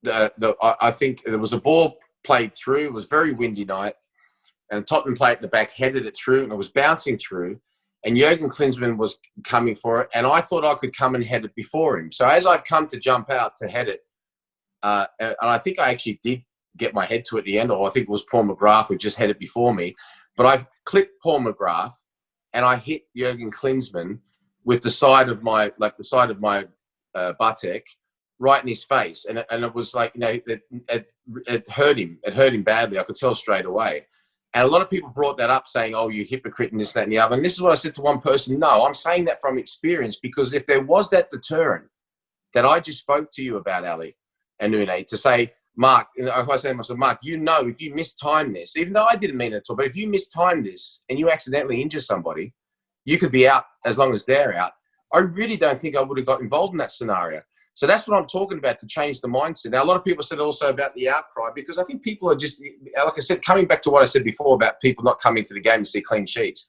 the, 0.03 0.33
the, 0.39 0.57
I 0.81 0.91
think 0.91 1.23
there 1.25 1.39
was 1.39 1.53
a 1.53 1.61
ball 1.61 1.99
played 2.25 2.55
through, 2.55 2.87
it 2.87 2.93
was 2.93 3.07
very 3.07 3.33
windy 3.33 3.65
night, 3.65 3.95
and 4.71 4.87
Tottenham 4.87 5.17
played 5.17 5.35
at 5.35 5.43
the 5.43 5.49
back, 5.49 5.73
headed 5.73 6.07
it 6.07 6.17
through, 6.17 6.45
and 6.45 6.53
it 6.53 6.57
was 6.57 6.71
bouncing 6.71 7.19
through. 7.19 7.61
And 8.05 8.17
Jurgen 8.17 8.49
Klinsmann 8.49 8.97
was 8.97 9.19
coming 9.45 9.75
for 9.75 10.01
it, 10.01 10.09
and 10.15 10.27
I 10.27 10.41
thought 10.41 10.65
I 10.65 10.75
could 10.75 10.97
come 10.97 11.15
and 11.15 11.25
head 11.25 11.45
it 11.45 11.55
before 11.55 11.99
him. 11.99 12.11
So 12.11 12.27
as 12.27 12.47
I've 12.47 12.65
come 12.65 12.87
to 12.89 12.99
jump 12.99 13.31
out 13.31 13.57
to 13.59 13.69
head 13.69 13.89
it, 13.89 14.01
uh, 14.83 15.07
and 15.21 15.37
I 15.43 15.59
think 15.59 15.79
I 15.79 15.91
actually 15.91 16.19
did 16.25 16.43
get 16.77 16.95
my 16.95 17.05
head 17.05 17.25
to 17.27 17.39
at 17.39 17.45
the 17.45 17.59
end, 17.59 17.71
or 17.71 17.87
I 17.87 17.91
think 17.91 18.05
it 18.05 18.11
was 18.11 18.25
Paul 18.31 18.45
McGrath 18.45 18.89
who 18.89 18.97
just 18.97 19.17
had 19.17 19.31
it 19.31 19.39
before 19.39 19.75
me. 19.75 19.95
But 20.37 20.47
I 20.47 20.67
clipped 20.85 21.21
Paul 21.23 21.41
McGrath 21.41 21.93
and 22.53 22.65
I 22.65 22.77
hit 22.77 23.03
Jurgen 23.17 23.51
Klinsmann 23.51 24.19
with 24.65 24.83
the 24.83 24.91
side 24.91 25.29
of 25.29 25.43
my, 25.43 25.73
like 25.79 25.97
the 25.97 26.05
side 26.05 26.31
of 26.31 26.41
my 26.41 26.67
uh, 27.15 27.33
buttock 27.39 27.83
right 28.39 28.63
in 28.63 28.69
his 28.69 28.85
face. 28.85 29.27
And 29.27 29.45
and 29.51 29.65
it 29.65 29.75
was 29.75 29.95
like, 29.95 30.13
you 30.15 30.21
know, 30.21 30.39
it, 30.47 30.63
it, 30.89 31.07
it 31.47 31.71
hurt 31.71 31.99
him. 31.99 32.19
It 32.23 32.35
hurt 32.35 32.55
him 32.55 32.63
badly. 32.63 32.99
I 32.99 33.05
could 33.05 33.17
tell 33.17 33.35
straight 33.35 33.67
away. 33.67 34.07
And 34.55 34.65
a 34.65 34.71
lot 34.71 34.83
of 34.83 34.91
people 34.91 35.11
brought 35.11 35.39
that 35.39 35.51
up 35.51 35.69
saying, 35.69 35.95
oh, 35.95 36.09
you 36.09 36.25
hypocrite 36.25 36.73
and 36.73 36.81
this, 36.81 36.93
that, 36.95 37.05
and 37.05 37.13
the 37.13 37.19
other. 37.19 37.37
And 37.37 37.45
this 37.45 37.53
is 37.53 37.63
what 37.63 37.71
I 37.71 37.77
said 37.77 37.95
to 37.97 38.01
one 38.01 38.21
person. 38.21 38.59
No, 38.59 38.85
I'm 38.85 38.95
saying 38.95 39.27
that 39.27 39.41
from 39.41 39.59
experience 39.59 40.17
because 40.17 40.53
if 40.53 40.67
there 40.67 40.83
was 40.83 41.09
that 41.11 41.31
deterrent 41.31 41.85
that 42.55 42.67
I 42.67 42.81
just 42.81 42.99
spoke 42.99 43.31
to 43.35 43.45
you 43.45 43.59
about, 43.59 43.85
Ali 43.85 44.17
and 44.59 44.75
Une, 44.75 45.05
to 45.07 45.17
say, 45.17 45.53
Mark, 45.77 46.09
if 46.17 46.49
I 46.49 46.57
say 46.57 46.71
to 46.71 46.75
myself, 46.75 46.99
Mark, 46.99 47.19
you 47.23 47.37
know, 47.37 47.67
if 47.67 47.81
you 47.81 47.95
mistime 47.95 48.53
this, 48.53 48.77
even 48.77 48.93
though 48.93 49.05
I 49.05 49.17
didn't 49.17 49.37
mean 49.37 49.53
it 49.53 49.57
at 49.57 49.63
all, 49.71 49.77
but 49.77 49.87
if 49.87 49.97
you 49.97 50.09
mistime 50.09 50.65
this 50.65 51.05
and 51.09 51.19
you 51.19 51.31
accidentally 51.31 51.81
injure 51.81 52.01
somebody, 52.01 52.53
you 53.05 53.19
could 53.19 53.33
be 53.33 53.49
out 53.49 53.65
as 53.87 53.97
long 53.97 54.13
as 54.13 54.25
they're 54.25 54.55
out. 54.55 54.73
I 55.13 55.21
really 55.21 55.57
don't 55.57 55.81
think 55.81 55.97
I 55.97 56.03
would 56.03 56.19
have 56.19 56.27
got 56.27 56.41
involved 56.41 56.75
in 56.75 56.79
that 56.79 56.93
scenario. 56.93 57.41
So 57.75 57.87
that's 57.87 58.07
what 58.07 58.19
I'm 58.19 58.27
talking 58.27 58.59
about 58.59 58.79
to 58.81 58.87
change 58.87 59.21
the 59.21 59.29
mindset. 59.29 59.71
Now, 59.71 59.83
a 59.83 59.87
lot 59.87 59.97
of 59.97 60.05
people 60.05 60.23
said 60.23 60.39
also 60.39 60.69
about 60.69 60.95
the 60.95 61.09
outcry 61.09 61.49
because 61.55 61.79
I 61.79 61.85
think 61.85 62.03
people 62.03 62.31
are 62.31 62.37
just, 62.37 62.63
like 62.63 63.15
I 63.17 63.21
said, 63.21 63.43
coming 63.43 63.67
back 63.67 63.81
to 63.83 63.91
what 63.91 64.03
I 64.03 64.07
said 64.07 64.23
before 64.23 64.55
about 64.55 64.81
people 64.83 65.03
not 65.03 65.19
coming 65.19 65.45
to 65.45 65.55
the 65.55 65.61
game 65.61 65.79
to 65.79 65.85
see 65.85 66.03
clean 66.03 66.27
sheets. 66.27 66.69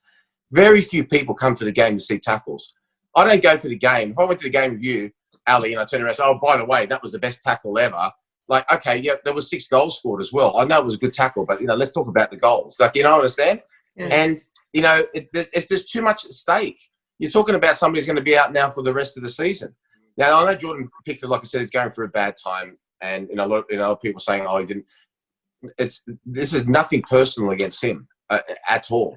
Very 0.52 0.80
few 0.80 1.04
people 1.04 1.34
come 1.34 1.54
to 1.56 1.64
the 1.64 1.72
game 1.72 1.96
to 1.96 2.02
see 2.02 2.18
tackles. 2.18 2.72
I 3.14 3.24
don't 3.24 3.42
go 3.42 3.56
to 3.56 3.68
the 3.68 3.76
game. 3.76 4.12
If 4.12 4.18
I 4.18 4.24
went 4.24 4.40
to 4.40 4.44
the 4.44 4.50
game 4.50 4.72
with 4.72 4.82
you, 4.82 5.10
Ali, 5.46 5.72
and 5.72 5.82
I 5.82 5.84
turn 5.84 6.00
around 6.00 6.10
and 6.10 6.16
say, 6.16 6.24
oh, 6.24 6.38
by 6.42 6.56
the 6.56 6.64
way, 6.64 6.86
that 6.86 7.02
was 7.02 7.12
the 7.12 7.18
best 7.18 7.42
tackle 7.42 7.78
ever, 7.78 8.10
like, 8.52 8.70
okay, 8.70 8.98
yeah, 8.98 9.14
there 9.24 9.32
was 9.32 9.48
six 9.48 9.66
goals 9.66 9.98
scored 9.98 10.20
as 10.20 10.30
well. 10.30 10.58
I 10.58 10.66
know 10.66 10.78
it 10.78 10.84
was 10.84 10.96
a 10.96 10.98
good 10.98 11.14
tackle, 11.14 11.46
but 11.46 11.62
you 11.62 11.66
know, 11.66 11.74
let's 11.74 11.90
talk 11.90 12.06
about 12.06 12.30
the 12.30 12.36
goals. 12.36 12.76
Like, 12.78 12.94
you 12.94 13.02
know, 13.02 13.14
understand? 13.14 13.62
Yeah. 13.96 14.08
And 14.08 14.38
you 14.74 14.82
know, 14.82 15.06
it, 15.14 15.30
it's 15.32 15.68
just 15.68 15.90
too 15.90 16.02
much 16.02 16.26
at 16.26 16.32
stake. 16.32 16.78
You're 17.18 17.30
talking 17.30 17.54
about 17.54 17.78
somebody 17.78 18.00
who's 18.00 18.06
going 18.06 18.16
to 18.16 18.22
be 18.22 18.36
out 18.36 18.52
now 18.52 18.68
for 18.68 18.82
the 18.82 18.92
rest 18.92 19.16
of 19.16 19.22
the 19.22 19.30
season. 19.30 19.74
Now, 20.18 20.38
I 20.38 20.44
know 20.44 20.54
Jordan 20.54 20.90
Pickford, 21.06 21.30
like 21.30 21.40
I 21.40 21.44
said, 21.44 21.62
is 21.62 21.70
going 21.70 21.90
through 21.90 22.06
a 22.06 22.10
bad 22.10 22.34
time, 22.42 22.76
and 23.00 23.26
you 23.30 23.36
know, 23.36 23.46
a 23.46 23.48
lot 23.48 23.58
of 23.60 23.64
you 23.70 23.78
know, 23.78 23.96
people 23.96 24.20
saying, 24.20 24.44
"Oh, 24.46 24.58
he 24.58 24.66
didn't." 24.66 24.84
It's 25.78 26.02
this 26.26 26.52
is 26.52 26.66
nothing 26.68 27.00
personal 27.08 27.52
against 27.52 27.82
him 27.82 28.06
uh, 28.28 28.40
at 28.68 28.90
all. 28.90 29.16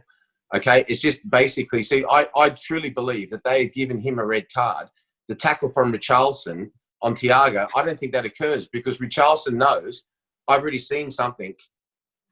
Okay, 0.56 0.86
it's 0.88 1.02
just 1.02 1.30
basically. 1.30 1.84
See, 1.84 2.06
I, 2.10 2.28
I 2.38 2.52
truly 2.52 2.90
believe 2.90 3.32
that 3.32 3.44
they 3.44 3.64
had 3.64 3.74
given 3.74 4.00
him 4.00 4.18
a 4.20 4.26
red 4.26 4.46
card. 4.54 4.88
The 5.28 5.36
tackle 5.36 5.68
from 5.68 5.92
Richarlison 5.92 6.70
on 7.02 7.14
Thiago, 7.14 7.68
I 7.76 7.86
don't 7.86 8.00
think 8.00 8.14
that 8.14 8.26
occurs 8.26 8.68
because 8.68 9.00
Richarlison 9.00 9.54
knows 9.54 10.04
I've 10.48 10.62
already 10.62 10.80
seen 10.80 11.10
something, 11.10 11.54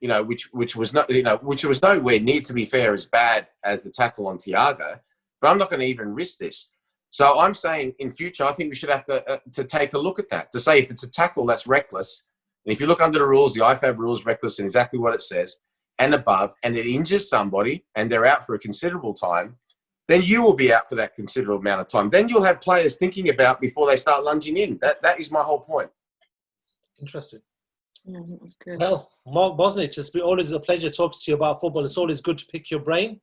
you 0.01 0.07
know, 0.07 0.23
which 0.23 0.49
which 0.51 0.75
was 0.75 0.93
not, 0.93 1.09
you 1.09 1.23
know, 1.23 1.37
which 1.37 1.65
was 1.65 1.81
nowhere 1.81 2.19
near 2.19 2.41
to 2.41 2.53
be 2.53 2.65
fair 2.65 2.93
as 2.93 3.05
bad 3.05 3.47
as 3.63 3.83
the 3.83 3.89
tackle 3.89 4.27
on 4.27 4.37
Thiago. 4.37 4.99
But 5.41 5.49
I'm 5.49 5.57
not 5.57 5.69
going 5.69 5.81
to 5.81 5.85
even 5.85 6.13
risk 6.13 6.37
this. 6.37 6.69
So 7.09 7.37
I'm 7.37 7.53
saying 7.53 7.93
in 7.99 8.11
future, 8.11 8.43
I 8.43 8.53
think 8.53 8.69
we 8.69 8.75
should 8.75 8.89
have 8.89 9.05
to 9.05 9.29
uh, 9.29 9.39
to 9.53 9.63
take 9.63 9.93
a 9.93 9.99
look 9.99 10.19
at 10.19 10.29
that 10.29 10.51
to 10.51 10.59
say 10.59 10.79
if 10.79 10.89
it's 10.89 11.03
a 11.03 11.11
tackle 11.11 11.45
that's 11.45 11.67
reckless, 11.67 12.25
and 12.65 12.73
if 12.73 12.79
you 12.79 12.87
look 12.87 13.01
under 13.01 13.19
the 13.19 13.27
rules, 13.27 13.53
the 13.53 13.61
IFAB 13.61 13.97
rules 13.97 14.25
reckless 14.25 14.59
and 14.59 14.65
exactly 14.65 14.99
what 14.99 15.13
it 15.13 15.21
says 15.21 15.57
and 15.99 16.13
above, 16.13 16.53
and 16.63 16.75
it 16.75 16.87
injures 16.87 17.29
somebody 17.29 17.85
and 17.95 18.11
they're 18.11 18.25
out 18.25 18.45
for 18.45 18.55
a 18.55 18.59
considerable 18.59 19.13
time, 19.13 19.55
then 20.07 20.21
you 20.21 20.41
will 20.41 20.53
be 20.53 20.73
out 20.73 20.89
for 20.89 20.95
that 20.95 21.15
considerable 21.15 21.59
amount 21.59 21.81
of 21.81 21.87
time. 21.87 22.09
Then 22.09 22.27
you'll 22.27 22.43
have 22.43 22.61
players 22.61 22.95
thinking 22.95 23.29
about 23.29 23.61
before 23.61 23.89
they 23.89 23.95
start 23.95 24.23
lunging 24.23 24.57
in. 24.57 24.77
That 24.81 25.01
that 25.03 25.19
is 25.19 25.31
my 25.31 25.41
whole 25.41 25.59
point. 25.59 25.89
Interesting. 27.01 27.41
Yeah, 28.05 28.19
that 28.27 28.41
was 28.41 28.55
good. 28.55 28.79
Well, 28.79 29.09
Mark 29.25 29.57
Bosnich, 29.57 29.97
it's 29.97 30.09
been 30.09 30.23
always 30.23 30.51
a 30.51 30.59
pleasure 30.59 30.89
talking 30.89 31.19
to 31.21 31.31
you 31.31 31.35
about 31.35 31.61
football. 31.61 31.85
It's 31.85 31.97
always 31.97 32.19
good 32.19 32.37
to 32.37 32.45
pick 32.47 32.69
your 32.69 32.81
brain. 32.81 33.21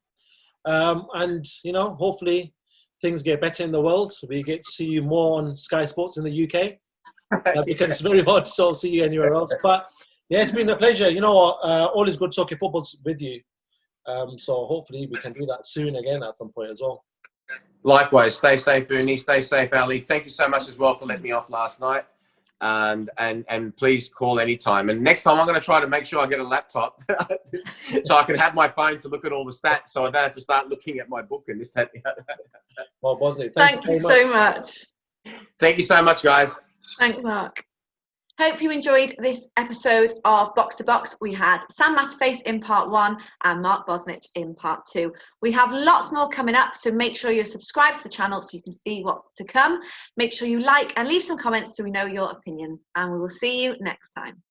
Um, 0.64 1.06
and, 1.14 1.44
you 1.62 1.72
know, 1.72 1.94
hopefully 1.94 2.54
things 3.02 3.22
get 3.22 3.40
better 3.40 3.62
in 3.62 3.72
the 3.72 3.80
world. 3.80 4.12
We 4.28 4.42
get 4.42 4.64
to 4.64 4.72
see 4.72 4.88
you 4.88 5.02
more 5.02 5.38
on 5.38 5.56
Sky 5.56 5.84
Sports 5.84 6.16
in 6.16 6.24
the 6.24 6.44
UK 6.44 6.78
uh, 7.46 7.62
because 7.64 7.90
it's 7.90 8.00
very 8.00 8.22
hard 8.22 8.46
to 8.46 8.50
sort 8.50 8.70
of 8.70 8.80
see 8.80 8.90
you 8.90 9.04
anywhere 9.04 9.34
else. 9.34 9.54
But 9.62 9.86
yeah, 10.28 10.42
it's 10.42 10.50
been 10.50 10.68
a 10.70 10.76
pleasure. 10.76 11.10
You 11.10 11.20
know 11.20 11.34
what? 11.34 11.58
Uh, 11.62 11.86
always 11.86 12.16
good 12.16 12.32
talking 12.32 12.58
football 12.58 12.86
with 13.04 13.20
you. 13.20 13.40
Um, 14.06 14.38
so 14.38 14.66
hopefully 14.66 15.08
we 15.10 15.18
can 15.20 15.32
do 15.32 15.46
that 15.46 15.66
soon 15.66 15.96
again 15.96 16.22
at 16.22 16.38
some 16.38 16.50
point 16.50 16.70
as 16.70 16.80
well. 16.80 17.04
Likewise, 17.82 18.36
stay 18.36 18.56
safe, 18.56 18.90
Uni. 18.90 19.16
Stay 19.16 19.40
safe, 19.40 19.70
Ali. 19.72 20.00
Thank 20.00 20.24
you 20.24 20.30
so 20.30 20.48
much 20.48 20.68
as 20.68 20.76
well 20.76 20.98
for 20.98 21.06
letting 21.06 21.22
me 21.22 21.32
off 21.32 21.48
last 21.50 21.80
night. 21.80 22.04
And 22.62 23.08
and 23.16 23.46
and 23.48 23.74
please 23.74 24.10
call 24.10 24.38
anytime. 24.38 24.90
And 24.90 25.00
next 25.02 25.22
time, 25.22 25.40
I'm 25.40 25.46
going 25.46 25.58
to 25.58 25.64
try 25.64 25.80
to 25.80 25.86
make 25.86 26.04
sure 26.04 26.20
I 26.20 26.26
get 26.26 26.40
a 26.40 26.44
laptop 26.44 27.02
so 28.04 28.16
I 28.16 28.22
can 28.24 28.36
have 28.36 28.54
my 28.54 28.68
phone 28.68 28.98
to 28.98 29.08
look 29.08 29.24
at 29.24 29.32
all 29.32 29.46
the 29.46 29.50
stats, 29.50 29.88
so 29.88 30.04
I 30.04 30.10
don't 30.10 30.22
have 30.22 30.32
to 30.32 30.42
start 30.42 30.68
looking 30.68 30.98
at 30.98 31.08
my 31.08 31.22
book 31.22 31.44
and 31.48 31.58
this 31.58 31.72
that. 31.72 31.90
Well, 33.00 33.18
Bosnich, 33.18 33.54
Thank 33.56 33.86
you 33.86 33.98
so 33.98 34.30
much. 34.30 34.86
Thank 35.58 35.78
you 35.78 35.84
so 35.84 36.02
much, 36.02 36.22
guys. 36.22 36.58
Thanks, 36.98 37.22
Mark. 37.22 37.64
Hope 38.40 38.62
you 38.62 38.70
enjoyed 38.70 39.14
this 39.18 39.48
episode 39.58 40.14
of 40.24 40.54
Box 40.54 40.76
to 40.76 40.84
Box. 40.84 41.14
We 41.20 41.34
had 41.34 41.60
Sam 41.70 41.94
Matterface 41.94 42.40
in 42.46 42.58
part 42.58 42.88
one 42.88 43.18
and 43.44 43.60
Mark 43.60 43.86
Bosnich 43.86 44.24
in 44.34 44.54
part 44.54 44.80
two. 44.90 45.12
We 45.42 45.52
have 45.52 45.74
lots 45.74 46.10
more 46.10 46.26
coming 46.26 46.54
up, 46.54 46.74
so 46.74 46.90
make 46.90 47.18
sure 47.18 47.30
you're 47.30 47.44
subscribed 47.44 47.98
to 47.98 48.04
the 48.04 48.08
channel 48.08 48.40
so 48.40 48.56
you 48.56 48.62
can 48.62 48.72
see 48.72 49.02
what's 49.02 49.34
to 49.34 49.44
come. 49.44 49.78
Make 50.16 50.32
sure 50.32 50.48
you 50.48 50.60
like 50.60 50.94
and 50.96 51.06
leave 51.06 51.22
some 51.22 51.36
comments 51.36 51.76
so 51.76 51.84
we 51.84 51.90
know 51.90 52.06
your 52.06 52.30
opinions, 52.30 52.86
and 52.94 53.12
we 53.12 53.18
will 53.18 53.28
see 53.28 53.62
you 53.62 53.76
next 53.78 54.08
time. 54.12 54.42